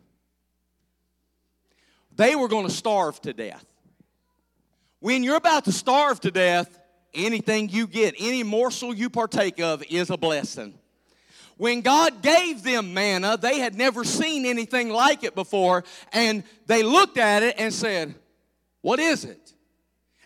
they 2.16 2.34
were 2.34 2.48
going 2.48 2.66
to 2.66 2.72
starve 2.72 3.20
to 3.20 3.34
death. 3.34 3.66
When 5.00 5.22
you're 5.22 5.36
about 5.36 5.66
to 5.66 5.72
starve 5.72 6.20
to 6.20 6.30
death, 6.30 6.79
anything 7.14 7.68
you 7.68 7.86
get, 7.86 8.14
any 8.18 8.42
morsel 8.42 8.94
you 8.94 9.10
partake 9.10 9.60
of 9.60 9.82
is 9.88 10.10
a 10.10 10.16
blessing. 10.16 10.74
When 11.56 11.82
God 11.82 12.22
gave 12.22 12.62
them 12.62 12.94
manna, 12.94 13.36
they 13.36 13.58
had 13.58 13.74
never 13.74 14.02
seen 14.02 14.46
anything 14.46 14.88
like 14.88 15.24
it 15.24 15.34
before, 15.34 15.84
and 16.12 16.42
they 16.66 16.82
looked 16.82 17.18
at 17.18 17.42
it 17.42 17.56
and 17.58 17.72
said, 17.72 18.14
What 18.80 18.98
is 18.98 19.24
it? 19.24 19.52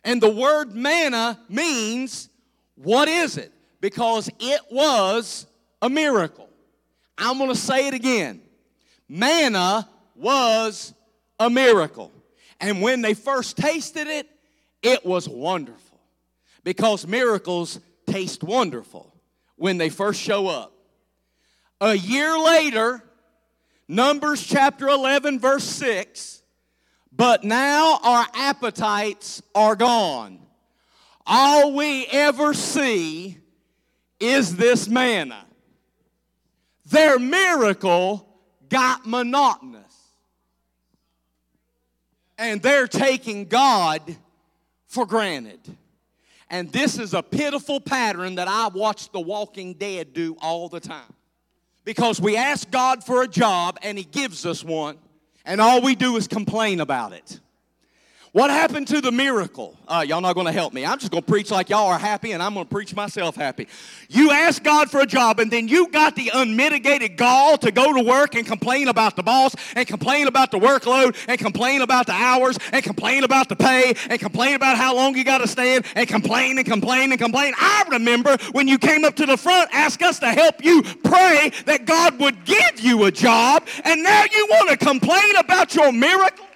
And 0.04 0.22
the 0.22 0.30
word 0.30 0.74
manna 0.74 1.40
means, 1.48 2.28
What 2.76 3.08
is 3.08 3.36
it? 3.36 3.52
Because 3.80 4.30
it 4.38 4.60
was 4.70 5.46
a 5.82 5.90
miracle. 5.90 6.48
I'm 7.18 7.38
going 7.38 7.50
to 7.50 7.56
say 7.56 7.88
it 7.88 7.94
again. 7.94 8.40
Manna 9.08 9.88
was 10.14 10.94
a 11.38 11.50
miracle. 11.50 12.12
And 12.60 12.80
when 12.80 13.02
they 13.02 13.14
first 13.14 13.56
tasted 13.56 14.06
it, 14.06 14.28
it 14.82 15.04
was 15.04 15.28
wonderful 15.28 15.83
because 16.64 17.06
miracles 17.06 17.78
taste 18.06 18.42
wonderful 18.42 19.14
when 19.56 19.78
they 19.78 19.90
first 19.90 20.20
show 20.20 20.48
up. 20.48 20.72
A 21.80 21.94
year 21.94 22.38
later, 22.38 23.02
Numbers 23.86 24.42
chapter 24.42 24.88
11, 24.88 25.38
verse 25.38 25.64
6, 25.64 26.42
but 27.12 27.44
now 27.44 27.98
our 28.02 28.26
appetites 28.34 29.42
are 29.54 29.76
gone. 29.76 30.40
All 31.26 31.74
we 31.74 32.06
ever 32.06 32.54
see 32.54 33.38
is 34.18 34.56
this 34.56 34.88
manna. 34.88 35.44
Their 36.86 37.18
miracle 37.18 38.26
got 38.68 39.06
monotonous. 39.06 39.82
And 42.36 42.60
they're 42.62 42.88
taking 42.88 43.46
God 43.46 44.16
for 44.86 45.06
granted. 45.06 45.60
And 46.54 46.70
this 46.70 47.00
is 47.00 47.14
a 47.14 47.22
pitiful 47.22 47.80
pattern 47.80 48.36
that 48.36 48.46
I 48.46 48.68
watch 48.68 49.10
The 49.10 49.18
Walking 49.18 49.74
Dead 49.74 50.12
do 50.12 50.36
all 50.40 50.68
the 50.68 50.78
time. 50.78 51.12
because 51.84 52.20
we 52.20 52.36
ask 52.36 52.70
God 52.70 53.02
for 53.02 53.24
a 53.24 53.26
job 53.26 53.76
and 53.82 53.98
He 53.98 54.04
gives 54.04 54.46
us 54.46 54.62
one, 54.62 54.96
and 55.44 55.60
all 55.60 55.82
we 55.82 55.96
do 55.96 56.16
is 56.16 56.28
complain 56.28 56.78
about 56.78 57.12
it. 57.12 57.40
What 58.34 58.50
happened 58.50 58.88
to 58.88 59.00
the 59.00 59.12
miracle? 59.12 59.78
Uh, 59.86 60.04
y'all 60.04 60.20
not 60.20 60.34
going 60.34 60.48
to 60.48 60.52
help 60.52 60.72
me. 60.72 60.84
I'm 60.84 60.98
just 60.98 61.12
going 61.12 61.22
to 61.22 61.30
preach 61.30 61.52
like 61.52 61.70
y'all 61.70 61.86
are 61.86 62.00
happy, 62.00 62.32
and 62.32 62.42
I'm 62.42 62.52
going 62.54 62.66
to 62.66 62.68
preach 62.68 62.92
myself 62.92 63.36
happy. 63.36 63.68
You 64.08 64.32
asked 64.32 64.64
God 64.64 64.90
for 64.90 64.98
a 64.98 65.06
job, 65.06 65.38
and 65.38 65.52
then 65.52 65.68
you 65.68 65.86
got 65.86 66.16
the 66.16 66.32
unmitigated 66.34 67.16
gall 67.16 67.56
to 67.58 67.70
go 67.70 67.94
to 67.94 68.02
work 68.02 68.34
and 68.34 68.44
complain 68.44 68.88
about 68.88 69.14
the 69.14 69.22
boss, 69.22 69.54
and 69.76 69.86
complain 69.86 70.26
about 70.26 70.50
the 70.50 70.58
workload, 70.58 71.16
and 71.28 71.38
complain 71.38 71.80
about 71.80 72.06
the 72.06 72.12
hours, 72.12 72.58
and 72.72 72.82
complain 72.82 73.22
about 73.22 73.48
the 73.48 73.54
pay, 73.54 73.94
and 74.10 74.18
complain 74.18 74.56
about 74.56 74.76
how 74.76 74.96
long 74.96 75.16
you 75.16 75.22
got 75.22 75.38
to 75.38 75.46
stand, 75.46 75.86
and 75.94 76.08
complain 76.08 76.58
and 76.58 76.66
complain 76.66 77.12
and 77.12 77.20
complain. 77.20 77.54
I 77.56 77.84
remember 77.88 78.36
when 78.50 78.66
you 78.66 78.78
came 78.78 79.04
up 79.04 79.14
to 79.14 79.26
the 79.26 79.36
front, 79.36 79.70
ask 79.72 80.02
us 80.02 80.18
to 80.18 80.26
help 80.32 80.64
you 80.64 80.82
pray 81.04 81.52
that 81.66 81.84
God 81.86 82.18
would 82.18 82.44
give 82.44 82.80
you 82.80 83.04
a 83.04 83.12
job, 83.12 83.64
and 83.84 84.02
now 84.02 84.24
you 84.24 84.48
want 84.50 84.70
to 84.70 84.76
complain 84.76 85.36
about 85.36 85.76
your 85.76 85.92
miracle? 85.92 86.46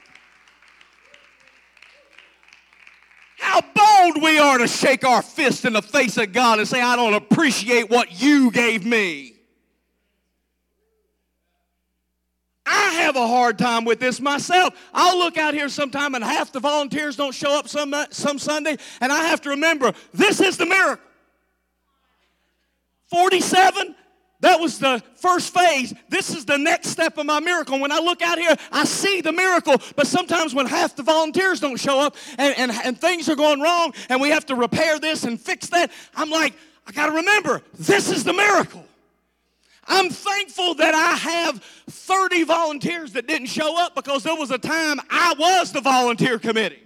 How 3.38 3.60
bold 3.60 4.22
we 4.22 4.38
are 4.38 4.58
to 4.58 4.66
shake 4.66 5.04
our 5.04 5.22
fist 5.22 5.64
in 5.64 5.72
the 5.72 5.82
face 5.82 6.16
of 6.16 6.32
God 6.32 6.58
and 6.58 6.66
say, 6.66 6.80
I 6.80 6.96
don't 6.96 7.14
appreciate 7.14 7.88
what 7.88 8.20
you 8.20 8.50
gave 8.50 8.84
me. 8.84 9.34
I 12.66 12.90
have 13.00 13.16
a 13.16 13.26
hard 13.26 13.58
time 13.58 13.84
with 13.84 14.00
this 14.00 14.20
myself. 14.20 14.74
I'll 14.92 15.18
look 15.18 15.38
out 15.38 15.54
here 15.54 15.68
sometime 15.68 16.14
and 16.14 16.22
half 16.22 16.52
the 16.52 16.60
volunteers 16.60 17.16
don't 17.16 17.34
show 17.34 17.58
up 17.58 17.68
some, 17.68 17.94
uh, 17.94 18.06
some 18.10 18.38
Sunday, 18.38 18.76
and 19.00 19.10
I 19.10 19.24
have 19.24 19.40
to 19.42 19.50
remember 19.50 19.94
this 20.12 20.40
is 20.40 20.56
the 20.56 20.66
miracle. 20.66 21.04
47, 23.10 23.94
that 24.40 24.60
was 24.60 24.78
the 24.78 25.02
first 25.16 25.52
phase. 25.52 25.92
This 26.08 26.30
is 26.30 26.44
the 26.44 26.58
next 26.58 26.90
step 26.90 27.18
of 27.18 27.26
my 27.26 27.40
miracle. 27.40 27.80
When 27.80 27.90
I 27.90 27.98
look 27.98 28.22
out 28.22 28.38
here, 28.38 28.54
I 28.70 28.84
see 28.84 29.20
the 29.20 29.32
miracle. 29.32 29.74
But 29.96 30.06
sometimes 30.06 30.54
when 30.54 30.66
half 30.66 30.94
the 30.94 31.02
volunteers 31.02 31.58
don't 31.58 31.78
show 31.78 32.00
up 32.00 32.16
and, 32.38 32.56
and, 32.56 32.72
and 32.84 33.00
things 33.00 33.28
are 33.28 33.34
going 33.34 33.60
wrong 33.60 33.94
and 34.08 34.20
we 34.20 34.30
have 34.30 34.46
to 34.46 34.54
repair 34.54 35.00
this 35.00 35.24
and 35.24 35.40
fix 35.40 35.68
that, 35.70 35.90
I'm 36.14 36.30
like, 36.30 36.54
I 36.86 36.92
got 36.92 37.06
to 37.06 37.12
remember, 37.12 37.62
this 37.78 38.10
is 38.10 38.22
the 38.22 38.32
miracle. 38.32 38.84
I'm 39.88 40.08
thankful 40.10 40.74
that 40.74 40.94
I 40.94 41.16
have 41.16 41.62
30 41.90 42.44
volunteers 42.44 43.14
that 43.14 43.26
didn't 43.26 43.48
show 43.48 43.82
up 43.82 43.94
because 43.94 44.22
there 44.22 44.36
was 44.36 44.50
a 44.50 44.58
time 44.58 45.00
I 45.10 45.34
was 45.36 45.72
the 45.72 45.80
volunteer 45.80 46.38
committee. 46.38 46.82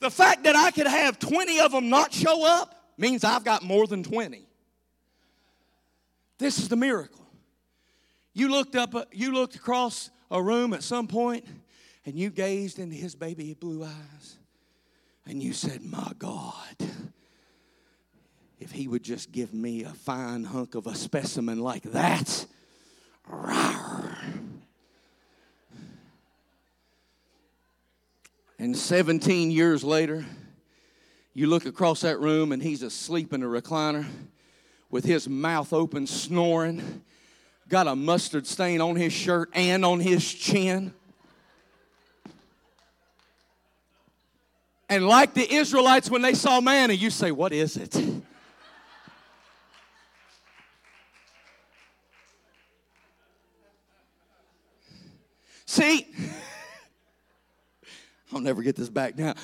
The 0.00 0.10
fact 0.10 0.44
that 0.44 0.56
I 0.56 0.70
could 0.70 0.86
have 0.86 1.18
20 1.18 1.60
of 1.60 1.72
them 1.72 1.90
not 1.90 2.14
show 2.14 2.46
up 2.46 2.92
means 2.96 3.24
I've 3.24 3.44
got 3.44 3.62
more 3.62 3.86
than 3.86 4.02
20. 4.02 4.46
This 6.38 6.58
is 6.58 6.68
the 6.68 6.76
miracle. 6.76 7.26
You 8.32 8.50
looked 8.50 8.74
up, 8.74 8.94
uh, 8.94 9.04
you 9.12 9.32
looked 9.32 9.54
across 9.54 10.10
a 10.30 10.42
room 10.42 10.72
at 10.72 10.82
some 10.82 11.06
point 11.06 11.46
and 12.04 12.18
you 12.18 12.30
gazed 12.30 12.78
into 12.78 12.96
his 12.96 13.14
baby 13.14 13.54
blue 13.54 13.84
eyes 13.84 14.36
and 15.26 15.42
you 15.42 15.52
said, 15.52 15.82
My 15.82 16.12
God, 16.18 16.76
if 18.58 18.72
he 18.72 18.88
would 18.88 19.04
just 19.04 19.30
give 19.30 19.54
me 19.54 19.84
a 19.84 19.90
fine 19.90 20.44
hunk 20.44 20.74
of 20.74 20.86
a 20.86 20.94
specimen 20.94 21.60
like 21.60 21.84
that, 21.84 22.46
rawr. 23.30 24.16
And 28.58 28.76
17 28.76 29.50
years 29.50 29.84
later, 29.84 30.24
you 31.34 31.48
look 31.48 31.66
across 31.66 32.00
that 32.00 32.18
room 32.20 32.52
and 32.52 32.62
he's 32.62 32.82
asleep 32.82 33.32
in 33.32 33.42
a 33.42 33.46
recliner 33.46 34.06
with 34.94 35.04
his 35.04 35.28
mouth 35.28 35.72
open, 35.72 36.06
snoring, 36.06 37.02
got 37.68 37.88
a 37.88 37.96
mustard 37.96 38.46
stain 38.46 38.80
on 38.80 38.94
his 38.94 39.12
shirt 39.12 39.50
and 39.52 39.84
on 39.84 39.98
his 39.98 40.24
chin. 40.32 40.94
And 44.88 45.08
like 45.08 45.34
the 45.34 45.52
Israelites 45.52 46.08
when 46.08 46.22
they 46.22 46.34
saw 46.34 46.60
manna, 46.60 46.92
you 46.92 47.10
say, 47.10 47.32
What 47.32 47.52
is 47.52 47.76
it? 47.76 47.92
See, 55.66 56.06
I'll 58.32 58.38
never 58.38 58.62
get 58.62 58.76
this 58.76 58.90
back 58.90 59.18
now. 59.18 59.34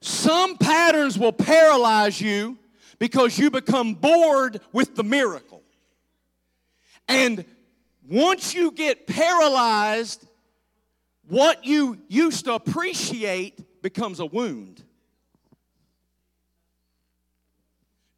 Some 0.00 0.56
patterns 0.56 1.18
will 1.18 1.34
paralyze 1.34 2.18
you 2.18 2.56
because 2.98 3.38
you 3.38 3.50
become 3.50 3.94
bored 3.94 4.60
with 4.72 4.96
the 4.96 5.04
miracle. 5.04 5.62
And 7.08 7.44
once 8.08 8.54
you 8.54 8.70
get 8.70 9.06
paralyzed, 9.06 10.26
what 11.28 11.64
you 11.64 11.98
used 12.08 12.44
to 12.44 12.54
appreciate 12.54 13.82
becomes 13.82 14.20
a 14.20 14.26
wound. 14.26 14.82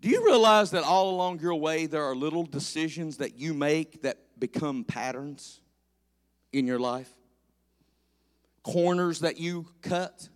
Do 0.00 0.08
you 0.08 0.24
realize 0.24 0.70
that 0.70 0.84
all 0.84 1.10
along 1.10 1.40
your 1.40 1.56
way 1.56 1.86
there 1.86 2.04
are 2.04 2.14
little 2.14 2.44
decisions 2.44 3.16
that 3.16 3.36
you 3.36 3.52
make 3.52 4.02
that 4.02 4.18
become 4.38 4.84
patterns 4.84 5.60
in 6.52 6.66
your 6.66 6.78
life? 6.78 7.12
Corners 8.62 9.20
that 9.20 9.38
you 9.38 9.66
cut? 9.82 10.28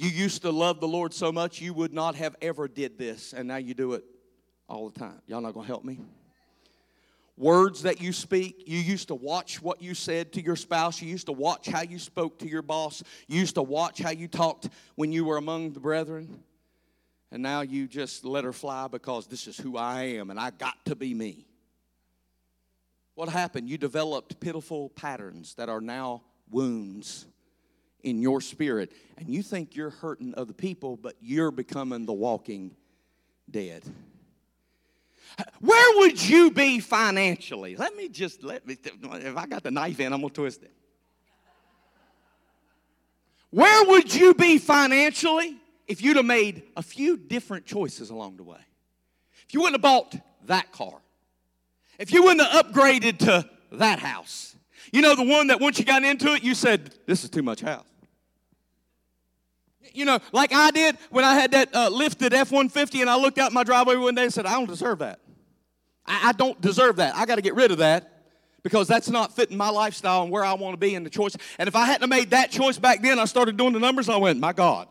You 0.00 0.08
used 0.08 0.40
to 0.42 0.50
love 0.50 0.80
the 0.80 0.88
Lord 0.88 1.12
so 1.12 1.30
much 1.30 1.60
you 1.60 1.74
would 1.74 1.92
not 1.92 2.14
have 2.14 2.34
ever 2.40 2.68
did 2.68 2.96
this, 2.96 3.34
and 3.34 3.46
now 3.46 3.56
you 3.56 3.74
do 3.74 3.92
it 3.92 4.02
all 4.66 4.88
the 4.88 4.98
time. 4.98 5.20
Y'all 5.26 5.42
not 5.42 5.52
gonna 5.52 5.66
help 5.66 5.84
me? 5.84 6.00
Words 7.36 7.82
that 7.82 8.00
you 8.00 8.14
speak, 8.14 8.64
you 8.66 8.78
used 8.78 9.08
to 9.08 9.14
watch 9.14 9.60
what 9.60 9.82
you 9.82 9.92
said 9.92 10.32
to 10.32 10.42
your 10.42 10.56
spouse, 10.56 11.02
you 11.02 11.08
used 11.10 11.26
to 11.26 11.32
watch 11.32 11.66
how 11.66 11.82
you 11.82 11.98
spoke 11.98 12.38
to 12.38 12.48
your 12.48 12.62
boss, 12.62 13.02
you 13.28 13.40
used 13.40 13.56
to 13.56 13.62
watch 13.62 13.98
how 13.98 14.08
you 14.08 14.26
talked 14.26 14.70
when 14.94 15.12
you 15.12 15.26
were 15.26 15.36
among 15.36 15.74
the 15.74 15.80
brethren, 15.80 16.44
and 17.30 17.42
now 17.42 17.60
you 17.60 17.86
just 17.86 18.24
let 18.24 18.44
her 18.44 18.54
fly 18.54 18.88
because 18.88 19.26
this 19.26 19.46
is 19.46 19.58
who 19.58 19.76
I 19.76 20.04
am 20.04 20.30
and 20.30 20.40
I 20.40 20.48
got 20.48 20.82
to 20.86 20.96
be 20.96 21.12
me. 21.12 21.44
What 23.16 23.28
happened? 23.28 23.68
You 23.68 23.76
developed 23.76 24.40
pitiful 24.40 24.88
patterns 24.88 25.56
that 25.56 25.68
are 25.68 25.82
now 25.82 26.22
wounds 26.50 27.26
in 28.02 28.20
your 28.20 28.40
spirit, 28.40 28.92
and 29.16 29.28
you 29.28 29.42
think 29.42 29.74
you're 29.76 29.90
hurting 29.90 30.34
other 30.36 30.52
people, 30.52 30.96
but 30.96 31.14
you're 31.20 31.50
becoming 31.50 32.06
the 32.06 32.12
walking 32.12 32.74
dead. 33.50 33.84
Where 35.60 35.98
would 35.98 36.22
you 36.22 36.50
be 36.50 36.80
financially? 36.80 37.76
Let 37.76 37.96
me 37.96 38.08
just 38.08 38.42
let 38.42 38.66
me. 38.66 38.76
If 38.82 39.36
I 39.36 39.46
got 39.46 39.62
the 39.62 39.70
knife 39.70 40.00
in, 40.00 40.12
I'm 40.12 40.20
gonna 40.20 40.32
twist 40.32 40.62
it. 40.62 40.72
Where 43.50 43.84
would 43.88 44.14
you 44.14 44.34
be 44.34 44.58
financially 44.58 45.56
if 45.88 46.02
you'd 46.02 46.16
have 46.16 46.26
made 46.26 46.62
a 46.76 46.82
few 46.82 47.16
different 47.16 47.66
choices 47.66 48.10
along 48.10 48.36
the 48.36 48.44
way? 48.44 48.60
If 49.46 49.54
you 49.54 49.60
wouldn't 49.60 49.76
have 49.76 49.82
bought 49.82 50.14
that 50.46 50.72
car, 50.72 51.00
if 51.98 52.12
you 52.12 52.22
wouldn't 52.22 52.48
have 52.48 52.66
upgraded 52.66 53.18
to 53.18 53.48
that 53.72 53.98
house, 53.98 54.54
you 54.92 55.02
know, 55.02 55.14
the 55.14 55.24
one 55.24 55.48
that 55.48 55.60
once 55.60 55.78
you 55.78 55.84
got 55.84 56.02
into 56.02 56.32
it, 56.34 56.42
you 56.42 56.54
said, 56.54 56.94
This 57.06 57.24
is 57.24 57.30
too 57.30 57.42
much 57.42 57.60
house. 57.60 57.86
You 59.92 60.04
know, 60.04 60.20
like 60.32 60.52
I 60.52 60.70
did 60.70 60.96
when 61.10 61.24
I 61.24 61.34
had 61.34 61.50
that 61.52 61.74
uh, 61.74 61.88
lifted 61.88 62.32
F 62.32 62.52
150 62.52 63.00
and 63.00 63.10
I 63.10 63.16
looked 63.16 63.38
out 63.38 63.52
my 63.52 63.64
driveway 63.64 63.96
one 63.96 64.14
day 64.14 64.24
and 64.24 64.32
said, 64.32 64.46
I 64.46 64.52
don't 64.52 64.68
deserve 64.68 65.00
that. 65.00 65.18
I, 66.06 66.28
I 66.28 66.32
don't 66.32 66.60
deserve 66.60 66.96
that. 66.96 67.16
I 67.16 67.26
got 67.26 67.36
to 67.36 67.42
get 67.42 67.54
rid 67.54 67.72
of 67.72 67.78
that 67.78 68.20
because 68.62 68.86
that's 68.86 69.08
not 69.08 69.34
fitting 69.34 69.56
my 69.56 69.70
lifestyle 69.70 70.22
and 70.22 70.30
where 70.30 70.44
I 70.44 70.52
want 70.54 70.74
to 70.74 70.78
be 70.78 70.94
in 70.94 71.02
the 71.02 71.10
choice. 71.10 71.36
And 71.58 71.68
if 71.68 71.74
I 71.74 71.86
hadn't 71.86 72.08
made 72.08 72.30
that 72.30 72.50
choice 72.50 72.78
back 72.78 73.02
then, 73.02 73.18
I 73.18 73.24
started 73.24 73.56
doing 73.56 73.72
the 73.72 73.80
numbers, 73.80 74.08
I 74.08 74.16
went, 74.16 74.38
my 74.38 74.52
God, 74.52 74.88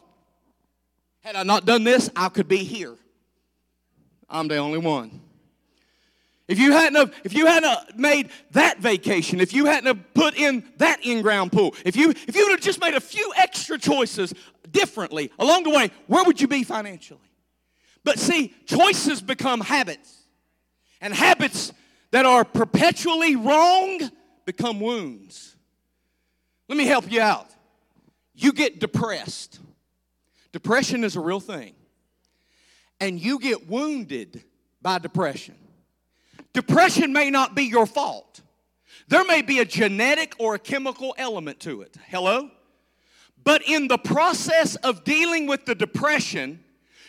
had 1.21 1.35
I 1.35 1.43
not 1.43 1.65
done 1.65 1.83
this, 1.83 2.09
I 2.15 2.29
could 2.29 2.47
be 2.47 2.57
here. 2.57 2.95
I'm 4.29 4.47
the 4.47 4.57
only 4.57 4.79
one. 4.79 5.21
If 6.49 6.57
you 6.57 6.71
hadn't 6.71 6.95
have, 6.95 7.13
if 7.23 7.33
you 7.33 7.45
hadn't 7.45 7.95
made 7.95 8.31
that 8.51 8.79
vacation, 8.79 9.39
if 9.39 9.53
you 9.53 9.67
hadn't 9.67 9.85
have 9.85 10.13
put 10.15 10.35
in 10.35 10.63
that 10.77 11.05
in-ground 11.05 11.51
pool, 11.51 11.75
if 11.85 11.95
you 11.95 12.09
if 12.09 12.35
you 12.35 12.45
would 12.45 12.53
have 12.53 12.61
just 12.61 12.81
made 12.81 12.95
a 12.95 12.99
few 12.99 13.31
extra 13.37 13.77
choices 13.77 14.33
differently 14.71 15.31
along 15.37 15.63
the 15.63 15.69
way, 15.69 15.91
where 16.07 16.23
would 16.23 16.41
you 16.41 16.47
be 16.47 16.63
financially? 16.63 17.21
But 18.03 18.17
see, 18.17 18.55
choices 18.65 19.21
become 19.21 19.61
habits. 19.61 20.25
And 21.01 21.13
habits 21.13 21.71
that 22.09 22.25
are 22.25 22.43
perpetually 22.43 23.35
wrong 23.35 23.99
become 24.45 24.79
wounds. 24.79 25.55
Let 26.67 26.79
me 26.79 26.85
help 26.85 27.11
you 27.11 27.21
out. 27.21 27.47
You 28.33 28.53
get 28.53 28.79
depressed. 28.79 29.59
Depression 30.51 31.03
is 31.03 31.15
a 31.15 31.19
real 31.19 31.39
thing. 31.39 31.75
And 32.99 33.19
you 33.19 33.37
get 33.37 33.69
wounded 33.69 34.43
by 34.81 34.97
depression. 34.97 35.55
Depression 36.53 37.13
may 37.13 37.29
not 37.29 37.55
be 37.55 37.63
your 37.63 37.85
fault. 37.85 38.41
There 39.07 39.23
may 39.25 39.41
be 39.41 39.59
a 39.59 39.65
genetic 39.65 40.35
or 40.37 40.55
a 40.55 40.59
chemical 40.59 41.15
element 41.17 41.59
to 41.61 41.81
it. 41.81 41.95
Hello? 42.07 42.49
But 43.43 43.63
in 43.67 43.87
the 43.87 43.97
process 43.97 44.75
of 44.77 45.03
dealing 45.03 45.47
with 45.47 45.65
the 45.65 45.75
depression, 45.75 46.63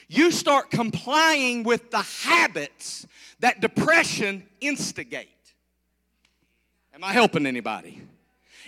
you 0.09 0.31
start 0.31 0.71
complying 0.71 1.63
with 1.63 1.91
the 1.91 2.03
habits 2.03 3.07
that 3.41 3.61
depression 3.61 4.47
instigate. 4.61 5.29
Am 6.95 7.05
I 7.05 7.13
helping 7.13 7.47
anybody? 7.47 8.03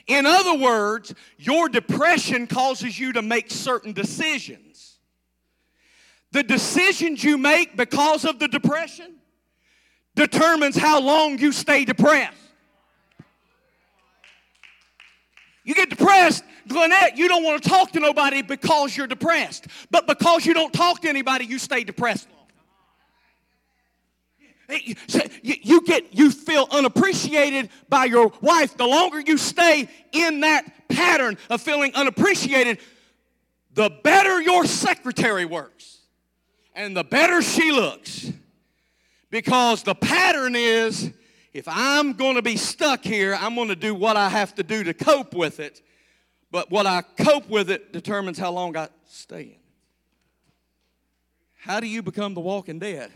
In 0.06 0.26
other 0.26 0.54
words, 0.54 1.14
your 1.38 1.68
depression 1.68 2.46
causes 2.46 2.98
you 2.98 3.12
to 3.12 3.22
make 3.22 3.50
certain 3.50 3.92
decisions. 3.92 4.98
The 6.32 6.42
decisions 6.42 7.22
you 7.22 7.38
make 7.38 7.76
because 7.76 8.24
of 8.24 8.38
the 8.38 8.48
depression 8.48 9.14
determines 10.14 10.76
how 10.76 11.00
long 11.00 11.38
you 11.38 11.52
stay 11.52 11.84
depressed. 11.84 12.36
You 15.64 15.74
get 15.74 15.90
depressed, 15.90 16.42
Gwinnett, 16.66 17.16
you 17.16 17.28
don't 17.28 17.44
want 17.44 17.62
to 17.62 17.68
talk 17.68 17.92
to 17.92 18.00
nobody 18.00 18.42
because 18.42 18.96
you're 18.96 19.06
depressed. 19.06 19.66
But 19.90 20.06
because 20.06 20.44
you 20.44 20.54
don't 20.54 20.72
talk 20.72 21.02
to 21.02 21.08
anybody, 21.08 21.44
you 21.44 21.58
stay 21.58 21.84
depressed 21.84 22.28
You 25.42 25.82
get 25.82 26.14
you 26.14 26.30
feel 26.30 26.66
unappreciated 26.70 27.70
by 27.88 28.06
your 28.06 28.32
wife. 28.40 28.76
The 28.76 28.86
longer 28.86 29.20
you 29.20 29.36
stay 29.36 29.88
in 30.12 30.40
that 30.40 30.88
pattern 30.88 31.36
of 31.50 31.60
feeling 31.60 31.94
unappreciated, 31.94 32.78
the 33.74 33.90
better 34.02 34.40
your 34.40 34.64
secretary 34.64 35.44
works 35.44 35.98
and 36.74 36.96
the 36.96 37.04
better 37.04 37.42
she 37.42 37.72
looks. 37.72 38.31
Because 39.32 39.82
the 39.82 39.94
pattern 39.94 40.54
is 40.54 41.10
if 41.54 41.64
I'm 41.66 42.12
going 42.12 42.34
to 42.34 42.42
be 42.42 42.58
stuck 42.58 43.02
here, 43.02 43.34
I'm 43.34 43.54
going 43.54 43.68
to 43.68 43.74
do 43.74 43.94
what 43.94 44.14
I 44.14 44.28
have 44.28 44.54
to 44.56 44.62
do 44.62 44.84
to 44.84 44.92
cope 44.92 45.32
with 45.34 45.58
it. 45.58 45.80
But 46.50 46.70
what 46.70 46.84
I 46.84 47.00
cope 47.00 47.48
with 47.48 47.70
it 47.70 47.94
determines 47.94 48.38
how 48.38 48.52
long 48.52 48.76
I 48.76 48.90
stay 49.06 49.42
in. 49.42 49.56
How 51.56 51.80
do 51.80 51.86
you 51.86 52.02
become 52.02 52.34
the 52.34 52.42
walking 52.42 52.78
dead? 52.78 53.10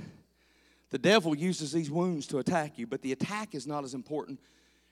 The 0.88 0.96
devil 0.98 1.36
uses 1.36 1.72
these 1.72 1.90
wounds 1.90 2.26
to 2.28 2.38
attack 2.38 2.78
you, 2.78 2.86
but 2.86 3.02
the 3.02 3.12
attack 3.12 3.54
is 3.54 3.66
not 3.66 3.84
as 3.84 3.92
important 3.92 4.40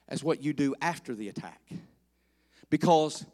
as 0.07 0.23
what 0.23 0.43
you 0.43 0.53
do 0.53 0.75
after 0.79 1.15
the 1.15 1.29
attack. 1.29 1.61
Because 2.69 3.25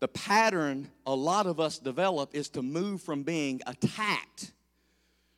the 0.00 0.08
pattern 0.08 0.90
a 1.06 1.14
lot 1.14 1.46
of 1.46 1.60
us 1.60 1.78
develop 1.78 2.34
is 2.34 2.48
to 2.50 2.62
move 2.62 3.02
from 3.02 3.22
being 3.22 3.60
attacked 3.68 4.50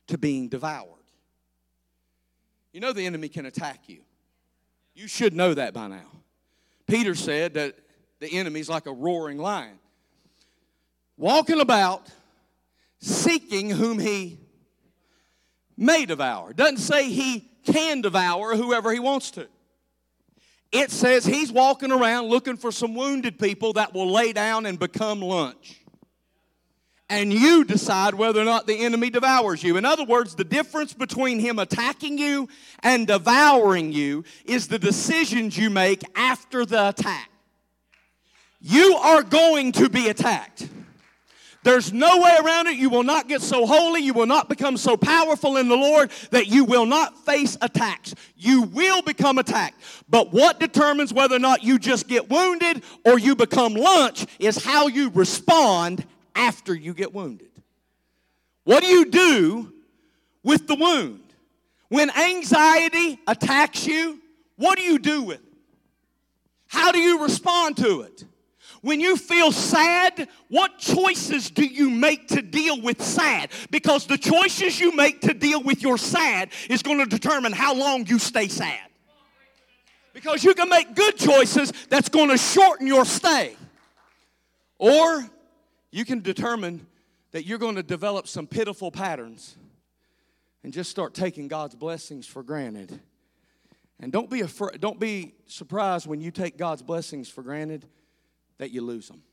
to 0.07 0.17
being 0.17 0.49
devoured. 0.49 0.98
You 2.71 2.79
know 2.79 2.93
the 2.93 3.05
enemy 3.05 3.29
can 3.29 3.45
attack 3.45 3.87
you. 3.87 3.99
You 4.93 5.07
should 5.07 5.33
know 5.33 5.53
that 5.53 5.73
by 5.73 5.87
now. 5.87 6.07
Peter 6.87 7.15
said 7.15 7.53
that 7.53 7.75
the 8.19 8.27
enemy's 8.37 8.69
like 8.69 8.85
a 8.85 8.91
roaring 8.91 9.37
lion, 9.37 9.79
walking 11.17 11.61
about, 11.61 12.09
seeking 12.99 13.69
whom 13.69 13.99
he 13.99 14.39
may 15.77 16.05
devour. 16.05 16.53
Doesn't 16.53 16.77
say 16.77 17.09
he 17.09 17.49
can 17.65 18.01
devour 18.01 18.55
whoever 18.55 18.91
he 18.91 18.99
wants 18.99 19.31
to. 19.31 19.47
It 20.71 20.91
says 20.91 21.25
he's 21.25 21.51
walking 21.51 21.91
around 21.91 22.27
looking 22.27 22.57
for 22.57 22.71
some 22.71 22.93
wounded 22.93 23.39
people 23.39 23.73
that 23.73 23.93
will 23.93 24.11
lay 24.11 24.33
down 24.33 24.65
and 24.65 24.77
become 24.77 25.21
lunch 25.21 25.78
and 27.09 27.33
you 27.33 27.63
decide 27.63 28.13
whether 28.13 28.39
or 28.39 28.45
not 28.45 28.67
the 28.67 28.85
enemy 28.85 29.09
devours 29.09 29.63
you. 29.63 29.77
In 29.77 29.85
other 29.85 30.03
words, 30.03 30.35
the 30.35 30.43
difference 30.43 30.93
between 30.93 31.39
him 31.39 31.57
attacking 31.57 32.17
you 32.17 32.47
and 32.83 33.07
devouring 33.07 33.91
you 33.91 34.23
is 34.45 34.67
the 34.67 34.79
decisions 34.79 35.57
you 35.57 35.69
make 35.69 36.03
after 36.15 36.65
the 36.65 36.89
attack. 36.89 37.29
You 38.61 38.95
are 38.95 39.23
going 39.23 39.71
to 39.73 39.89
be 39.89 40.09
attacked. 40.09 40.67
There's 41.63 41.91
no 41.91 42.21
way 42.21 42.35
around 42.41 42.67
it. 42.67 42.77
You 42.77 42.89
will 42.89 43.03
not 43.03 43.27
get 43.27 43.41
so 43.41 43.65
holy. 43.65 44.01
You 44.01 44.13
will 44.13 44.25
not 44.25 44.47
become 44.47 44.77
so 44.77 44.95
powerful 44.95 45.57
in 45.57 45.67
the 45.67 45.75
Lord 45.75 46.09
that 46.31 46.47
you 46.47 46.63
will 46.63 46.85
not 46.85 47.25
face 47.25 47.57
attacks. 47.61 48.15
You 48.37 48.63
will 48.63 49.01
become 49.01 49.37
attacked. 49.39 49.81
But 50.09 50.31
what 50.31 50.59
determines 50.59 51.13
whether 51.13 51.35
or 51.35 51.39
not 51.39 51.63
you 51.63 51.77
just 51.77 52.07
get 52.07 52.29
wounded 52.29 52.83
or 53.03 53.19
you 53.19 53.35
become 53.35 53.73
lunch 53.73 54.25
is 54.39 54.63
how 54.63 54.87
you 54.87 55.09
respond 55.09 56.05
after 56.39 56.73
you 56.73 56.93
get 56.93 57.13
wounded. 57.13 57.51
What 58.63 58.81
do 58.81 58.87
you 58.87 59.05
do 59.05 59.73
with 60.43 60.67
the 60.67 60.75
wound? 60.75 61.21
When 61.89 62.09
anxiety 62.09 63.19
attacks 63.27 63.85
you, 63.85 64.19
what 64.55 64.77
do 64.77 64.83
you 64.83 64.99
do 64.99 65.23
with 65.23 65.39
it? 65.39 65.53
How 66.67 66.91
do 66.91 66.99
you 66.99 67.23
respond 67.23 67.77
to 67.77 68.01
it? 68.01 68.23
When 68.81 69.01
you 69.01 69.17
feel 69.17 69.51
sad, 69.51 70.29
what 70.47 70.77
choices 70.77 71.49
do 71.49 71.65
you 71.65 71.89
make 71.89 72.29
to 72.29 72.41
deal 72.41 72.79
with 72.81 73.01
sad? 73.01 73.49
Because 73.71 74.05
the 74.05 74.17
choices 74.17 74.79
you 74.79 74.95
make 74.95 75.19
to 75.21 75.33
deal 75.33 75.61
with 75.61 75.81
your 75.81 75.97
sad 75.97 76.49
is 76.69 76.81
going 76.81 76.99
to 76.99 77.05
determine 77.05 77.51
how 77.51 77.73
long 77.73 78.05
you 78.07 78.19
stay 78.19 78.47
sad. 78.47 78.79
Because 80.13 80.43
you 80.43 80.53
can 80.53 80.69
make 80.69 80.95
good 80.95 81.17
choices 81.17 81.73
that's 81.89 82.07
going 82.07 82.29
to 82.29 82.37
shorten 82.37 82.87
your 82.87 83.03
stay. 83.03 83.55
Or 84.77 85.29
you 85.91 86.05
can 86.05 86.21
determine 86.21 86.85
that 87.31 87.45
you're 87.45 87.57
going 87.57 87.75
to 87.75 87.83
develop 87.83 88.27
some 88.27 88.47
pitiful 88.47 88.91
patterns 88.91 89.55
and 90.63 90.73
just 90.73 90.89
start 90.89 91.13
taking 91.13 91.47
God's 91.47 91.75
blessings 91.75 92.27
for 92.27 92.43
granted. 92.43 92.99
And 93.99 94.11
don't 94.11 94.29
be 94.29 94.41
afraid, 94.41 94.79
don't 94.79 94.99
be 94.99 95.33
surprised 95.45 96.07
when 96.07 96.21
you 96.21 96.31
take 96.31 96.57
God's 96.57 96.81
blessings 96.81 97.29
for 97.29 97.43
granted 97.43 97.85
that 98.57 98.71
you 98.71 98.81
lose 98.81 99.07
them. 99.07 99.23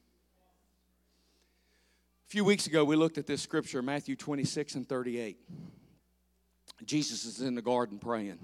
A 2.27 2.31
few 2.31 2.45
weeks 2.45 2.67
ago, 2.67 2.85
we 2.85 2.97
looked 2.97 3.19
at 3.19 3.27
this 3.27 3.41
scripture, 3.41 3.83
Matthew 3.83 4.17
26 4.17 4.75
and 4.75 4.89
38. 4.89 5.39
Jesus 6.85 7.25
is 7.25 7.41
in 7.41 7.55
the 7.55 7.63
garden 7.63 7.99
praying. 7.99 8.39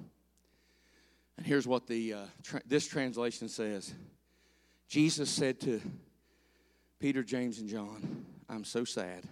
And 1.36 1.46
here's 1.46 1.66
what 1.66 1.86
the, 1.86 2.14
uh, 2.14 2.24
tra- 2.42 2.62
this 2.66 2.86
translation 2.86 3.48
says 3.48 3.92
Jesus 4.88 5.30
said 5.30 5.60
to 5.62 5.80
Peter, 7.02 7.24
James, 7.24 7.58
and 7.58 7.68
John, 7.68 8.24
I'm 8.48 8.62
so 8.62 8.84
sad. 8.84 9.24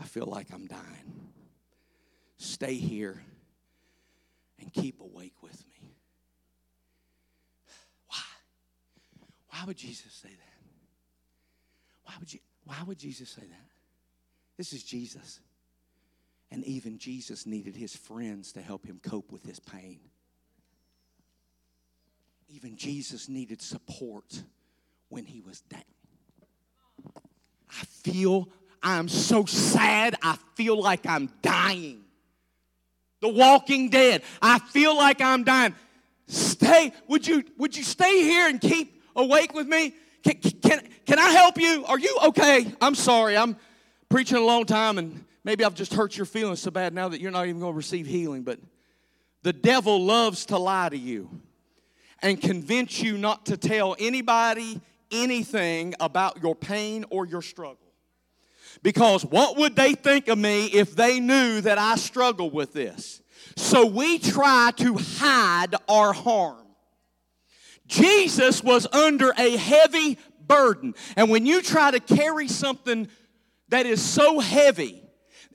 I 0.00 0.04
feel 0.04 0.26
like 0.26 0.48
I'm 0.52 0.66
dying. 0.66 1.30
Stay 2.38 2.74
here 2.74 3.22
and 4.58 4.72
keep 4.72 5.00
awake 5.00 5.44
with 5.44 5.64
me. 5.68 5.92
Why? 8.08 8.18
Why 9.50 9.64
would 9.64 9.76
Jesus 9.76 10.12
say 10.12 10.28
that? 10.28 10.68
Why 12.02 12.14
would, 12.18 12.32
you, 12.32 12.40
why 12.64 12.82
would 12.84 12.98
Jesus 12.98 13.30
say 13.30 13.42
that? 13.42 13.70
This 14.56 14.72
is 14.72 14.82
Jesus. 14.82 15.38
And 16.50 16.64
even 16.64 16.98
Jesus 16.98 17.46
needed 17.46 17.76
his 17.76 17.94
friends 17.94 18.50
to 18.54 18.60
help 18.60 18.84
him 18.84 18.98
cope 19.00 19.30
with 19.30 19.46
his 19.46 19.60
pain. 19.60 20.00
Even 22.48 22.76
Jesus 22.76 23.28
needed 23.28 23.62
support 23.62 24.42
when 25.10 25.26
he 25.26 25.40
was 25.40 25.60
down. 25.60 25.82
I 27.78 27.84
feel 27.84 28.48
I'm 28.82 29.08
so 29.08 29.44
sad, 29.44 30.16
I 30.22 30.38
feel 30.54 30.80
like 30.80 31.06
I'm 31.06 31.28
dying. 31.42 32.04
The 33.20 33.28
walking 33.28 33.88
dead. 33.90 34.22
I 34.40 34.58
feel 34.58 34.96
like 34.96 35.20
I'm 35.20 35.42
dying. 35.42 35.74
Stay, 36.28 36.92
would 37.08 37.26
you 37.26 37.44
would 37.56 37.76
you 37.76 37.82
stay 37.82 38.22
here 38.22 38.48
and 38.48 38.60
keep 38.60 39.02
awake 39.16 39.54
with 39.54 39.66
me? 39.66 39.94
Can, 40.22 40.34
can, 40.60 40.88
can 41.06 41.18
I 41.18 41.30
help 41.30 41.58
you? 41.58 41.84
Are 41.86 41.98
you 41.98 42.16
okay? 42.26 42.72
I'm 42.80 42.94
sorry. 42.94 43.36
I'm 43.36 43.56
preaching 44.08 44.36
a 44.36 44.44
long 44.44 44.64
time 44.66 44.98
and 44.98 45.24
maybe 45.44 45.64
I've 45.64 45.74
just 45.74 45.94
hurt 45.94 46.16
your 46.16 46.26
feelings 46.26 46.60
so 46.60 46.70
bad 46.70 46.92
now 46.92 47.08
that 47.08 47.20
you're 47.20 47.30
not 47.30 47.46
even 47.46 47.60
going 47.60 47.72
to 47.72 47.76
receive 47.76 48.06
healing, 48.06 48.42
but 48.42 48.58
the 49.42 49.52
devil 49.52 50.04
loves 50.04 50.46
to 50.46 50.58
lie 50.58 50.88
to 50.88 50.98
you 50.98 51.30
and 52.22 52.40
convince 52.40 53.00
you 53.00 53.16
not 53.16 53.46
to 53.46 53.56
tell 53.56 53.94
anybody 53.98 54.80
anything 55.10 55.94
about 56.00 56.42
your 56.42 56.54
pain 56.54 57.04
or 57.10 57.26
your 57.26 57.42
struggle. 57.42 57.78
Because 58.82 59.24
what 59.24 59.56
would 59.56 59.74
they 59.76 59.94
think 59.94 60.28
of 60.28 60.38
me 60.38 60.66
if 60.66 60.94
they 60.94 61.20
knew 61.20 61.60
that 61.62 61.78
I 61.78 61.96
struggle 61.96 62.50
with 62.50 62.72
this? 62.72 63.22
So 63.56 63.86
we 63.86 64.18
try 64.18 64.72
to 64.76 64.96
hide 64.96 65.74
our 65.88 66.12
harm. 66.12 66.66
Jesus 67.86 68.62
was 68.62 68.86
under 68.92 69.32
a 69.38 69.56
heavy 69.56 70.18
burden. 70.46 70.94
And 71.16 71.30
when 71.30 71.46
you 71.46 71.62
try 71.62 71.90
to 71.90 72.00
carry 72.00 72.48
something 72.48 73.08
that 73.68 73.86
is 73.86 74.02
so 74.02 74.40
heavy 74.40 75.02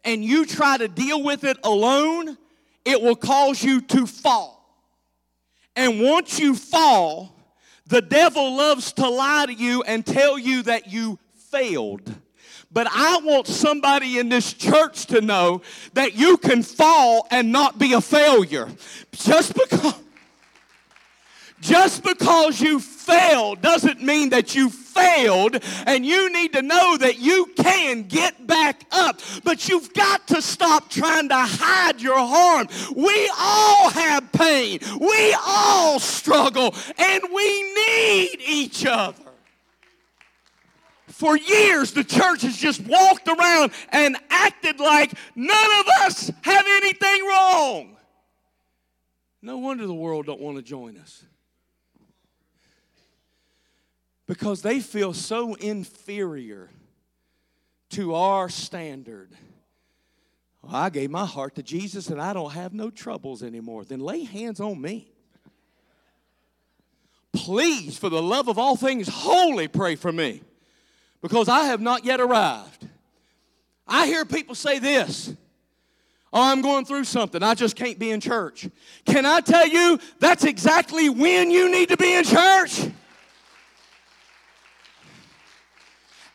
and 0.03 0.23
you 0.23 0.45
try 0.45 0.77
to 0.77 0.87
deal 0.87 1.21
with 1.21 1.43
it 1.43 1.57
alone, 1.63 2.37
it 2.85 3.01
will 3.01 3.15
cause 3.15 3.63
you 3.63 3.81
to 3.81 4.07
fall. 4.07 4.57
And 5.75 6.01
once 6.01 6.39
you 6.39 6.55
fall, 6.55 7.35
the 7.91 8.01
devil 8.01 8.55
loves 8.55 8.93
to 8.93 9.07
lie 9.07 9.45
to 9.45 9.53
you 9.53 9.83
and 9.83 10.05
tell 10.05 10.39
you 10.39 10.63
that 10.63 10.91
you 10.91 11.19
failed. 11.35 12.15
But 12.71 12.87
I 12.89 13.19
want 13.21 13.47
somebody 13.47 14.17
in 14.17 14.29
this 14.29 14.53
church 14.53 15.07
to 15.07 15.19
know 15.19 15.61
that 15.93 16.15
you 16.15 16.37
can 16.37 16.63
fall 16.63 17.27
and 17.29 17.51
not 17.51 17.77
be 17.77 17.91
a 17.91 17.99
failure. 17.99 18.69
Just 19.11 19.53
because 19.53 19.93
Just 21.61 22.03
because 22.03 22.59
you 22.59 22.79
failed 22.79 23.61
doesn't 23.61 24.01
mean 24.01 24.29
that 24.29 24.55
you 24.55 24.69
failed, 24.69 25.57
and 25.85 26.05
you 26.05 26.33
need 26.33 26.53
to 26.53 26.61
know 26.61 26.97
that 26.97 27.19
you 27.19 27.51
can 27.55 28.03
get 28.03 28.45
back 28.47 28.83
up. 28.91 29.21
But 29.43 29.69
you've 29.69 29.93
got 29.93 30.27
to 30.29 30.41
stop 30.41 30.89
trying 30.89 31.29
to 31.29 31.37
hide 31.37 32.01
your 32.01 32.17
harm. 32.17 32.67
We 32.95 33.31
all 33.39 33.89
have 33.91 34.31
pain, 34.31 34.79
we 34.99 35.35
all 35.45 35.99
struggle, 35.99 36.73
and 36.97 37.23
we 37.33 37.73
need 37.73 38.37
each 38.45 38.85
other. 38.85 39.23
For 41.07 41.37
years, 41.37 41.91
the 41.91 42.03
church 42.03 42.41
has 42.41 42.57
just 42.57 42.81
walked 42.87 43.27
around 43.27 43.71
and 43.89 44.17
acted 44.31 44.79
like 44.79 45.13
none 45.35 45.79
of 45.79 45.87
us 46.05 46.31
have 46.41 46.65
anything 46.67 47.27
wrong. 47.27 47.97
No 49.43 49.57
wonder 49.59 49.85
the 49.85 49.93
world 49.93 50.25
don't 50.25 50.41
want 50.41 50.57
to 50.57 50.63
join 50.63 50.97
us. 50.97 51.23
Because 54.31 54.61
they 54.61 54.79
feel 54.79 55.11
so 55.11 55.55
inferior 55.55 56.69
to 57.89 58.15
our 58.15 58.47
standard. 58.47 59.29
Well, 60.61 60.73
I 60.73 60.89
gave 60.89 61.11
my 61.11 61.25
heart 61.25 61.55
to 61.55 61.63
Jesus 61.63 62.07
and 62.07 62.21
I 62.21 62.31
don't 62.31 62.53
have 62.53 62.73
no 62.73 62.89
troubles 62.89 63.43
anymore. 63.43 63.83
Then 63.83 63.99
lay 63.99 64.23
hands 64.23 64.61
on 64.61 64.79
me. 64.79 65.11
Please, 67.33 67.97
for 67.97 68.07
the 68.07 68.21
love 68.21 68.47
of 68.47 68.57
all 68.57 68.77
things 68.77 69.09
holy, 69.09 69.67
pray 69.67 69.97
for 69.97 70.13
me 70.13 70.41
because 71.21 71.49
I 71.49 71.65
have 71.65 71.81
not 71.81 72.05
yet 72.05 72.21
arrived. 72.21 72.87
I 73.85 74.07
hear 74.07 74.23
people 74.23 74.55
say 74.55 74.79
this 74.79 75.35
Oh, 76.31 76.41
I'm 76.41 76.61
going 76.61 76.85
through 76.85 77.03
something. 77.03 77.43
I 77.43 77.53
just 77.53 77.75
can't 77.75 77.99
be 77.99 78.11
in 78.11 78.21
church. 78.21 78.69
Can 79.03 79.25
I 79.25 79.41
tell 79.41 79.67
you 79.67 79.99
that's 80.19 80.45
exactly 80.45 81.09
when 81.09 81.51
you 81.51 81.69
need 81.69 81.89
to 81.89 81.97
be 81.97 82.13
in 82.13 82.23
church? 82.23 82.91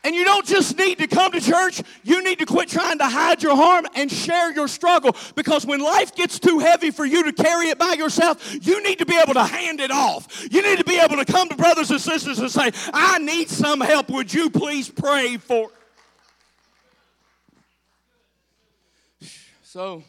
And 0.07 0.15
you 0.15 0.23
don't 0.23 0.45
just 0.45 0.77
need 0.77 0.99
to 0.99 1.07
come 1.07 1.33
to 1.33 1.41
church, 1.41 1.83
you 2.01 2.23
need 2.23 2.39
to 2.39 2.45
quit 2.45 2.69
trying 2.69 2.97
to 2.99 3.05
hide 3.09 3.43
your 3.43 3.57
harm 3.57 3.85
and 3.93 4.09
share 4.09 4.53
your 4.53 4.69
struggle. 4.69 5.13
Because 5.35 5.65
when 5.65 5.81
life 5.81 6.15
gets 6.15 6.39
too 6.39 6.59
heavy 6.59 6.91
for 6.91 7.05
you 7.05 7.25
to 7.25 7.33
carry 7.33 7.67
it 7.67 7.77
by 7.77 7.91
yourself, 7.97 8.55
you 8.65 8.81
need 8.83 8.99
to 8.99 9.05
be 9.05 9.19
able 9.19 9.33
to 9.33 9.43
hand 9.43 9.81
it 9.81 9.91
off. 9.91 10.47
You 10.49 10.61
need 10.61 10.77
to 10.77 10.85
be 10.85 10.97
able 10.97 11.17
to 11.17 11.25
come 11.25 11.49
to 11.49 11.57
brothers 11.57 11.91
and 11.91 11.99
sisters 11.99 12.39
and 12.39 12.49
say, 12.49 12.71
I 12.93 13.19
need 13.19 13.49
some 13.49 13.81
help. 13.81 14.09
Would 14.09 14.33
you 14.33 14.49
please 14.49 14.87
pray 14.87 15.35
for? 15.35 15.71
So, 19.63 20.05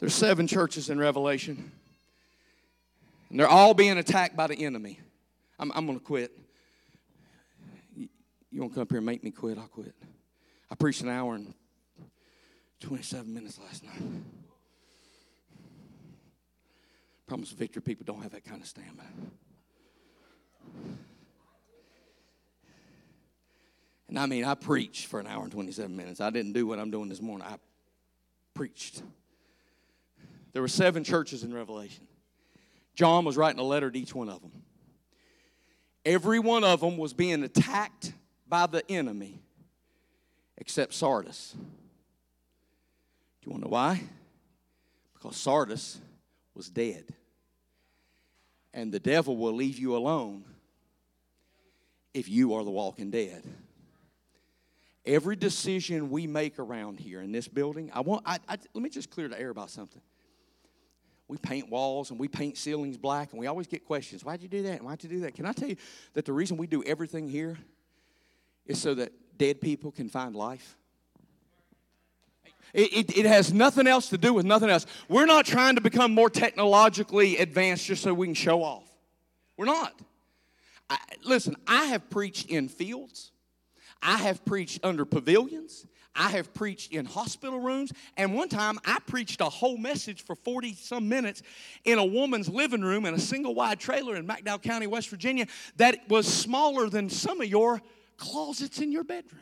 there's 0.00 0.12
seven 0.12 0.48
churches 0.48 0.90
in 0.90 0.98
Revelation, 0.98 1.70
and 3.30 3.38
they're 3.38 3.46
all 3.46 3.74
being 3.74 3.96
attacked 3.96 4.34
by 4.34 4.48
the 4.48 4.56
enemy. 4.56 4.98
I'm, 5.60 5.70
I'm 5.72 5.86
going 5.86 6.00
to 6.00 6.04
quit. 6.04 6.36
You 8.52 8.60
won't 8.60 8.74
come 8.74 8.82
up 8.82 8.90
here 8.90 8.98
and 8.98 9.06
make 9.06 9.24
me 9.24 9.30
quit, 9.30 9.56
I'll 9.56 9.66
quit. 9.66 9.94
I 10.70 10.74
preached 10.74 11.00
an 11.00 11.08
hour 11.08 11.34
and 11.34 11.54
27 12.80 13.32
minutes 13.32 13.58
last 13.58 13.82
night. 13.82 14.02
Promise 17.26 17.52
victory 17.52 17.80
people 17.80 18.04
don't 18.04 18.22
have 18.22 18.32
that 18.32 18.44
kind 18.44 18.60
of 18.60 18.68
stamina. 18.68 19.02
And 24.08 24.18
I 24.18 24.26
mean, 24.26 24.44
I 24.44 24.54
preached 24.54 25.06
for 25.06 25.18
an 25.18 25.26
hour 25.26 25.42
and 25.42 25.50
27 25.50 25.96
minutes. 25.96 26.20
I 26.20 26.28
didn't 26.28 26.52
do 26.52 26.66
what 26.66 26.78
I'm 26.78 26.90
doing 26.90 27.08
this 27.08 27.22
morning. 27.22 27.46
I 27.48 27.56
preached. 28.52 29.02
There 30.52 30.60
were 30.60 30.68
seven 30.68 31.04
churches 31.04 31.42
in 31.42 31.54
Revelation. 31.54 32.06
John 32.94 33.24
was 33.24 33.38
writing 33.38 33.58
a 33.58 33.64
letter 33.64 33.90
to 33.90 33.98
each 33.98 34.14
one 34.14 34.28
of 34.28 34.42
them. 34.42 34.52
Every 36.04 36.38
one 36.38 36.64
of 36.64 36.80
them 36.80 36.98
was 36.98 37.14
being 37.14 37.42
attacked 37.42 38.12
by 38.52 38.66
the 38.66 38.84
enemy 38.90 39.40
except 40.58 40.92
Sardis. 40.92 41.54
Do 41.56 41.64
you 43.46 43.50
want 43.50 43.62
to 43.62 43.66
know 43.66 43.72
why? 43.72 44.02
Because 45.14 45.38
Sardis 45.38 45.98
was 46.54 46.68
dead. 46.68 47.06
And 48.74 48.92
the 48.92 49.00
devil 49.00 49.38
will 49.38 49.54
leave 49.54 49.78
you 49.78 49.96
alone 49.96 50.44
if 52.12 52.28
you 52.28 52.52
are 52.52 52.62
the 52.62 52.70
walking 52.70 53.10
dead. 53.10 53.42
Every 55.06 55.34
decision 55.34 56.10
we 56.10 56.26
make 56.26 56.58
around 56.58 57.00
here 57.00 57.22
in 57.22 57.32
this 57.32 57.48
building, 57.48 57.90
I 57.94 58.00
want 58.00 58.22
I, 58.26 58.38
I, 58.46 58.58
let 58.74 58.82
me 58.82 58.90
just 58.90 59.08
clear 59.08 59.28
the 59.28 59.40
air 59.40 59.48
about 59.48 59.70
something. 59.70 60.02
We 61.26 61.38
paint 61.38 61.70
walls 61.70 62.10
and 62.10 62.20
we 62.20 62.28
paint 62.28 62.58
ceilings 62.58 62.98
black, 62.98 63.30
and 63.30 63.40
we 63.40 63.46
always 63.46 63.66
get 63.66 63.86
questions. 63.86 64.22
Why'd 64.22 64.42
you 64.42 64.48
do 64.48 64.64
that? 64.64 64.82
Why'd 64.82 65.02
you 65.02 65.08
do 65.08 65.20
that? 65.20 65.34
Can 65.34 65.46
I 65.46 65.52
tell 65.52 65.70
you 65.70 65.76
that 66.12 66.26
the 66.26 66.34
reason 66.34 66.58
we 66.58 66.66
do 66.66 66.84
everything 66.84 67.26
here 67.26 67.56
is 68.66 68.80
so 68.80 68.94
that 68.94 69.12
dead 69.38 69.60
people 69.60 69.90
can 69.90 70.08
find 70.08 70.34
life. 70.36 70.76
It, 72.72 72.92
it, 72.92 73.18
it, 73.18 73.26
has 73.26 73.52
nothing 73.52 73.86
else 73.86 74.08
to 74.08 74.18
do 74.18 74.32
with 74.32 74.46
nothing 74.46 74.70
else. 74.70 74.86
We're 75.08 75.26
not 75.26 75.44
trying 75.44 75.74
to 75.74 75.82
become 75.82 76.14
more 76.14 76.30
technologically 76.30 77.36
advanced 77.36 77.84
just 77.84 78.02
so 78.02 78.14
we 78.14 78.26
can 78.26 78.34
show 78.34 78.62
off. 78.62 78.88
We're 79.58 79.66
not. 79.66 79.92
I, 80.88 80.98
listen, 81.24 81.56
I 81.66 81.86
have 81.86 82.08
preached 82.08 82.48
in 82.48 82.68
fields, 82.68 83.32
I 84.02 84.16
have 84.16 84.44
preached 84.44 84.80
under 84.82 85.04
pavilions, 85.04 85.86
I 86.14 86.30
have 86.30 86.52
preached 86.52 86.92
in 86.92 87.04
hospital 87.04 87.60
rooms, 87.60 87.92
and 88.16 88.34
one 88.34 88.48
time 88.48 88.78
I 88.84 88.98
preached 89.06 89.40
a 89.40 89.46
whole 89.46 89.76
message 89.76 90.22
for 90.22 90.34
40 90.34 90.74
some 90.74 91.08
minutes 91.08 91.42
in 91.84 91.98
a 91.98 92.04
woman's 92.04 92.48
living 92.48 92.82
room 92.82 93.06
in 93.06 93.14
a 93.14 93.18
single 93.18 93.54
wide 93.54 93.80
trailer 93.80 94.16
in 94.16 94.26
McDowell 94.26 94.62
County, 94.62 94.86
West 94.86 95.08
Virginia, 95.08 95.46
that 95.76 96.08
was 96.08 96.26
smaller 96.26 96.88
than 96.88 97.08
some 97.08 97.40
of 97.40 97.48
your 97.48 97.80
closets 98.22 98.78
in 98.78 98.92
your 98.92 99.04
bedroom. 99.04 99.40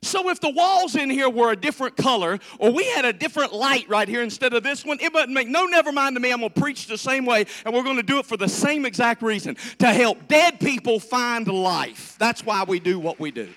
So 0.00 0.30
if 0.30 0.40
the 0.40 0.50
walls 0.50 0.94
in 0.94 1.10
here 1.10 1.28
were 1.28 1.50
a 1.50 1.56
different 1.56 1.96
color, 1.96 2.38
or 2.58 2.70
we 2.70 2.84
had 2.84 3.04
a 3.04 3.12
different 3.12 3.52
light 3.52 3.88
right 3.88 4.08
here 4.08 4.22
instead 4.22 4.54
of 4.54 4.62
this 4.62 4.84
one, 4.84 4.98
it 5.00 5.12
wouldn't 5.12 5.32
make 5.32 5.48
no 5.48 5.66
never 5.66 5.92
mind 5.92 6.16
to 6.16 6.20
me. 6.20 6.30
I'm 6.32 6.40
gonna 6.40 6.50
preach 6.50 6.86
the 6.86 6.96
same 6.96 7.26
way, 7.26 7.46
and 7.64 7.74
we're 7.74 7.82
gonna 7.82 8.02
do 8.02 8.18
it 8.18 8.24
for 8.24 8.36
the 8.36 8.48
same 8.48 8.86
exact 8.86 9.22
reason 9.22 9.56
to 9.78 9.88
help 9.88 10.28
dead 10.28 10.60
people 10.60 11.00
find 11.00 11.46
life. 11.48 12.16
That's 12.18 12.44
why 12.44 12.64
we 12.66 12.78
do 12.80 12.98
what 12.98 13.18
we 13.18 13.30
do. 13.30 13.48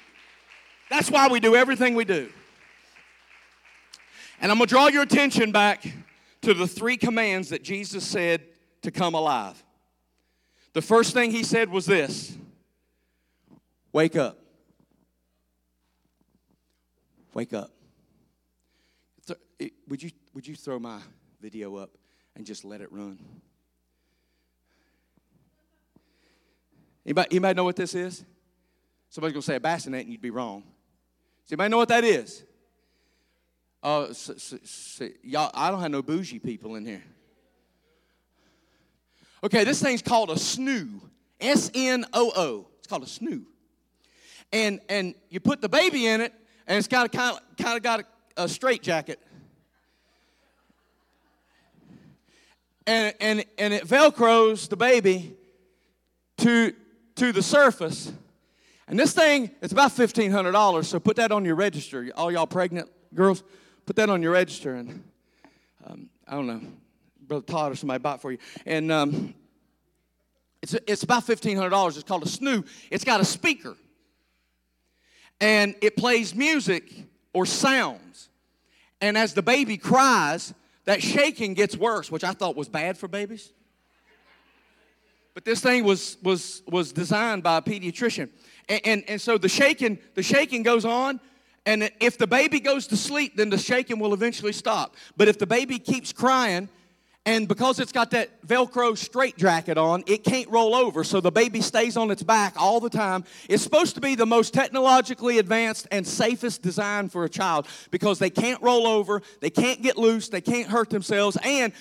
That's 0.89 1.09
why 1.09 1.28
we 1.28 1.39
do 1.39 1.55
everything 1.55 1.95
we 1.95 2.05
do. 2.05 2.30
And 4.41 4.51
I'm 4.51 4.57
gonna 4.57 4.67
draw 4.67 4.88
your 4.88 5.03
attention 5.03 5.51
back 5.51 5.84
to 6.41 6.53
the 6.53 6.67
three 6.67 6.97
commands 6.97 7.49
that 7.49 7.63
Jesus 7.63 8.03
said 8.03 8.41
to 8.82 8.91
come 8.91 9.13
alive. 9.13 9.63
The 10.74 10.82
first 10.82 11.13
thing 11.13 11.32
he 11.32 11.43
said 11.43 11.69
was 11.69 11.86
this 11.86 12.36
Wake 13.93 14.15
up. 14.15 14.37
Wake 17.33 17.53
up. 17.53 17.71
Would 19.87 20.01
you, 20.01 20.11
would 20.33 20.47
you 20.47 20.55
throw 20.55 20.79
my 20.79 20.99
video 21.41 21.75
up 21.75 21.91
and 22.35 22.45
just 22.45 22.63
let 22.63 22.81
it 22.81 22.91
run? 22.91 23.19
Anybody, 27.05 27.27
anybody 27.31 27.53
know 27.55 27.63
what 27.63 27.75
this 27.75 27.93
is? 27.93 28.23
Somebody's 29.09 29.33
going 29.33 29.41
to 29.41 29.45
say 29.45 29.55
a 29.57 29.59
bassinet 29.59 30.01
and 30.01 30.11
you'd 30.11 30.21
be 30.21 30.29
wrong. 30.29 30.63
Does 31.43 31.51
anybody 31.51 31.69
know 31.69 31.77
what 31.77 31.89
that 31.89 32.03
is? 32.03 32.43
Uh, 33.83 34.13
so, 34.13 34.35
so, 34.37 34.57
so, 34.63 35.09
y'all, 35.23 35.51
I 35.53 35.69
don't 35.69 35.81
have 35.81 35.91
no 35.91 36.01
bougie 36.01 36.39
people 36.39 36.75
in 36.75 36.85
here. 36.85 37.03
Okay, 39.43 39.63
this 39.63 39.81
thing's 39.81 40.01
called 40.01 40.29
a 40.29 40.35
snoo. 40.35 41.01
S 41.39 41.69
N 41.73 42.05
O 42.13 42.31
O. 42.35 42.67
It's 42.79 42.87
called 42.87 43.03
a 43.03 43.07
snoo 43.07 43.45
and 44.51 44.79
and 44.89 45.15
you 45.29 45.39
put 45.39 45.61
the 45.61 45.69
baby 45.69 46.07
in 46.07 46.21
it, 46.21 46.33
and 46.67 46.77
it's 46.77 46.87
got 46.87 47.05
a 47.05 47.09
kind 47.09 47.37
of, 47.37 47.57
kind 47.57 47.77
of 47.77 47.83
got 47.83 47.99
a, 47.99 48.43
a 48.43 48.49
straight 48.49 48.81
jacket. 48.81 49.19
And, 52.87 53.13
and, 53.19 53.45
and 53.57 53.73
it 53.73 53.87
velcros 53.87 54.67
the 54.67 54.75
baby 54.75 55.35
to, 56.37 56.73
to 57.15 57.31
the 57.31 57.43
surface. 57.43 58.11
And 58.87 58.99
this 58.99 59.13
thing, 59.13 59.51
it's 59.61 59.71
about 59.71 59.91
$1,500, 59.91 60.85
so 60.85 60.99
put 60.99 61.15
that 61.17 61.31
on 61.31 61.45
your 61.45 61.55
register. 61.55 62.09
All 62.15 62.31
y'all 62.31 62.47
pregnant 62.47 62.89
girls, 63.13 63.43
put 63.85 63.95
that 63.97 64.09
on 64.09 64.21
your 64.21 64.31
register. 64.31 64.75
And 64.75 65.03
um, 65.85 66.09
I 66.27 66.35
don't 66.35 66.47
know, 66.47 66.61
Brother 67.27 67.45
Todd 67.45 67.71
or 67.71 67.75
somebody 67.75 67.99
bought 67.99 68.21
for 68.21 68.31
you. 68.31 68.39
And 68.65 68.91
um, 68.91 69.33
it's, 70.61 70.73
it's 70.87 71.03
about 71.03 71.23
$1,500. 71.23 71.87
It's 71.89 72.03
called 72.03 72.23
a 72.23 72.27
snoo. 72.27 72.67
It's 72.89 73.03
got 73.03 73.21
a 73.21 73.25
speaker 73.25 73.77
and 75.41 75.75
it 75.81 75.97
plays 75.97 76.33
music 76.35 76.93
or 77.33 77.45
sounds. 77.45 78.29
And 79.01 79.17
as 79.17 79.33
the 79.33 79.41
baby 79.41 79.77
cries, 79.77 80.53
that 80.85 81.01
shaking 81.01 81.55
gets 81.55 81.75
worse, 81.75 82.11
which 82.11 82.23
I 82.23 82.31
thought 82.33 82.55
was 82.55 82.69
bad 82.69 82.97
for 82.97 83.07
babies. 83.07 83.51
But 85.33 85.43
this 85.43 85.61
thing 85.61 85.83
was 85.83 86.17
was 86.21 86.61
was 86.67 86.91
designed 86.91 87.41
by 87.41 87.57
a 87.57 87.61
pediatrician. 87.61 88.29
And, 88.69 88.81
and, 88.85 89.03
and 89.07 89.21
so 89.21 89.37
the 89.37 89.49
shaking, 89.49 89.97
the 90.13 90.23
shaking 90.23 90.61
goes 90.61 90.85
on, 90.85 91.19
and 91.65 91.89
if 91.99 92.17
the 92.17 92.27
baby 92.27 92.59
goes 92.59 92.87
to 92.87 92.97
sleep, 92.97 93.37
then 93.37 93.49
the 93.49 93.57
shaking 93.57 93.97
will 93.99 94.13
eventually 94.13 94.51
stop. 94.51 94.95
But 95.17 95.27
if 95.27 95.39
the 95.39 95.47
baby 95.47 95.79
keeps 95.79 96.11
crying 96.11 96.69
And 97.26 97.47
because 97.47 97.80
it's 97.80 97.91
got 97.91 98.11
that 98.11 98.41
Velcro 98.47 98.97
straight 98.97 99.38
jacket 99.38 99.78
on, 99.78 100.03
it 100.07 100.24
can't 100.24 100.49
roll 100.49 100.74
over. 100.74 101.03
So 101.03 101.22
the 101.22 101.32
baby 101.32 101.61
stays 101.61 101.95
on 101.95 102.09
its 102.09 102.24
back 102.24 102.55
all 102.57 102.80
the 102.80 102.89
time. 102.89 103.26
It's 103.47 103.61
supposed 103.61 103.93
to 103.93 104.01
be 104.01 104.15
the 104.15 104.26
most 104.26 104.55
technologically 104.55 105.38
advanced 105.38 105.88
and 105.91 106.05
safest 106.05 106.63
design 106.63 107.09
for 107.09 107.24
a 107.24 107.30
child 107.30 107.67
because 107.91 108.17
they 108.17 108.32
can't 108.32 108.59
roll 108.63 108.88
over, 108.88 109.22
they 109.39 109.51
can't 109.51 109.84
get 109.84 109.97
loose, 109.97 110.30
they 110.30 110.41
can't 110.41 110.67
hurt 110.67 110.89
themselves. 110.89 111.38
And 111.43 111.74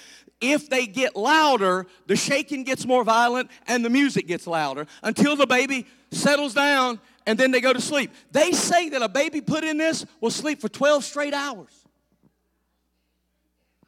if 0.42 0.68
they 0.68 0.86
get 0.86 1.16
louder, 1.16 1.86
the 2.06 2.16
shaking 2.16 2.64
gets 2.64 2.84
more 2.84 3.02
violent 3.02 3.50
and 3.66 3.82
the 3.82 3.90
music 3.90 4.26
gets 4.26 4.46
louder 4.46 4.86
until 5.02 5.36
the 5.36 5.46
baby 5.46 5.86
settles 6.10 6.52
down 6.52 7.00
and 7.26 7.38
then 7.38 7.50
they 7.50 7.62
go 7.62 7.72
to 7.72 7.80
sleep. 7.80 8.12
They 8.30 8.52
say 8.52 8.90
that 8.90 9.00
a 9.00 9.08
baby 9.08 9.40
put 9.40 9.64
in 9.64 9.78
this 9.78 10.04
will 10.20 10.30
sleep 10.30 10.60
for 10.60 10.68
12 10.68 11.02
straight 11.02 11.32
hours. 11.32 11.72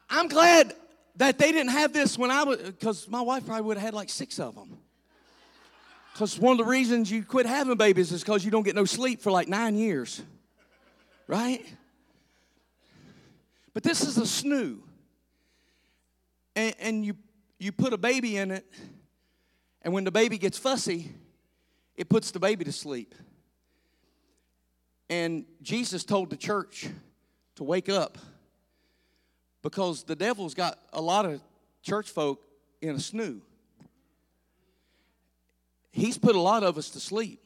I'm 0.09 0.27
glad 0.27 0.73
that 1.15 1.37
they 1.37 1.51
didn't 1.51 1.71
have 1.71 1.93
this 1.93 2.17
when 2.17 2.31
I 2.31 2.43
was, 2.43 2.57
because 2.57 3.07
my 3.07 3.21
wife 3.21 3.45
probably 3.45 3.63
would 3.63 3.77
have 3.77 3.85
had 3.85 3.93
like 3.93 4.09
six 4.09 4.39
of 4.39 4.55
them. 4.55 4.77
Because 6.11 6.39
one 6.39 6.51
of 6.53 6.57
the 6.59 6.69
reasons 6.69 7.11
you 7.11 7.23
quit 7.23 7.45
having 7.45 7.75
babies 7.75 8.11
is 8.11 8.21
because 8.21 8.45
you 8.45 8.51
don't 8.51 8.63
get 8.63 8.75
no 8.75 8.85
sleep 8.85 9.21
for 9.21 9.31
like 9.31 9.47
nine 9.47 9.75
years, 9.75 10.21
right? 11.27 11.65
But 13.73 13.83
this 13.83 14.03
is 14.03 14.17
a 14.17 14.21
snoo. 14.21 14.79
And, 16.55 16.75
and 16.79 17.05
you, 17.05 17.15
you 17.57 17.71
put 17.71 17.93
a 17.93 17.97
baby 17.97 18.37
in 18.37 18.51
it, 18.51 18.65
and 19.81 19.93
when 19.93 20.03
the 20.03 20.11
baby 20.11 20.37
gets 20.37 20.57
fussy, 20.57 21.11
it 21.95 22.09
puts 22.09 22.31
the 22.31 22.39
baby 22.39 22.63
to 22.65 22.71
sleep. 22.71 23.15
And 25.09 25.45
Jesus 25.61 26.03
told 26.03 26.29
the 26.29 26.37
church 26.37 26.87
to 27.55 27.63
wake 27.63 27.89
up 27.89 28.17
because 29.63 30.03
the 30.03 30.15
devil's 30.15 30.53
got 30.53 30.77
a 30.91 31.01
lot 31.01 31.25
of 31.25 31.41
church 31.81 32.09
folk 32.09 32.45
in 32.81 32.91
a 32.91 32.99
snoo. 32.99 33.39
He's 35.91 36.17
put 36.17 36.35
a 36.35 36.39
lot 36.39 36.63
of 36.63 36.77
us 36.77 36.91
to 36.91 36.99
sleep. 36.99 37.39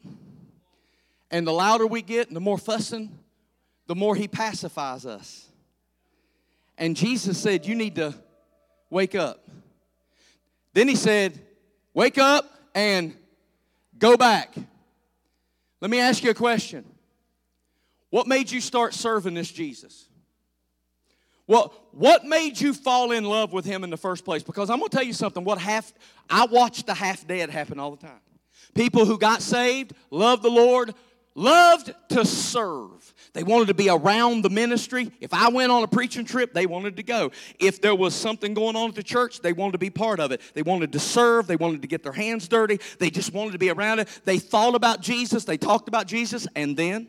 And 1.30 1.46
the 1.46 1.52
louder 1.52 1.86
we 1.86 2.02
get 2.02 2.26
and 2.26 2.36
the 2.36 2.40
more 2.40 2.58
fussing, 2.58 3.18
the 3.86 3.94
more 3.94 4.14
he 4.14 4.26
pacifies 4.26 5.06
us. 5.06 5.46
And 6.76 6.96
Jesus 6.96 7.38
said, 7.38 7.66
You 7.66 7.74
need 7.74 7.96
to 7.96 8.14
wake 8.90 9.14
up. 9.14 9.46
Then 10.72 10.88
he 10.88 10.96
said, 10.96 11.38
Wake 11.94 12.18
up 12.18 12.50
and 12.74 13.14
go 13.98 14.16
back. 14.16 14.54
Let 15.80 15.90
me 15.90 16.00
ask 16.00 16.24
you 16.24 16.30
a 16.30 16.34
question. 16.34 16.84
What 18.10 18.26
made 18.26 18.50
you 18.50 18.60
start 18.60 18.94
serving 18.94 19.34
this 19.34 19.50
Jesus? 19.50 20.07
Well, 21.48 21.74
what 21.92 22.24
made 22.24 22.60
you 22.60 22.74
fall 22.74 23.10
in 23.10 23.24
love 23.24 23.52
with 23.52 23.64
him 23.64 23.82
in 23.82 23.90
the 23.90 23.96
first 23.96 24.24
place? 24.24 24.42
Because 24.42 24.70
I'm 24.70 24.78
going 24.78 24.90
to 24.90 24.96
tell 24.96 25.04
you 25.04 25.14
something. 25.14 25.42
What 25.42 25.58
half 25.58 25.92
I 26.30 26.46
watch 26.46 26.84
the 26.84 26.94
half 26.94 27.26
dead 27.26 27.50
happen 27.50 27.80
all 27.80 27.90
the 27.90 28.06
time. 28.06 28.20
People 28.74 29.06
who 29.06 29.18
got 29.18 29.40
saved, 29.40 29.94
loved 30.10 30.42
the 30.42 30.50
Lord, 30.50 30.94
loved 31.34 31.94
to 32.10 32.26
serve. 32.26 33.14
They 33.32 33.42
wanted 33.42 33.68
to 33.68 33.74
be 33.74 33.88
around 33.88 34.42
the 34.42 34.50
ministry. 34.50 35.10
If 35.20 35.32
I 35.32 35.48
went 35.48 35.72
on 35.72 35.82
a 35.82 35.88
preaching 35.88 36.26
trip, 36.26 36.52
they 36.52 36.66
wanted 36.66 36.96
to 36.96 37.02
go. 37.02 37.32
If 37.58 37.80
there 37.80 37.94
was 37.94 38.14
something 38.14 38.52
going 38.52 38.76
on 38.76 38.90
at 38.90 38.94
the 38.94 39.02
church, 39.02 39.40
they 39.40 39.54
wanted 39.54 39.72
to 39.72 39.78
be 39.78 39.90
part 39.90 40.20
of 40.20 40.32
it. 40.32 40.42
They 40.52 40.62
wanted 40.62 40.92
to 40.92 41.00
serve. 41.00 41.46
They 41.46 41.56
wanted 41.56 41.80
to 41.80 41.88
get 41.88 42.02
their 42.02 42.12
hands 42.12 42.46
dirty. 42.46 42.78
They 42.98 43.08
just 43.08 43.32
wanted 43.32 43.52
to 43.52 43.58
be 43.58 43.70
around 43.70 44.00
it. 44.00 44.08
They 44.26 44.38
thought 44.38 44.74
about 44.74 45.00
Jesus. 45.00 45.44
They 45.44 45.56
talked 45.56 45.88
about 45.88 46.06
Jesus. 46.06 46.46
And 46.54 46.76
then 46.76 47.08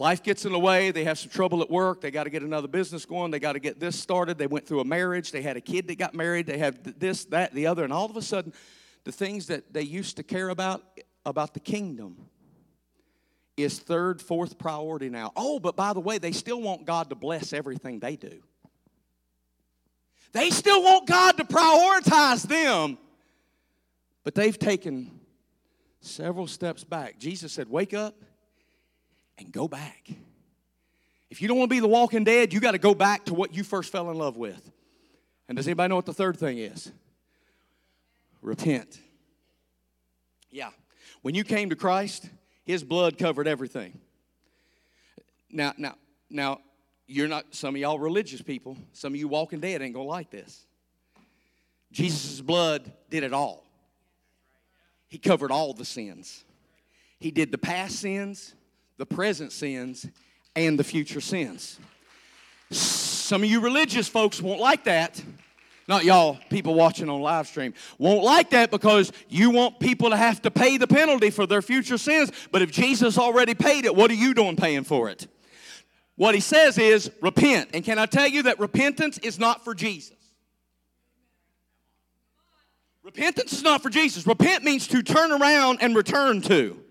Life 0.00 0.22
gets 0.22 0.46
in 0.46 0.52
the 0.52 0.58
way. 0.58 0.92
They 0.92 1.04
have 1.04 1.18
some 1.18 1.28
trouble 1.28 1.60
at 1.60 1.68
work. 1.68 2.00
They 2.00 2.10
got 2.10 2.24
to 2.24 2.30
get 2.30 2.42
another 2.42 2.68
business 2.68 3.04
going. 3.04 3.30
They 3.30 3.38
got 3.38 3.52
to 3.52 3.58
get 3.58 3.78
this 3.78 4.00
started. 4.00 4.38
They 4.38 4.46
went 4.46 4.66
through 4.66 4.80
a 4.80 4.84
marriage. 4.84 5.30
They 5.30 5.42
had 5.42 5.58
a 5.58 5.60
kid 5.60 5.88
that 5.88 5.98
got 5.98 6.14
married. 6.14 6.46
They 6.46 6.56
have 6.56 6.98
this, 6.98 7.26
that, 7.26 7.52
the 7.52 7.66
other. 7.66 7.84
And 7.84 7.92
all 7.92 8.08
of 8.08 8.16
a 8.16 8.22
sudden, 8.22 8.54
the 9.04 9.12
things 9.12 9.48
that 9.48 9.74
they 9.74 9.82
used 9.82 10.16
to 10.16 10.22
care 10.22 10.48
about, 10.48 10.82
about 11.26 11.52
the 11.52 11.60
kingdom, 11.60 12.16
is 13.58 13.78
third, 13.78 14.22
fourth 14.22 14.56
priority 14.56 15.10
now. 15.10 15.32
Oh, 15.36 15.60
but 15.60 15.76
by 15.76 15.92
the 15.92 16.00
way, 16.00 16.16
they 16.16 16.32
still 16.32 16.62
want 16.62 16.86
God 16.86 17.10
to 17.10 17.14
bless 17.14 17.52
everything 17.52 17.98
they 17.98 18.16
do. 18.16 18.40
They 20.32 20.48
still 20.48 20.82
want 20.82 21.08
God 21.08 21.36
to 21.36 21.44
prioritize 21.44 22.48
them, 22.48 22.96
but 24.24 24.34
they've 24.34 24.58
taken 24.58 25.20
several 26.00 26.46
steps 26.46 26.84
back. 26.84 27.18
Jesus 27.18 27.52
said, 27.52 27.68
Wake 27.68 27.92
up 27.92 28.14
and 29.40 29.52
go 29.52 29.68
back. 29.68 30.08
If 31.30 31.40
you 31.40 31.48
don't 31.48 31.58
want 31.58 31.70
to 31.70 31.74
be 31.74 31.80
the 31.80 31.88
walking 31.88 32.24
dead, 32.24 32.52
you 32.52 32.60
got 32.60 32.72
to 32.72 32.78
go 32.78 32.94
back 32.94 33.24
to 33.26 33.34
what 33.34 33.54
you 33.54 33.64
first 33.64 33.92
fell 33.92 34.10
in 34.10 34.18
love 34.18 34.36
with. 34.36 34.70
And 35.48 35.56
does 35.56 35.66
anybody 35.66 35.88
know 35.88 35.96
what 35.96 36.06
the 36.06 36.12
third 36.14 36.38
thing 36.38 36.58
is? 36.58 36.90
Repent. 38.42 39.00
Yeah. 40.50 40.70
When 41.22 41.34
you 41.34 41.44
came 41.44 41.70
to 41.70 41.76
Christ, 41.76 42.28
his 42.64 42.82
blood 42.82 43.18
covered 43.18 43.46
everything. 43.46 43.98
Now, 45.50 45.74
now, 45.76 45.96
now, 46.28 46.60
you're 47.06 47.28
not, 47.28 47.46
some 47.50 47.74
of 47.74 47.80
y'all 47.80 47.98
religious 47.98 48.40
people, 48.40 48.76
some 48.92 49.12
of 49.12 49.18
you 49.18 49.26
walking 49.26 49.60
dead 49.60 49.82
ain't 49.82 49.94
gonna 49.94 50.06
like 50.06 50.30
this. 50.30 50.64
Jesus' 51.90 52.40
blood 52.40 52.92
did 53.08 53.24
it 53.24 53.32
all. 53.32 53.66
He 55.08 55.18
covered 55.18 55.50
all 55.50 55.74
the 55.74 55.84
sins. 55.84 56.44
He 57.18 57.32
did 57.32 57.50
the 57.50 57.58
past 57.58 57.96
sins, 57.96 58.54
the 59.00 59.06
present 59.06 59.50
sins, 59.50 60.06
and 60.54 60.78
the 60.78 60.84
future 60.84 61.22
sins. 61.22 61.80
Some 62.70 63.42
of 63.42 63.48
you 63.48 63.60
religious 63.60 64.06
folks 64.06 64.42
won't 64.42 64.60
like 64.60 64.84
that. 64.84 65.24
Not 65.88 66.04
y'all, 66.04 66.38
people 66.50 66.74
watching 66.74 67.08
on 67.08 67.22
live 67.22 67.46
stream, 67.46 67.72
won't 67.96 68.22
like 68.22 68.50
that 68.50 68.70
because 68.70 69.10
you 69.30 69.48
want 69.48 69.80
people 69.80 70.10
to 70.10 70.18
have 70.18 70.42
to 70.42 70.50
pay 70.50 70.76
the 70.76 70.86
penalty 70.86 71.30
for 71.30 71.46
their 71.46 71.62
future 71.62 71.96
sins. 71.96 72.30
But 72.52 72.60
if 72.60 72.70
Jesus 72.70 73.16
already 73.16 73.54
paid 73.54 73.86
it, 73.86 73.96
what 73.96 74.10
are 74.10 74.14
you 74.14 74.34
doing 74.34 74.56
paying 74.56 74.84
for 74.84 75.08
it? 75.08 75.26
What 76.16 76.34
he 76.34 76.42
says 76.42 76.76
is 76.76 77.10
repent. 77.22 77.70
And 77.72 77.82
can 77.82 77.98
I 77.98 78.04
tell 78.04 78.28
you 78.28 78.42
that 78.42 78.60
repentance 78.60 79.16
is 79.16 79.38
not 79.38 79.64
for 79.64 79.74
Jesus? 79.74 80.14
Repentance 83.02 83.54
is 83.54 83.62
not 83.62 83.82
for 83.82 83.88
Jesus. 83.88 84.26
Repent 84.26 84.62
means 84.62 84.86
to 84.88 85.02
turn 85.02 85.32
around 85.32 85.78
and 85.80 85.96
return 85.96 86.42
to. 86.42 86.84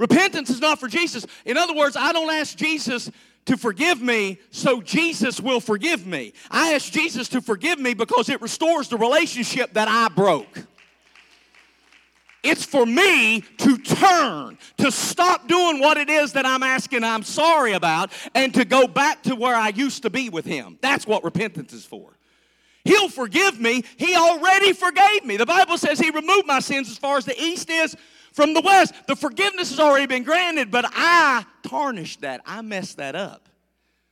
Repentance 0.00 0.48
is 0.48 0.60
not 0.60 0.80
for 0.80 0.88
Jesus. 0.88 1.26
In 1.44 1.58
other 1.58 1.74
words, 1.74 1.94
I 1.94 2.12
don't 2.12 2.32
ask 2.32 2.56
Jesus 2.56 3.10
to 3.44 3.58
forgive 3.58 4.00
me 4.00 4.38
so 4.50 4.80
Jesus 4.80 5.40
will 5.42 5.60
forgive 5.60 6.06
me. 6.06 6.32
I 6.50 6.72
ask 6.72 6.90
Jesus 6.90 7.28
to 7.28 7.42
forgive 7.42 7.78
me 7.78 7.92
because 7.92 8.30
it 8.30 8.40
restores 8.40 8.88
the 8.88 8.96
relationship 8.96 9.74
that 9.74 9.88
I 9.88 10.08
broke. 10.08 10.64
It's 12.42 12.64
for 12.64 12.86
me 12.86 13.42
to 13.58 13.76
turn, 13.76 14.56
to 14.78 14.90
stop 14.90 15.46
doing 15.46 15.80
what 15.80 15.98
it 15.98 16.08
is 16.08 16.32
that 16.32 16.46
I'm 16.46 16.62
asking 16.62 17.04
I'm 17.04 17.22
sorry 17.22 17.74
about, 17.74 18.10
and 18.34 18.54
to 18.54 18.64
go 18.64 18.88
back 18.88 19.22
to 19.24 19.36
where 19.36 19.54
I 19.54 19.68
used 19.68 20.04
to 20.04 20.10
be 20.10 20.30
with 20.30 20.46
Him. 20.46 20.78
That's 20.80 21.06
what 21.06 21.24
repentance 21.24 21.74
is 21.74 21.84
for. 21.84 22.08
He'll 22.84 23.10
forgive 23.10 23.60
me. 23.60 23.84
He 23.98 24.16
already 24.16 24.72
forgave 24.72 25.26
me. 25.26 25.36
The 25.36 25.44
Bible 25.44 25.76
says 25.76 25.98
He 25.98 26.08
removed 26.08 26.46
my 26.46 26.60
sins 26.60 26.88
as 26.88 26.96
far 26.96 27.18
as 27.18 27.26
the 27.26 27.38
east 27.38 27.68
is 27.68 27.94
from 28.32 28.54
the 28.54 28.60
west. 28.60 28.94
The 29.06 29.16
forgiveness 29.16 29.70
has 29.70 29.80
already 29.80 30.06
been 30.06 30.22
granted, 30.22 30.70
but 30.70 30.84
I 30.88 31.44
tarnished 31.62 32.22
that. 32.22 32.40
I 32.46 32.62
messed 32.62 32.96
that 32.98 33.14
up. 33.14 33.48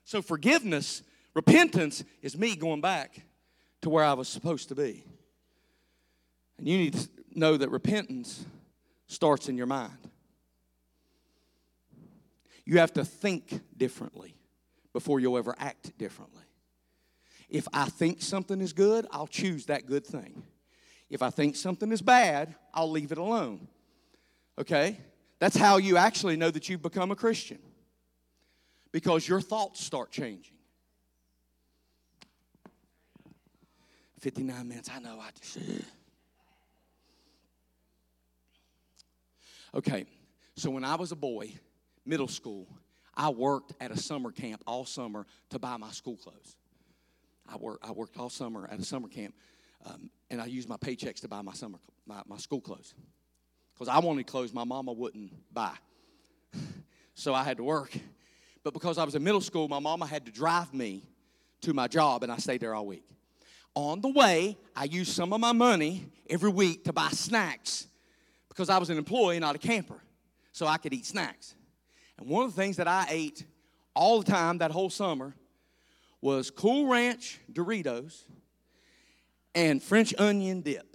So 0.04 0.22
forgiveness, 0.22 1.02
repentance, 1.34 2.04
is 2.22 2.36
me 2.36 2.56
going 2.56 2.80
back 2.80 3.22
to 3.82 3.90
where 3.90 4.04
I 4.04 4.14
was 4.14 4.28
supposed 4.28 4.68
to 4.70 4.74
be. 4.74 5.04
And 6.58 6.66
you 6.66 6.78
need 6.78 6.94
to 6.94 7.08
know 7.34 7.56
that 7.56 7.70
repentance 7.70 8.44
starts 9.06 9.48
in 9.48 9.56
your 9.56 9.66
mind. 9.66 9.96
You 12.64 12.78
have 12.78 12.92
to 12.94 13.04
think 13.04 13.60
differently 13.76 14.34
before 14.92 15.20
you'll 15.20 15.38
ever 15.38 15.54
act 15.58 15.96
differently. 15.96 16.42
If 17.48 17.66
I 17.72 17.86
think 17.86 18.20
something 18.20 18.60
is 18.60 18.72
good, 18.72 19.06
I'll 19.10 19.26
choose 19.26 19.66
that 19.66 19.86
good 19.86 20.06
thing. 20.06 20.42
If 21.08 21.22
I 21.22 21.30
think 21.30 21.56
something 21.56 21.90
is 21.92 22.02
bad, 22.02 22.54
I'll 22.74 22.90
leave 22.90 23.12
it 23.12 23.18
alone. 23.18 23.68
Okay? 24.58 24.98
That's 25.38 25.56
how 25.56 25.76
you 25.76 25.96
actually 25.96 26.36
know 26.36 26.50
that 26.50 26.68
you've 26.68 26.82
become 26.82 27.10
a 27.10 27.16
Christian. 27.16 27.58
Because 28.90 29.28
your 29.28 29.40
thoughts 29.40 29.84
start 29.84 30.10
changing. 30.10 30.54
59 34.18 34.68
minutes, 34.68 34.90
I 34.92 34.98
know 34.98 35.18
I 35.20 35.30
just. 35.38 35.58
Okay, 39.74 40.06
so 40.56 40.70
when 40.70 40.82
I 40.82 40.94
was 40.94 41.12
a 41.12 41.16
boy, 41.16 41.52
middle 42.06 42.26
school, 42.26 42.66
I 43.14 43.28
worked 43.28 43.74
at 43.82 43.90
a 43.90 43.98
summer 43.98 44.32
camp 44.32 44.62
all 44.66 44.86
summer 44.86 45.26
to 45.50 45.58
buy 45.58 45.76
my 45.76 45.90
school 45.90 46.16
clothes. 46.16 46.56
I 47.46 47.56
worked, 47.58 47.84
I 47.86 47.92
worked 47.92 48.16
all 48.16 48.30
summer 48.30 48.66
at 48.72 48.80
a 48.80 48.84
summer 48.84 49.08
camp, 49.08 49.34
um, 49.84 50.08
and 50.30 50.40
I 50.40 50.46
used 50.46 50.70
my 50.70 50.78
paychecks 50.78 51.20
to 51.20 51.28
buy 51.28 51.42
my 51.42 51.52
summer 51.52 51.78
my, 52.06 52.22
my 52.26 52.38
school 52.38 52.62
clothes 52.62 52.94
because 53.78 53.94
I 53.94 53.98
wanted 54.00 54.26
clothes 54.26 54.52
my 54.52 54.64
mama 54.64 54.92
wouldn't 54.92 55.32
buy. 55.52 55.74
so 57.14 57.32
I 57.34 57.44
had 57.44 57.58
to 57.58 57.64
work. 57.64 57.96
But 58.64 58.72
because 58.72 58.98
I 58.98 59.04
was 59.04 59.14
in 59.14 59.22
middle 59.22 59.40
school, 59.40 59.68
my 59.68 59.78
mama 59.78 60.06
had 60.06 60.26
to 60.26 60.32
drive 60.32 60.74
me 60.74 61.04
to 61.60 61.72
my 61.72 61.86
job, 61.86 62.22
and 62.22 62.32
I 62.32 62.38
stayed 62.38 62.60
there 62.60 62.74
all 62.74 62.86
week. 62.86 63.04
On 63.74 64.00
the 64.00 64.08
way, 64.08 64.56
I 64.74 64.84
used 64.84 65.12
some 65.12 65.32
of 65.32 65.40
my 65.40 65.52
money 65.52 66.06
every 66.28 66.50
week 66.50 66.84
to 66.84 66.92
buy 66.92 67.08
snacks 67.08 67.86
because 68.48 68.68
I 68.68 68.78
was 68.78 68.90
an 68.90 68.98
employee, 68.98 69.38
not 69.38 69.54
a 69.54 69.58
camper, 69.58 70.02
so 70.52 70.66
I 70.66 70.78
could 70.78 70.92
eat 70.92 71.06
snacks. 71.06 71.54
And 72.18 72.28
one 72.28 72.44
of 72.44 72.54
the 72.54 72.60
things 72.60 72.76
that 72.78 72.88
I 72.88 73.06
ate 73.08 73.44
all 73.94 74.20
the 74.20 74.30
time 74.30 74.58
that 74.58 74.72
whole 74.72 74.90
summer 74.90 75.34
was 76.20 76.50
Cool 76.50 76.88
Ranch 76.88 77.40
Doritos 77.52 78.22
and 79.54 79.80
French 79.80 80.12
onion 80.18 80.62
dip. 80.62 80.87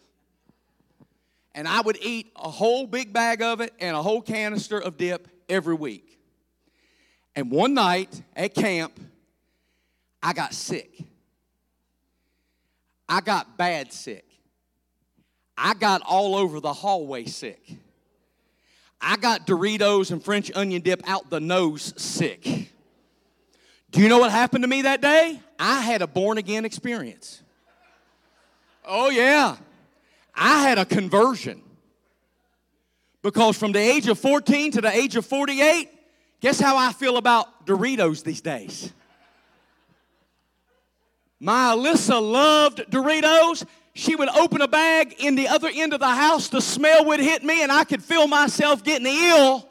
And 1.55 1.67
I 1.67 1.81
would 1.81 1.97
eat 2.01 2.31
a 2.35 2.49
whole 2.49 2.87
big 2.87 3.13
bag 3.13 3.41
of 3.41 3.61
it 3.61 3.73
and 3.79 3.95
a 3.95 4.01
whole 4.01 4.21
canister 4.21 4.79
of 4.79 4.97
dip 4.97 5.27
every 5.47 5.75
week. 5.75 6.19
And 7.35 7.51
one 7.51 7.73
night 7.73 8.21
at 8.35 8.53
camp, 8.53 8.99
I 10.21 10.33
got 10.33 10.53
sick. 10.53 11.03
I 13.07 13.21
got 13.21 13.57
bad 13.57 13.91
sick. 13.93 14.25
I 15.57 15.73
got 15.73 16.01
all 16.01 16.35
over 16.35 16.59
the 16.59 16.73
hallway 16.73 17.25
sick. 17.25 17.77
I 18.99 19.17
got 19.17 19.45
Doritos 19.45 20.11
and 20.11 20.23
French 20.23 20.51
onion 20.55 20.81
dip 20.81 21.07
out 21.07 21.29
the 21.29 21.39
nose 21.39 21.93
sick. 22.01 22.71
Do 23.91 24.01
you 24.01 24.09
know 24.09 24.17
what 24.17 24.31
happened 24.31 24.63
to 24.63 24.67
me 24.67 24.83
that 24.83 25.01
day? 25.01 25.39
I 25.59 25.81
had 25.81 26.01
a 26.01 26.07
born 26.07 26.37
again 26.37 26.65
experience. 26.65 27.43
Oh, 28.85 29.09
yeah. 29.09 29.57
I 30.35 30.63
had 30.63 30.77
a 30.79 30.85
conversion. 30.85 31.61
Because 33.21 33.57
from 33.57 33.71
the 33.71 33.79
age 33.79 34.07
of 34.07 34.19
14 34.19 34.71
to 34.73 34.81
the 34.81 34.91
age 34.91 35.15
of 35.15 35.25
48, 35.25 35.89
guess 36.41 36.59
how 36.59 36.75
I 36.77 36.91
feel 36.91 37.17
about 37.17 37.65
Doritos 37.65 38.23
these 38.23 38.41
days? 38.41 38.91
My 41.39 41.73
Alyssa 41.75 42.21
loved 42.21 42.79
Doritos. 42.89 43.65
She 43.93 44.15
would 44.15 44.29
open 44.29 44.61
a 44.61 44.67
bag 44.67 45.15
in 45.19 45.35
the 45.35 45.47
other 45.47 45.69
end 45.73 45.93
of 45.93 45.99
the 45.99 46.09
house, 46.09 46.49
the 46.49 46.61
smell 46.61 47.05
would 47.05 47.19
hit 47.19 47.43
me, 47.43 47.61
and 47.61 47.71
I 47.71 47.83
could 47.83 48.03
feel 48.03 48.27
myself 48.27 48.83
getting 48.83 49.07
ill 49.07 49.69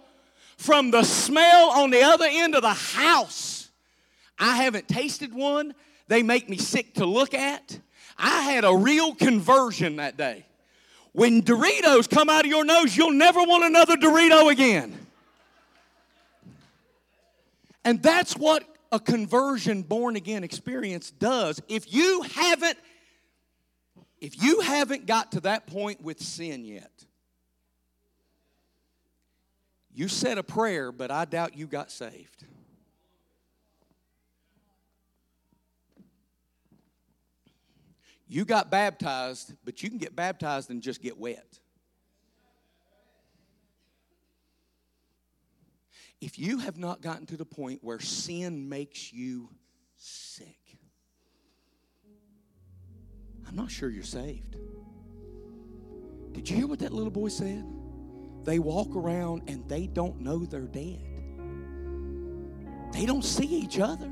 from 0.56 0.90
the 0.90 1.02
smell 1.02 1.70
on 1.70 1.90
the 1.90 2.02
other 2.02 2.26
end 2.28 2.54
of 2.54 2.62
the 2.62 2.72
house. 2.72 3.70
I 4.38 4.56
haven't 4.62 4.86
tasted 4.86 5.34
one. 5.34 5.74
They 6.08 6.22
make 6.22 6.48
me 6.48 6.56
sick 6.56 6.94
to 6.94 7.06
look 7.06 7.34
at. 7.34 7.78
I 8.16 8.42
had 8.42 8.64
a 8.64 8.74
real 8.74 9.14
conversion 9.14 9.96
that 9.96 10.16
day. 10.16 10.46
When 11.12 11.42
Doritos 11.42 12.08
come 12.08 12.30
out 12.30 12.44
of 12.44 12.50
your 12.50 12.64
nose, 12.64 12.96
you'll 12.96 13.12
never 13.12 13.40
want 13.40 13.64
another 13.64 13.96
Dorito 13.96 14.50
again. 14.50 14.98
And 17.84 18.02
that's 18.02 18.36
what 18.36 18.64
a 18.90 19.00
conversion 19.00 19.82
born 19.82 20.16
again 20.16 20.44
experience 20.44 21.10
does. 21.10 21.60
If 21.68 21.92
you 21.92 22.22
haven't 22.22 22.78
if 24.20 24.40
you 24.40 24.60
haven't 24.60 25.06
got 25.06 25.32
to 25.32 25.40
that 25.40 25.66
point 25.66 26.00
with 26.00 26.22
sin 26.22 26.64
yet, 26.64 26.92
you 29.92 30.06
said 30.06 30.38
a 30.38 30.44
prayer, 30.44 30.92
but 30.92 31.10
I 31.10 31.24
doubt 31.24 31.56
you 31.56 31.66
got 31.66 31.90
saved. 31.90 32.44
You 38.32 38.46
got 38.46 38.70
baptized, 38.70 39.52
but 39.62 39.82
you 39.82 39.90
can 39.90 39.98
get 39.98 40.16
baptized 40.16 40.70
and 40.70 40.80
just 40.80 41.02
get 41.02 41.18
wet. 41.18 41.58
If 46.18 46.38
you 46.38 46.56
have 46.60 46.78
not 46.78 47.02
gotten 47.02 47.26
to 47.26 47.36
the 47.36 47.44
point 47.44 47.80
where 47.82 48.00
sin 48.00 48.70
makes 48.70 49.12
you 49.12 49.50
sick, 49.98 50.78
I'm 53.46 53.54
not 53.54 53.70
sure 53.70 53.90
you're 53.90 54.02
saved. 54.02 54.56
Did 56.32 56.48
you 56.48 56.56
hear 56.56 56.66
what 56.66 56.78
that 56.78 56.94
little 56.94 57.10
boy 57.10 57.28
said? 57.28 57.66
They 58.44 58.58
walk 58.58 58.96
around 58.96 59.42
and 59.46 59.68
they 59.68 59.86
don't 59.88 60.22
know 60.22 60.46
they're 60.46 60.62
dead. 60.62 61.04
They 62.94 63.04
don't 63.04 63.26
see 63.26 63.44
each 63.44 63.78
other. 63.78 64.10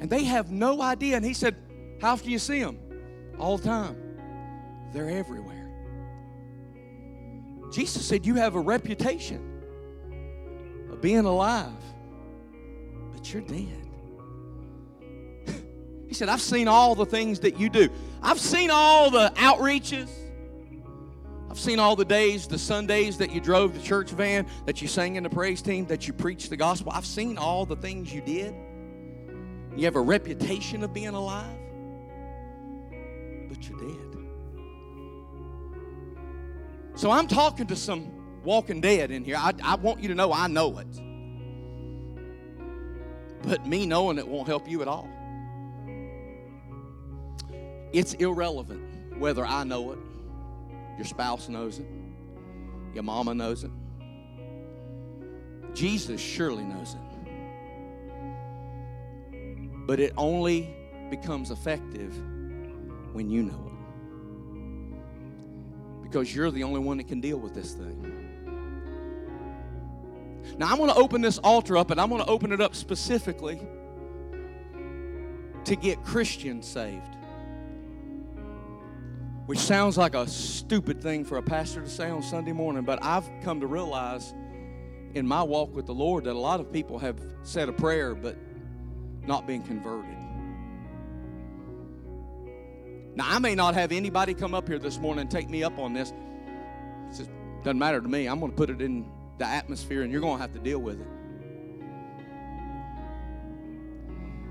And 0.00 0.08
they 0.08 0.24
have 0.24 0.50
no 0.50 0.80
idea. 0.80 1.16
And 1.16 1.24
he 1.24 1.34
said, 1.34 1.54
How 2.00 2.14
often 2.14 2.24
do 2.24 2.32
you 2.32 2.38
see 2.38 2.60
them? 2.60 2.78
All 3.38 3.58
the 3.58 3.64
time. 3.64 3.96
They're 4.92 5.10
everywhere. 5.10 5.70
Jesus 7.72 8.06
said, 8.06 8.24
You 8.24 8.36
have 8.36 8.54
a 8.54 8.60
reputation 8.60 9.60
of 10.90 11.00
being 11.00 11.24
alive, 11.24 11.72
but 13.12 13.32
you're 13.32 13.42
dead. 13.42 13.88
he 16.08 16.14
said, 16.14 16.28
I've 16.28 16.40
seen 16.40 16.68
all 16.68 16.94
the 16.94 17.06
things 17.06 17.40
that 17.40 17.58
you 17.58 17.68
do. 17.68 17.88
I've 18.22 18.38
seen 18.38 18.70
all 18.70 19.10
the 19.10 19.32
outreaches. 19.36 20.08
I've 21.50 21.58
seen 21.58 21.78
all 21.78 21.96
the 21.96 22.04
days, 22.04 22.46
the 22.46 22.58
Sundays 22.58 23.18
that 23.18 23.32
you 23.32 23.40
drove 23.40 23.74
the 23.74 23.80
church 23.80 24.10
van, 24.10 24.46
that 24.66 24.82
you 24.82 24.88
sang 24.88 25.16
in 25.16 25.22
the 25.22 25.30
praise 25.30 25.62
team, 25.62 25.86
that 25.86 26.06
you 26.06 26.12
preached 26.12 26.50
the 26.50 26.56
gospel. 26.56 26.92
I've 26.92 27.06
seen 27.06 27.38
all 27.38 27.66
the 27.66 27.76
things 27.76 28.12
you 28.12 28.20
did. 28.20 28.54
You 29.76 29.84
have 29.84 29.96
a 29.96 30.00
reputation 30.00 30.84
of 30.84 30.92
being 30.92 31.08
alive 31.08 31.58
but 33.54 33.68
you're 33.68 33.78
dead. 33.78 34.16
So 36.96 37.10
I'm 37.10 37.26
talking 37.26 37.66
to 37.68 37.76
some 37.76 38.10
walking 38.44 38.80
dead 38.80 39.10
in 39.10 39.24
here. 39.24 39.36
I, 39.36 39.52
I 39.62 39.76
want 39.76 40.00
you 40.00 40.08
to 40.08 40.14
know 40.14 40.32
I 40.32 40.46
know 40.46 40.78
it. 40.78 40.86
But 43.42 43.66
me 43.66 43.86
knowing 43.86 44.18
it 44.18 44.26
won't 44.26 44.48
help 44.48 44.68
you 44.68 44.82
at 44.82 44.88
all. 44.88 45.08
It's 47.92 48.14
irrelevant 48.14 49.18
whether 49.18 49.44
I 49.44 49.62
know 49.64 49.92
it, 49.92 49.98
your 50.96 51.04
spouse 51.04 51.48
knows 51.48 51.78
it, 51.78 51.86
your 52.92 53.04
mama 53.04 53.34
knows 53.34 53.62
it. 53.62 53.70
Jesus 55.74 56.20
surely 56.20 56.64
knows 56.64 56.94
it. 56.94 57.00
But 59.86 60.00
it 60.00 60.12
only 60.16 60.74
becomes 61.10 61.50
effective 61.50 62.18
when 63.14 63.30
you 63.30 63.44
know 63.44 63.70
it. 63.70 63.72
Because 66.02 66.34
you're 66.34 66.50
the 66.50 66.64
only 66.64 66.80
one 66.80 66.98
that 66.98 67.08
can 67.08 67.20
deal 67.20 67.38
with 67.38 67.54
this 67.54 67.72
thing. 67.72 68.10
Now, 70.58 70.70
I'm 70.70 70.76
going 70.76 70.90
to 70.90 70.96
open 70.96 71.22
this 71.22 71.38
altar 71.38 71.76
up, 71.76 71.90
and 71.90 72.00
I'm 72.00 72.10
going 72.10 72.22
to 72.22 72.28
open 72.28 72.52
it 72.52 72.60
up 72.60 72.74
specifically 72.74 73.60
to 75.64 75.76
get 75.76 76.02
Christians 76.04 76.68
saved. 76.68 77.16
Which 79.46 79.58
sounds 79.58 79.96
like 79.96 80.14
a 80.14 80.26
stupid 80.26 81.00
thing 81.00 81.24
for 81.24 81.38
a 81.38 81.42
pastor 81.42 81.82
to 81.82 81.88
say 81.88 82.10
on 82.10 82.22
Sunday 82.22 82.52
morning, 82.52 82.84
but 82.84 83.02
I've 83.02 83.28
come 83.42 83.60
to 83.60 83.66
realize 83.66 84.34
in 85.14 85.26
my 85.26 85.42
walk 85.42 85.74
with 85.74 85.86
the 85.86 85.94
Lord 85.94 86.24
that 86.24 86.32
a 86.32 86.38
lot 86.38 86.60
of 86.60 86.72
people 86.72 86.98
have 86.98 87.20
said 87.42 87.68
a 87.68 87.72
prayer 87.72 88.14
but 88.14 88.36
not 89.26 89.46
been 89.46 89.62
converted. 89.62 90.23
Now, 93.16 93.26
I 93.28 93.38
may 93.38 93.54
not 93.54 93.74
have 93.74 93.92
anybody 93.92 94.34
come 94.34 94.54
up 94.54 94.66
here 94.66 94.78
this 94.78 94.98
morning 94.98 95.22
and 95.22 95.30
take 95.30 95.48
me 95.48 95.62
up 95.62 95.78
on 95.78 95.92
this. 95.92 96.10
It 96.10 97.16
just 97.16 97.30
doesn't 97.62 97.78
matter 97.78 98.00
to 98.00 98.08
me. 98.08 98.26
I'm 98.26 98.40
going 98.40 98.50
to 98.50 98.56
put 98.56 98.70
it 98.70 98.82
in 98.82 99.08
the 99.38 99.46
atmosphere 99.46 100.02
and 100.02 100.12
you're 100.12 100.20
going 100.20 100.36
to 100.36 100.42
have 100.42 100.52
to 100.52 100.58
deal 100.58 100.80
with 100.80 101.00
it. 101.00 101.06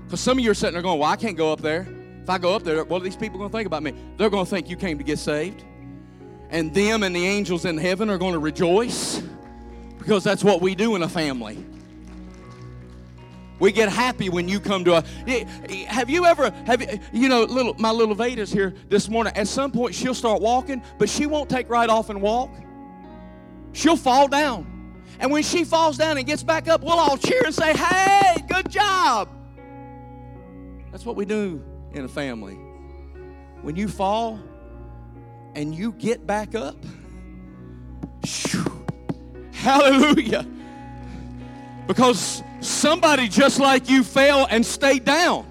Because 0.04 0.20
some 0.20 0.38
of 0.38 0.44
you 0.44 0.50
are 0.50 0.54
sitting 0.54 0.74
there 0.74 0.82
going, 0.82 0.98
Well, 0.98 1.10
I 1.10 1.16
can't 1.16 1.36
go 1.36 1.52
up 1.52 1.60
there. 1.60 1.86
If 2.22 2.30
I 2.30 2.38
go 2.38 2.54
up 2.54 2.62
there, 2.62 2.82
what 2.84 3.02
are 3.02 3.04
these 3.04 3.16
people 3.16 3.38
going 3.38 3.50
to 3.50 3.56
think 3.56 3.66
about 3.66 3.82
me? 3.82 3.94
They're 4.16 4.30
going 4.30 4.46
to 4.46 4.50
think 4.50 4.70
you 4.70 4.76
came 4.76 4.96
to 4.96 5.04
get 5.04 5.18
saved. 5.18 5.62
And 6.48 6.72
them 6.72 7.02
and 7.02 7.14
the 7.14 7.26
angels 7.26 7.64
in 7.64 7.76
heaven 7.76 8.08
are 8.08 8.16
going 8.16 8.32
to 8.32 8.38
rejoice 8.38 9.22
because 9.98 10.24
that's 10.24 10.44
what 10.44 10.62
we 10.62 10.74
do 10.74 10.94
in 10.94 11.02
a 11.02 11.08
family. 11.08 11.64
We 13.60 13.70
get 13.70 13.88
happy 13.88 14.28
when 14.28 14.48
you 14.48 14.58
come 14.58 14.84
to 14.84 14.96
a. 14.96 15.04
Have 15.86 16.10
you 16.10 16.24
ever 16.26 16.50
have 16.66 16.82
you, 16.82 16.98
you 17.12 17.28
know 17.28 17.44
little 17.44 17.74
my 17.78 17.90
little 17.90 18.14
Veda's 18.14 18.52
here 18.52 18.74
this 18.88 19.08
morning? 19.08 19.32
At 19.36 19.46
some 19.46 19.70
point 19.70 19.94
she'll 19.94 20.14
start 20.14 20.40
walking, 20.42 20.82
but 20.98 21.08
she 21.08 21.26
won't 21.26 21.48
take 21.48 21.70
right 21.70 21.88
off 21.88 22.10
and 22.10 22.20
walk. 22.20 22.50
She'll 23.72 23.96
fall 23.96 24.28
down, 24.28 25.02
and 25.20 25.30
when 25.30 25.42
she 25.42 25.64
falls 25.64 25.96
down 25.96 26.18
and 26.18 26.26
gets 26.26 26.42
back 26.42 26.68
up, 26.68 26.82
we'll 26.82 26.98
all 26.98 27.16
cheer 27.16 27.42
and 27.44 27.54
say, 27.54 27.76
"Hey, 27.76 28.36
good 28.48 28.70
job!" 28.70 29.28
That's 30.90 31.06
what 31.06 31.16
we 31.16 31.24
do 31.24 31.62
in 31.92 32.04
a 32.04 32.08
family. 32.08 32.58
When 33.62 33.76
you 33.76 33.88
fall 33.88 34.40
and 35.54 35.74
you 35.74 35.92
get 35.92 36.26
back 36.26 36.54
up, 36.56 36.76
hallelujah! 39.52 40.46
Because 41.86 42.42
somebody 42.64 43.28
just 43.28 43.60
like 43.60 43.88
you 43.88 44.02
fell 44.02 44.46
and 44.50 44.64
stayed 44.64 45.04
down. 45.04 45.46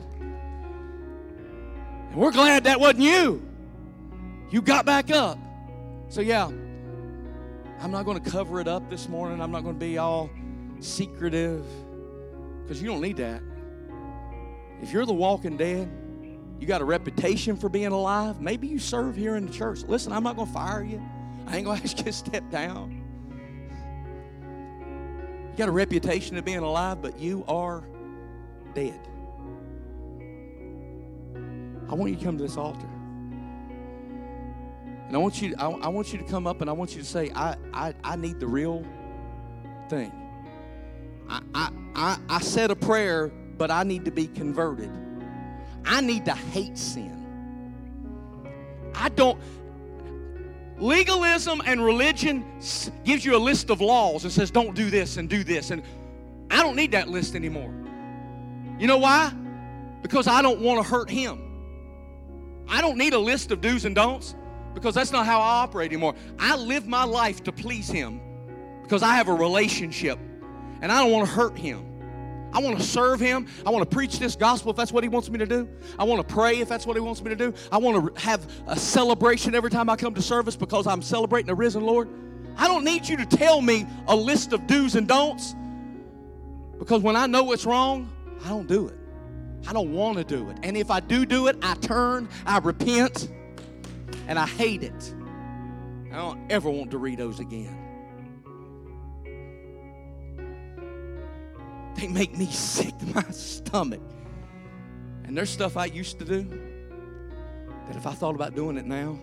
And 2.10 2.16
we're 2.16 2.32
glad 2.32 2.66
that 2.66 2.80
wasn't 2.80 3.04
you. 3.04 3.48
You 4.52 4.62
got 4.62 4.86
back 4.86 5.10
up. 5.10 5.38
So, 6.10 6.22
yeah, 6.22 6.46
I'm 6.46 7.92
not 7.92 8.06
going 8.06 8.22
to 8.22 8.30
cover 8.30 8.60
it 8.60 8.68
up 8.68 8.90
this 8.90 9.10
morning. 9.10 9.42
I'm 9.42 9.52
not 9.52 9.64
going 9.64 9.76
to 9.76 9.86
be 9.86 9.98
all 9.98 10.30
secretive 10.80 11.66
because 12.62 12.82
you 12.82 12.88
don't 12.88 13.02
need 13.02 13.18
that. 13.18 13.42
If 14.82 14.92
you're 14.92 15.06
the 15.06 15.14
walking 15.14 15.58
dead, 15.58 15.90
you 16.60 16.68
got 16.68 16.82
a 16.82 16.86
reputation 16.86 17.58
for 17.58 17.68
being 17.68 17.88
alive, 17.88 18.40
maybe 18.40 18.68
you 18.68 18.80
serve 18.80 19.16
here 19.16 19.36
in 19.36 19.46
the 19.46 19.52
church. 19.52 19.84
Listen, 19.84 20.14
I'm 20.14 20.24
not 20.24 20.36
going 20.36 20.48
to 20.48 20.54
fire 20.54 20.84
you. 20.84 21.02
I 21.48 21.58
ain't 21.58 21.66
going 21.66 21.78
to 21.82 21.84
ask 21.84 21.98
you 21.98 22.06
to 22.06 22.14
step 22.14 22.50
down. 22.50 23.03
You 25.54 25.58
got 25.58 25.70
a 25.70 25.72
reputation 25.72 26.36
of 26.36 26.46
being 26.46 26.58
alive, 26.58 27.00
but 27.00 27.20
you 27.20 27.46
are 27.48 27.84
dead. 28.74 29.00
I 31.88 31.94
want 31.94 32.10
you 32.10 32.18
to 32.18 32.24
come 32.26 32.38
to 32.38 32.44
this 32.44 32.58
altar. 32.58 32.90
And 35.06 35.16
I 35.16 35.20
want 35.20 35.40
you, 35.44 35.54
I, 35.60 35.68
I 35.68 35.88
want 35.90 36.12
you 36.12 36.18
to 36.18 36.26
come 36.26 36.48
up 36.48 36.62
and 36.62 36.72
I 36.72 36.74
want 36.74 36.96
you 36.96 37.04
to 37.04 37.08
say, 37.08 37.30
I, 37.36 37.56
I, 37.72 37.94
I 38.04 38.16
need 38.16 38.40
the 38.40 38.48
real 38.48 38.84
thing. 39.90 40.12
I, 41.30 41.42
I, 41.54 41.70
I, 41.94 42.18
I 42.30 42.40
said 42.40 42.72
a 42.72 42.76
prayer, 42.76 43.28
but 43.56 43.70
I 43.70 43.84
need 43.84 44.06
to 44.06 44.12
be 44.12 44.26
converted. 44.26 44.90
I 45.86 46.02
need 46.02 46.26
to 46.26 46.34
hate 46.34 46.80
sin. 46.80 47.20
I 48.96 49.10
don't. 49.10 49.40
Legalism 50.84 51.62
and 51.66 51.82
religion 51.82 52.44
gives 53.06 53.24
you 53.24 53.38
a 53.38 53.40
list 53.40 53.70
of 53.70 53.80
laws 53.80 54.26
and 54.26 54.34
says, 54.34 54.52
don't 54.52 54.76
do 54.76 54.90
this 54.90 55.16
and 55.16 55.30
do 55.30 55.42
this. 55.42 55.72
And 55.72 55.82
I 56.52 56.62
don't 56.62 56.76
need 56.76 56.92
that 56.92 57.08
list 57.08 57.36
anymore. 57.36 57.74
You 58.78 58.88
know 58.88 58.98
why? 58.98 59.32
Because 60.02 60.28
I 60.28 60.42
don't 60.42 60.60
want 60.60 60.84
to 60.84 60.92
hurt 60.92 61.10
him. 61.10 61.40
I 62.68 62.82
don't 62.82 62.98
need 62.98 63.14
a 63.14 63.18
list 63.18 63.50
of 63.54 63.62
do's 63.62 63.86
and 63.86 63.96
don'ts 63.96 64.36
because 64.74 64.94
that's 64.94 65.14
not 65.14 65.26
how 65.26 65.40
I 65.40 65.62
operate 65.62 65.90
anymore. 65.90 66.16
I 66.38 66.58
live 66.58 66.86
my 66.86 67.06
life 67.06 67.42
to 67.44 67.54
please 67.54 67.88
him 67.88 68.20
because 68.82 69.04
I 69.04 69.16
have 69.16 69.30
a 69.30 69.34
relationship 69.34 70.20
and 70.82 70.92
I 70.92 71.02
don't 71.02 71.14
want 71.14 71.26
to 71.30 71.34
hurt 71.34 71.58
him. 71.58 71.93
I 72.54 72.60
want 72.60 72.78
to 72.78 72.84
serve 72.84 73.20
him. 73.20 73.48
I 73.66 73.72
want 73.72 73.90
to 73.90 73.96
preach 73.96 74.20
this 74.20 74.36
gospel 74.36 74.72
if 74.72 74.78
that's 74.78 74.92
what 74.92 75.04
he 75.04 75.10
wants 75.10 75.30
me 75.30 75.40
to 75.40 75.46
do. 75.46 75.68
I 75.98 76.04
want 76.04 76.26
to 76.26 76.34
pray 76.34 76.60
if 76.60 76.70
that's 76.70 76.86
what 76.86 76.96
he 76.96 77.02
wants 77.02 77.22
me 77.22 77.30
to 77.30 77.36
do. 77.36 77.54
I 77.72 77.78
want 77.78 78.16
to 78.16 78.22
have 78.22 78.48
a 78.68 78.78
celebration 78.78 79.56
every 79.56 79.72
time 79.72 79.90
I 79.90 79.96
come 79.96 80.14
to 80.14 80.22
service 80.22 80.56
because 80.56 80.86
I'm 80.86 81.02
celebrating 81.02 81.48
the 81.48 81.56
risen 81.56 81.84
Lord. 81.84 82.10
I 82.56 82.68
don't 82.68 82.84
need 82.84 83.08
you 83.08 83.18
to 83.18 83.26
tell 83.26 83.62
me 83.62 83.88
a 84.08 84.16
list 84.16 84.54
of 84.54 84.68
do's 84.68 84.96
and 84.96 85.08
don'ts 85.08 85.56
because 86.78 87.02
when 87.02 87.16
I 87.16 87.26
know 87.26 87.44
what's 87.44 87.66
wrong, 87.66 88.12
I 88.46 88.50
don't 88.50 88.68
do 88.68 88.88
it. 88.88 88.98
I 89.68 89.74
don't 89.74 89.94
want 89.94 90.18
to 90.18 90.24
do 90.24 90.50
it. 90.50 90.58
And 90.64 90.78
if 90.78 90.92
I 90.92 91.00
do 91.00 91.26
do 91.26 91.48
it, 91.48 91.58
I 91.62 91.74
turn, 91.76 92.28
I 92.46 92.60
repent, 92.60 93.32
and 94.28 94.38
I 94.38 94.46
hate 94.46 94.84
it. 94.84 95.16
I 96.12 96.18
don't 96.18 96.52
ever 96.52 96.70
want 96.70 96.92
Doritos 96.92 97.40
again. 97.40 97.83
They 101.96 102.08
make 102.08 102.38
me 102.38 102.48
sick 102.48 102.98
to 103.00 103.06
my 103.08 103.24
stomach. 103.32 104.02
And 105.24 105.38
there's 105.38 105.50
stuff 105.50 105.78
I 105.78 105.86
used 105.86 106.20
to 106.20 106.26
do 106.26 106.44
that 107.88 107.96
if 107.96 108.08
I 108.08 108.14
thought 108.14 108.36
about 108.36 108.56
doing 108.56 108.78
it 108.78 108.86
now, 108.86 109.18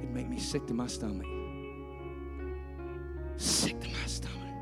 it'd 0.00 0.14
make 0.14 0.28
me 0.28 0.38
sick 0.38 0.66
to 0.66 0.74
my 0.74 0.86
stomach. 0.86 1.26
Sick 3.36 3.80
to 3.80 3.88
my 3.88 4.06
stomach. 4.06 4.54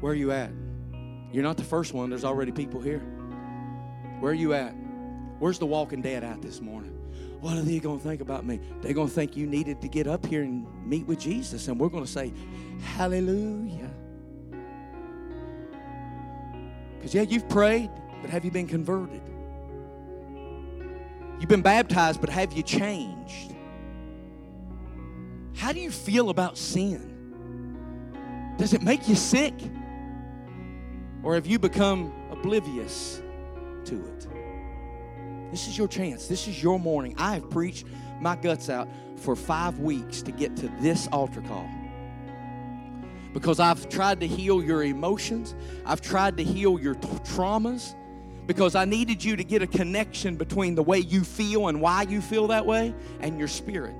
Where 0.00 0.12
are 0.12 0.16
you 0.16 0.32
at? 0.32 0.50
You're 1.32 1.44
not 1.44 1.56
the 1.56 1.64
first 1.64 1.94
one, 1.94 2.10
there's 2.10 2.24
already 2.24 2.52
people 2.52 2.80
here. 2.80 3.00
Where 4.18 4.32
are 4.32 4.34
you 4.34 4.52
at? 4.52 4.74
Where's 5.38 5.58
the 5.58 5.66
walking 5.66 6.02
dead 6.02 6.24
at 6.24 6.42
this 6.42 6.60
morning? 6.60 6.96
What 7.40 7.56
are 7.56 7.62
they 7.62 7.78
going 7.78 7.98
to 7.98 8.04
think 8.04 8.20
about 8.20 8.44
me? 8.44 8.60
They're 8.82 8.92
going 8.92 9.08
to 9.08 9.14
think 9.14 9.36
you 9.36 9.46
needed 9.46 9.80
to 9.80 9.88
get 9.88 10.06
up 10.06 10.26
here 10.26 10.42
and 10.42 10.66
meet 10.86 11.06
with 11.06 11.18
Jesus, 11.18 11.68
and 11.68 11.80
we're 11.80 11.88
going 11.88 12.04
to 12.04 12.10
say, 12.10 12.32
Hallelujah. 12.96 13.90
Because, 17.00 17.14
yeah, 17.14 17.22
you've 17.22 17.48
prayed, 17.48 17.90
but 18.20 18.28
have 18.28 18.44
you 18.44 18.50
been 18.50 18.66
converted? 18.66 19.22
You've 21.38 21.48
been 21.48 21.62
baptized, 21.62 22.20
but 22.20 22.28
have 22.28 22.52
you 22.52 22.62
changed? 22.62 23.54
How 25.56 25.72
do 25.72 25.80
you 25.80 25.90
feel 25.90 26.28
about 26.28 26.58
sin? 26.58 28.54
Does 28.58 28.74
it 28.74 28.82
make 28.82 29.08
you 29.08 29.14
sick? 29.14 29.54
Or 31.22 31.34
have 31.34 31.46
you 31.46 31.58
become 31.58 32.12
oblivious 32.30 33.22
to 33.86 33.94
it? 33.94 34.26
This 35.50 35.68
is 35.68 35.78
your 35.78 35.88
chance. 35.88 36.26
This 36.26 36.46
is 36.46 36.62
your 36.62 36.78
morning. 36.78 37.14
I 37.16 37.32
have 37.32 37.48
preached 37.48 37.86
my 38.20 38.36
guts 38.36 38.68
out 38.68 38.88
for 39.16 39.34
five 39.34 39.78
weeks 39.78 40.20
to 40.20 40.32
get 40.32 40.54
to 40.56 40.68
this 40.80 41.08
altar 41.08 41.40
call 41.40 41.66
because 43.32 43.60
I've 43.60 43.88
tried 43.88 44.20
to 44.20 44.26
heal 44.26 44.62
your 44.62 44.82
emotions, 44.82 45.54
I've 45.86 46.00
tried 46.00 46.36
to 46.38 46.44
heal 46.44 46.78
your 46.80 46.94
t- 46.94 47.08
traumas. 47.24 47.94
Because 48.46 48.74
I 48.74 48.84
needed 48.84 49.22
you 49.22 49.36
to 49.36 49.44
get 49.44 49.62
a 49.62 49.66
connection 49.66 50.34
between 50.34 50.74
the 50.74 50.82
way 50.82 50.98
you 50.98 51.22
feel 51.22 51.68
and 51.68 51.80
why 51.80 52.02
you 52.02 52.20
feel 52.20 52.48
that 52.48 52.66
way 52.66 52.92
and 53.20 53.38
your 53.38 53.46
spirit. 53.46 53.94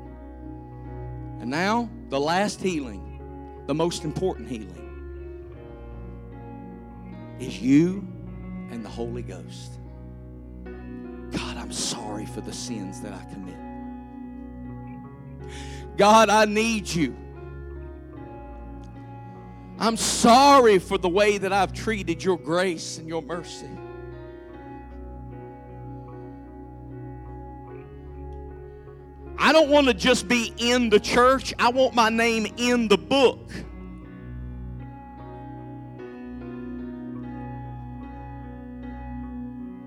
And 1.39 1.49
now, 1.49 1.89
the 2.09 2.19
last 2.19 2.61
healing, 2.61 3.63
the 3.67 3.75
most 3.75 4.03
important 4.03 4.49
healing, 4.49 4.81
is 7.39 7.63
you 7.63 8.05
and 8.71 8.85
the 8.85 8.89
Holy 8.89 9.23
Ghost. 9.23 9.79
God, 10.65 11.57
I'm 11.57 11.71
sorry 11.71 12.27
for 12.27 12.41
the 12.41 12.53
sins 12.53 13.01
that 13.03 13.13
I 13.13 13.25
commit. 13.33 13.55
God, 15.97 16.29
I 16.29 16.45
need 16.45 16.89
you. 16.89 17.17
I'm 19.81 19.97
sorry 19.97 20.79
for 20.79 20.99
the 20.99 21.09
way 21.09 21.39
that 21.39 21.55
I've 21.55 21.73
treated 21.73 22.23
your 22.23 22.37
grace 22.37 22.99
and 22.99 23.09
your 23.09 23.23
mercy. 23.23 23.71
I 29.39 29.53
don't 29.53 29.71
want 29.71 29.87
to 29.87 29.95
just 29.95 30.29
be 30.29 30.53
in 30.59 30.91
the 30.91 31.01
church, 31.01 31.55
I 31.59 31.71
want 31.71 31.95
my 31.95 32.11
name 32.11 32.47
in 32.59 32.89
the 32.89 32.99
book. 32.99 33.51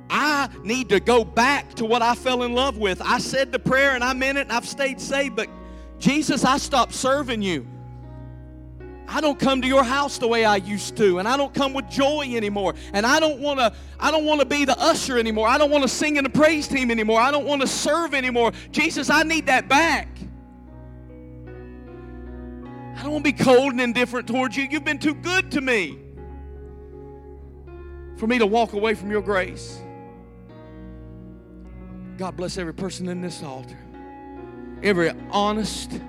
I 0.10 0.50
need 0.64 0.90
to 0.90 1.00
go 1.00 1.24
back 1.24 1.76
to 1.76 1.86
what 1.86 2.02
I 2.02 2.16
fell 2.16 2.42
in 2.42 2.54
love 2.54 2.78
with. 2.78 3.00
I 3.00 3.20
said 3.20 3.52
the 3.52 3.60
prayer 3.60 3.94
and 3.94 4.04
I 4.04 4.14
meant 4.14 4.40
it 4.40 4.42
and 4.42 4.52
I've 4.52 4.68
stayed 4.68 5.00
saved, 5.00 5.36
but 5.36 5.50
Jesus, 6.00 6.44
I 6.44 6.58
stopped 6.58 6.94
serving 6.94 7.44
you. 7.44 7.68
I 9.08 9.22
don't 9.22 9.40
come 9.40 9.62
to 9.62 9.68
your 9.68 9.84
house 9.84 10.18
the 10.18 10.28
way 10.28 10.46
I 10.46 10.56
used 10.58 10.96
to, 10.98 11.20
and 11.20 11.28
I 11.28 11.38
don't 11.38 11.54
come 11.54 11.74
with 11.74 11.90
joy 11.90 12.34
anymore. 12.36 12.74
And 12.94 13.06
I 13.06 13.20
don't 13.20 13.40
want 13.40 13.60
to 13.60 13.74
I 14.00 14.12
don't 14.12 14.26
want 14.26 14.40
to 14.40 14.46
be 14.46 14.66
the 14.66 14.80
usher 14.80 15.18
anymore. 15.18 15.48
I 15.48 15.58
don't 15.58 15.72
want 15.72 15.84
to 15.84 15.88
sing 15.88 16.18
in 16.18 16.24
the 16.24 16.30
praise 16.30 16.68
team 16.68 16.90
anymore. 16.92 17.20
I 17.20 17.32
don't 17.32 17.46
want 17.46 17.62
to 17.62 17.68
serve 17.68 18.14
anymore. 18.14 18.52
Jesus, 18.72 19.10
I 19.10 19.24
need 19.24 19.48
that 19.48 19.68
back. 19.68 20.08
I 22.96 23.04
don't 23.04 23.12
want 23.12 23.26
to 23.26 23.34
be 23.34 23.44
cold 23.44 23.72
and 23.72 23.82
indifferent 23.82 24.28
towards 24.28 24.56
you. 24.56 24.64
You've 24.64 24.86
been 24.86 25.00
too 25.00 25.16
good 25.16 25.52
to 25.52 25.62
me 25.62 26.00
for 28.18 28.28
me 28.28 28.38
to 28.40 28.46
walk 28.46 28.74
away 28.74 28.94
from 28.94 29.12
your 29.12 29.22
grace. 29.22 29.80
God 32.18 32.38
bless 32.38 32.58
every 32.58 32.74
person 32.74 33.10
in 33.10 33.22
this 33.22 33.44
altar. 33.44 33.78
Every 34.82 35.12
honest 35.32 36.00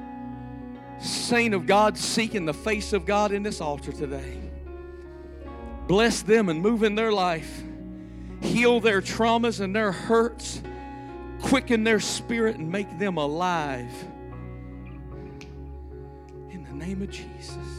saint 1.01 1.55
of 1.55 1.67
God 1.67 1.99
seeking 1.99 2.45
the 2.47 2.55
face 2.55 2.93
of 2.93 3.07
God 3.07 3.33
in 3.33 3.43
this 3.43 3.61
altar 3.61 3.93
today. 3.93 4.41
Bless 5.87 6.23
them 6.23 6.49
and 6.49 6.61
move 6.63 6.83
in 6.83 6.95
their 6.95 7.13
life. 7.13 7.63
Heal 8.41 8.81
their 8.81 9.01
traumas 9.01 9.61
and 9.61 9.75
their 9.75 9.93
hurts. 9.93 10.63
Quicken 11.43 11.85
their 11.85 12.01
spirit 12.01 12.57
and 12.57 12.71
make 12.71 12.99
them 12.99 13.19
alive. 13.19 13.93
In 16.51 16.65
the 16.65 16.73
name 16.73 17.03
of 17.03 17.11
Jesus. 17.11 17.74